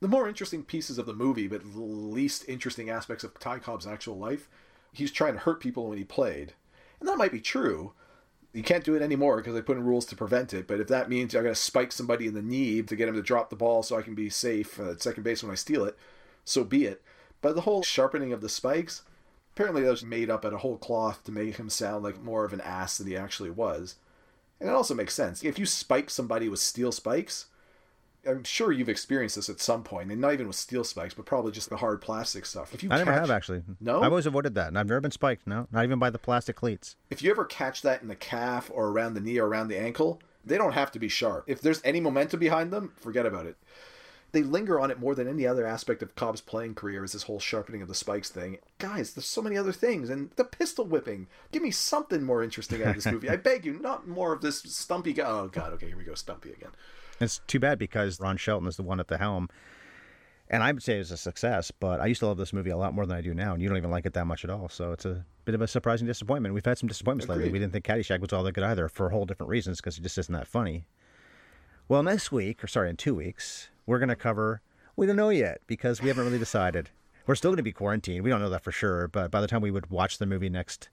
the 0.00 0.08
more 0.08 0.28
interesting 0.28 0.64
pieces 0.64 0.98
of 0.98 1.06
the 1.06 1.12
movie, 1.12 1.46
but 1.46 1.62
the 1.62 1.80
least 1.80 2.48
interesting 2.48 2.90
aspects 2.90 3.22
of 3.22 3.38
Ty 3.38 3.58
Cobb's 3.58 3.86
actual 3.86 4.18
life, 4.18 4.48
he's 4.92 5.12
trying 5.12 5.34
to 5.34 5.40
hurt 5.40 5.60
people 5.60 5.88
when 5.88 5.98
he 5.98 6.04
played. 6.04 6.54
And 6.98 7.08
that 7.08 7.18
might 7.18 7.32
be 7.32 7.40
true. 7.40 7.92
You 8.52 8.62
can't 8.62 8.84
do 8.84 8.94
it 8.94 9.02
anymore 9.02 9.36
because 9.36 9.54
they 9.54 9.62
put 9.62 9.76
in 9.76 9.84
rules 9.84 10.06
to 10.06 10.16
prevent 10.16 10.52
it. 10.52 10.66
But 10.66 10.80
if 10.80 10.88
that 10.88 11.08
means 11.08 11.34
I 11.34 11.42
got 11.42 11.50
to 11.50 11.54
spike 11.54 11.92
somebody 11.92 12.26
in 12.26 12.34
the 12.34 12.42
knee 12.42 12.82
to 12.82 12.96
get 12.96 13.08
him 13.08 13.14
to 13.14 13.22
drop 13.22 13.50
the 13.50 13.56
ball 13.56 13.82
so 13.82 13.96
I 13.96 14.02
can 14.02 14.14
be 14.14 14.30
safe 14.30 14.80
at 14.80 15.02
second 15.02 15.22
base 15.22 15.42
when 15.42 15.52
I 15.52 15.56
steal 15.56 15.84
it, 15.84 15.96
so 16.44 16.64
be 16.64 16.86
it. 16.86 17.02
But 17.42 17.54
the 17.54 17.62
whole 17.62 17.82
sharpening 17.82 18.32
of 18.32 18.40
the 18.40 18.48
spikes, 18.48 19.02
apparently 19.52 19.82
that 19.82 19.90
was 19.90 20.04
made 20.04 20.30
up 20.30 20.44
at 20.44 20.52
a 20.52 20.58
whole 20.58 20.78
cloth 20.78 21.24
to 21.24 21.32
make 21.32 21.56
him 21.56 21.70
sound 21.70 22.02
like 22.02 22.22
more 22.22 22.44
of 22.44 22.52
an 22.52 22.60
ass 22.62 22.98
than 22.98 23.06
he 23.06 23.16
actually 23.16 23.50
was. 23.50 23.96
And 24.58 24.68
it 24.68 24.74
also 24.74 24.94
makes 24.94 25.14
sense. 25.14 25.42
If 25.42 25.58
you 25.58 25.64
spike 25.64 26.10
somebody 26.10 26.48
with 26.48 26.60
steel 26.60 26.92
spikes, 26.92 27.46
I'm 28.26 28.44
sure 28.44 28.72
you've 28.72 28.88
experienced 28.88 29.36
this 29.36 29.48
at 29.48 29.60
some 29.60 29.82
point, 29.82 30.10
and 30.10 30.20
not 30.20 30.32
even 30.34 30.46
with 30.46 30.56
steel 30.56 30.84
spikes, 30.84 31.14
but 31.14 31.26
probably 31.26 31.52
just 31.52 31.70
the 31.70 31.76
hard 31.76 32.00
plastic 32.00 32.44
stuff. 32.46 32.74
If 32.74 32.82
you 32.82 32.90
I 32.90 32.98
never 32.98 33.12
have 33.12 33.30
actually. 33.30 33.62
No, 33.80 34.02
I've 34.02 34.12
always 34.12 34.26
avoided 34.26 34.54
that, 34.56 34.68
and 34.68 34.78
I've 34.78 34.88
never 34.88 35.00
been 35.00 35.10
spiked. 35.10 35.46
No, 35.46 35.66
not 35.72 35.84
even 35.84 35.98
by 35.98 36.10
the 36.10 36.18
plastic 36.18 36.56
cleats. 36.56 36.96
If 37.08 37.22
you 37.22 37.30
ever 37.30 37.44
catch 37.44 37.82
that 37.82 38.02
in 38.02 38.08
the 38.08 38.16
calf 38.16 38.70
or 38.72 38.88
around 38.88 39.14
the 39.14 39.20
knee 39.20 39.38
or 39.38 39.46
around 39.46 39.68
the 39.68 39.78
ankle, 39.78 40.20
they 40.44 40.58
don't 40.58 40.72
have 40.72 40.92
to 40.92 40.98
be 40.98 41.08
sharp. 41.08 41.44
If 41.46 41.60
there's 41.60 41.80
any 41.84 42.00
momentum 42.00 42.40
behind 42.40 42.72
them, 42.72 42.92
forget 42.96 43.26
about 43.26 43.46
it. 43.46 43.56
They 44.32 44.42
linger 44.42 44.78
on 44.78 44.90
it 44.90 45.00
more 45.00 45.14
than 45.14 45.26
any 45.26 45.46
other 45.46 45.66
aspect 45.66 46.02
of 46.02 46.14
Cobb's 46.14 46.40
playing 46.40 46.76
career 46.76 47.02
is 47.02 47.12
this 47.12 47.24
whole 47.24 47.40
sharpening 47.40 47.82
of 47.82 47.88
the 47.88 47.96
spikes 47.96 48.28
thing. 48.28 48.58
Guys, 48.78 49.12
there's 49.14 49.26
so 49.26 49.42
many 49.42 49.56
other 49.56 49.72
things, 49.72 50.08
and 50.08 50.30
the 50.36 50.44
pistol 50.44 50.84
whipping. 50.84 51.26
Give 51.50 51.62
me 51.62 51.72
something 51.72 52.22
more 52.22 52.42
interesting 52.42 52.82
out 52.82 52.90
of 52.90 52.94
this 52.96 53.12
movie. 53.12 53.28
I 53.28 53.36
beg 53.50 53.64
you, 53.64 53.78
not 53.80 54.06
more 54.06 54.32
of 54.32 54.40
this 54.40 54.60
stumpy 54.60 55.12
guy. 55.12 55.28
Oh 55.28 55.48
God, 55.48 55.72
okay, 55.74 55.88
here 55.88 55.96
we 55.96 56.04
go, 56.04 56.14
stumpy 56.14 56.52
again. 56.52 56.70
It's 57.20 57.40
too 57.46 57.60
bad 57.60 57.78
because 57.78 58.18
Ron 58.20 58.36
Shelton 58.36 58.68
is 58.68 58.76
the 58.76 58.82
one 58.82 59.00
at 59.00 59.08
the 59.08 59.18
helm. 59.18 59.48
And 60.48 60.64
I 60.64 60.72
would 60.72 60.82
say 60.82 60.96
it 60.96 60.98
was 60.98 61.12
a 61.12 61.16
success, 61.16 61.70
but 61.70 62.00
I 62.00 62.06
used 62.06 62.20
to 62.20 62.26
love 62.26 62.36
this 62.36 62.52
movie 62.52 62.70
a 62.70 62.76
lot 62.76 62.92
more 62.92 63.06
than 63.06 63.16
I 63.16 63.20
do 63.20 63.32
now, 63.32 63.52
and 63.52 63.62
you 63.62 63.68
don't 63.68 63.78
even 63.78 63.90
like 63.90 64.04
it 64.04 64.14
that 64.14 64.26
much 64.26 64.42
at 64.42 64.50
all. 64.50 64.68
So 64.68 64.90
it's 64.90 65.04
a 65.04 65.24
bit 65.44 65.54
of 65.54 65.60
a 65.60 65.68
surprising 65.68 66.08
disappointment. 66.08 66.54
We've 66.54 66.64
had 66.64 66.76
some 66.76 66.88
disappointments 66.88 67.26
Agreed. 67.26 67.36
lately. 67.36 67.52
We 67.52 67.58
didn't 67.60 67.72
think 67.72 67.84
Caddyshack 67.84 68.20
was 68.20 68.32
all 68.32 68.42
that 68.42 68.52
good 68.52 68.64
either 68.64 68.88
for 68.88 69.06
a 69.06 69.10
whole 69.10 69.26
different 69.26 69.48
reasons 69.48 69.78
because 69.78 69.96
it 69.96 70.02
just 70.02 70.18
isn't 70.18 70.34
that 70.34 70.48
funny. 70.48 70.86
Well, 71.88 72.02
next 72.02 72.32
week, 72.32 72.64
or 72.64 72.66
sorry, 72.66 72.90
in 72.90 72.96
two 72.96 73.14
weeks, 73.14 73.68
we're 73.86 74.00
going 74.00 74.08
to 74.08 74.16
cover. 74.16 74.60
We 74.96 75.06
don't 75.06 75.16
know 75.16 75.28
yet 75.28 75.60
because 75.68 76.02
we 76.02 76.08
haven't 76.08 76.24
really 76.24 76.38
decided. 76.38 76.90
We're 77.28 77.36
still 77.36 77.50
going 77.50 77.58
to 77.58 77.62
be 77.62 77.72
quarantined. 77.72 78.24
We 78.24 78.30
don't 78.30 78.40
know 78.40 78.50
that 78.50 78.64
for 78.64 78.72
sure, 78.72 79.06
but 79.06 79.30
by 79.30 79.40
the 79.40 79.46
time 79.46 79.60
we 79.60 79.70
would 79.70 79.90
watch 79.90 80.18
the 80.18 80.26
movie 80.26 80.48
next, 80.48 80.88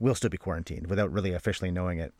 we'll 0.00 0.16
still 0.16 0.30
be 0.30 0.36
quarantined 0.36 0.88
without 0.88 1.12
really 1.12 1.32
officially 1.32 1.70
knowing 1.70 2.00
it. 2.00 2.12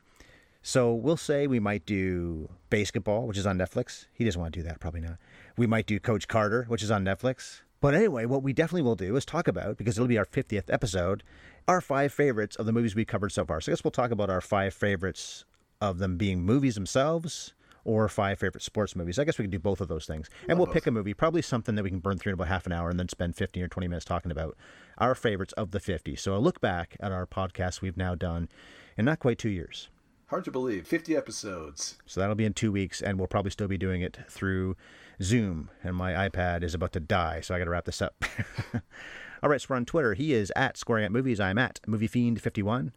So 0.66 0.94
we'll 0.94 1.18
say 1.18 1.46
we 1.46 1.60
might 1.60 1.84
do 1.84 2.48
basketball, 2.70 3.26
which 3.26 3.36
is 3.36 3.46
on 3.46 3.58
Netflix. 3.58 4.06
He 4.14 4.24
doesn't 4.24 4.40
want 4.40 4.54
to 4.54 4.60
do 4.60 4.66
that, 4.66 4.80
probably 4.80 5.02
not. 5.02 5.18
We 5.58 5.66
might 5.66 5.84
do 5.84 6.00
Coach 6.00 6.26
Carter, 6.26 6.64
which 6.68 6.82
is 6.82 6.90
on 6.90 7.04
Netflix. 7.04 7.60
But 7.82 7.92
anyway, 7.92 8.24
what 8.24 8.42
we 8.42 8.54
definitely 8.54 8.80
will 8.80 8.96
do 8.96 9.14
is 9.14 9.26
talk 9.26 9.46
about, 9.46 9.76
because 9.76 9.98
it'll 9.98 10.08
be 10.08 10.16
our 10.16 10.24
50th 10.24 10.72
episode, 10.72 11.22
our 11.68 11.82
five 11.82 12.14
favorites 12.14 12.56
of 12.56 12.64
the 12.64 12.72
movies 12.72 12.94
we've 12.94 13.06
covered 13.06 13.30
so 13.30 13.44
far. 13.44 13.60
So 13.60 13.70
I 13.70 13.74
guess 13.74 13.84
we'll 13.84 13.90
talk 13.90 14.10
about 14.10 14.30
our 14.30 14.40
five 14.40 14.72
favorites 14.72 15.44
of 15.82 15.98
them 15.98 16.16
being 16.16 16.42
movies 16.42 16.76
themselves 16.76 17.52
or 17.84 18.08
five 18.08 18.38
favorite 18.38 18.62
sports 18.62 18.96
movies. 18.96 19.18
I 19.18 19.24
guess 19.24 19.38
we 19.38 19.44
can 19.44 19.50
do 19.50 19.58
both 19.58 19.82
of 19.82 19.88
those 19.88 20.06
things. 20.06 20.30
And 20.48 20.56
we'll 20.56 20.66
pick 20.66 20.86
a 20.86 20.90
movie, 20.90 21.12
probably 21.12 21.42
something 21.42 21.74
that 21.74 21.82
we 21.82 21.90
can 21.90 21.98
burn 21.98 22.16
through 22.16 22.30
in 22.30 22.34
about 22.34 22.48
half 22.48 22.64
an 22.64 22.72
hour 22.72 22.88
and 22.88 22.98
then 22.98 23.10
spend 23.10 23.36
15 23.36 23.62
or 23.64 23.68
20 23.68 23.86
minutes 23.86 24.06
talking 24.06 24.32
about 24.32 24.56
our 24.96 25.14
favorites 25.14 25.52
of 25.58 25.72
the 25.72 25.80
50. 25.80 26.16
So 26.16 26.34
a 26.34 26.38
look 26.38 26.62
back 26.62 26.96
at 27.00 27.12
our 27.12 27.26
podcast 27.26 27.82
we've 27.82 27.98
now 27.98 28.14
done 28.14 28.48
in 28.96 29.04
not 29.04 29.18
quite 29.18 29.36
two 29.36 29.50
years. 29.50 29.90
Hard 30.28 30.44
to 30.44 30.50
believe. 30.50 30.86
50 30.86 31.16
episodes. 31.16 31.96
So 32.06 32.20
that'll 32.20 32.34
be 32.34 32.46
in 32.46 32.54
two 32.54 32.72
weeks, 32.72 33.02
and 33.02 33.18
we'll 33.18 33.28
probably 33.28 33.50
still 33.50 33.68
be 33.68 33.76
doing 33.76 34.00
it 34.02 34.18
through 34.28 34.76
Zoom. 35.22 35.70
And 35.82 35.94
my 35.94 36.28
iPad 36.28 36.62
is 36.62 36.74
about 36.74 36.92
to 36.92 37.00
die, 37.00 37.40
so 37.40 37.54
I 37.54 37.58
got 37.58 37.64
to 37.64 37.70
wrap 37.70 37.84
this 37.84 38.00
up. 38.02 38.24
All 39.42 39.50
right, 39.50 39.60
so 39.60 39.66
we're 39.70 39.76
on 39.76 39.84
Twitter. 39.84 40.14
He 40.14 40.32
is 40.32 40.50
at 40.56 40.78
Squaring 40.78 41.04
Up 41.04 41.12
Movies. 41.12 41.40
I'm 41.40 41.58
at 41.58 41.80
MovieFiend51. 41.86 42.92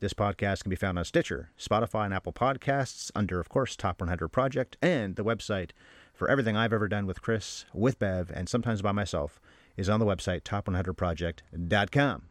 This 0.00 0.14
podcast 0.14 0.62
can 0.62 0.70
be 0.70 0.76
found 0.76 0.98
on 0.98 1.04
Stitcher, 1.04 1.50
Spotify, 1.58 2.06
and 2.06 2.14
Apple 2.14 2.32
Podcasts 2.32 3.10
under, 3.14 3.38
of 3.38 3.48
course, 3.48 3.76
Top 3.76 4.00
100 4.00 4.28
Project, 4.30 4.76
and 4.82 5.14
the 5.14 5.24
website 5.24 5.70
for 6.14 6.28
everything 6.28 6.56
I've 6.56 6.72
ever 6.72 6.88
done 6.88 7.06
with 7.06 7.22
Chris, 7.22 7.66
with 7.72 7.98
Bev, 7.98 8.30
and 8.34 8.48
sometimes 8.48 8.82
by 8.82 8.92
myself 8.92 9.38
is 9.76 9.88
on 9.88 10.00
the 10.00 10.06
website 10.06 10.42
top100project.com. 10.42 12.22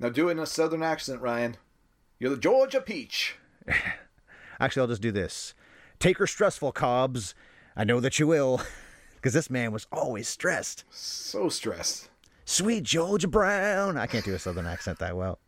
Now, 0.00 0.08
do 0.08 0.28
it 0.28 0.32
in 0.32 0.38
a 0.38 0.46
southern 0.46 0.82
accent, 0.82 1.22
Ryan. 1.22 1.56
You're 2.18 2.30
the 2.30 2.36
Georgia 2.36 2.80
Peach. 2.80 3.36
Actually, 4.60 4.80
I'll 4.82 4.88
just 4.88 5.02
do 5.02 5.12
this. 5.12 5.54
Take 5.98 6.18
her 6.18 6.26
stressful, 6.26 6.72
Cobbs. 6.72 7.34
I 7.76 7.84
know 7.84 8.00
that 8.00 8.18
you 8.18 8.26
will. 8.26 8.60
Because 9.16 9.32
this 9.32 9.48
man 9.48 9.72
was 9.72 9.86
always 9.90 10.28
stressed. 10.28 10.84
So 10.90 11.48
stressed. 11.48 12.10
Sweet 12.44 12.82
Georgia 12.82 13.26
Brown. 13.26 13.96
I 13.96 14.06
can't 14.06 14.22
do 14.22 14.34
a 14.34 14.38
southern 14.38 14.66
accent 14.66 14.98
that 14.98 15.16
well. 15.16 15.38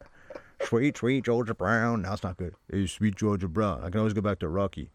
Sweet, 0.62 0.96
sweet 0.96 1.24
Georgia 1.26 1.52
Brown. 1.54 2.00
Now 2.00 2.14
it's 2.14 2.22
not 2.22 2.38
good. 2.38 2.54
Hey, 2.72 2.86
sweet 2.86 3.16
Georgia 3.16 3.48
Brown. 3.48 3.84
I 3.84 3.90
can 3.90 3.98
always 3.98 4.14
go 4.14 4.22
back 4.22 4.38
to 4.38 4.48
Rocky. 4.48 4.88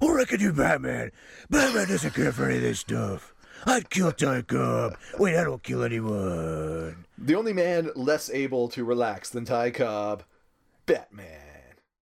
Or 0.00 0.18
I 0.18 0.24
could 0.24 0.40
do 0.40 0.54
Batman. 0.54 1.12
Batman 1.50 1.86
doesn't 1.86 2.14
care 2.14 2.32
for 2.32 2.46
any 2.46 2.56
of 2.56 2.62
this 2.62 2.80
stuff. 2.80 3.34
I'd 3.66 3.90
kill 3.90 4.10
Ty 4.10 4.40
Cobb. 4.40 4.96
Wait, 5.18 5.36
I 5.36 5.44
don't 5.44 5.62
kill 5.62 5.82
anyone. 5.82 7.04
The 7.18 7.34
only 7.34 7.52
man 7.52 7.90
less 7.94 8.30
able 8.30 8.68
to 8.70 8.84
relax 8.86 9.28
than 9.28 9.44
Ty 9.44 9.72
Cobb, 9.72 10.24
Batman. 10.86 11.51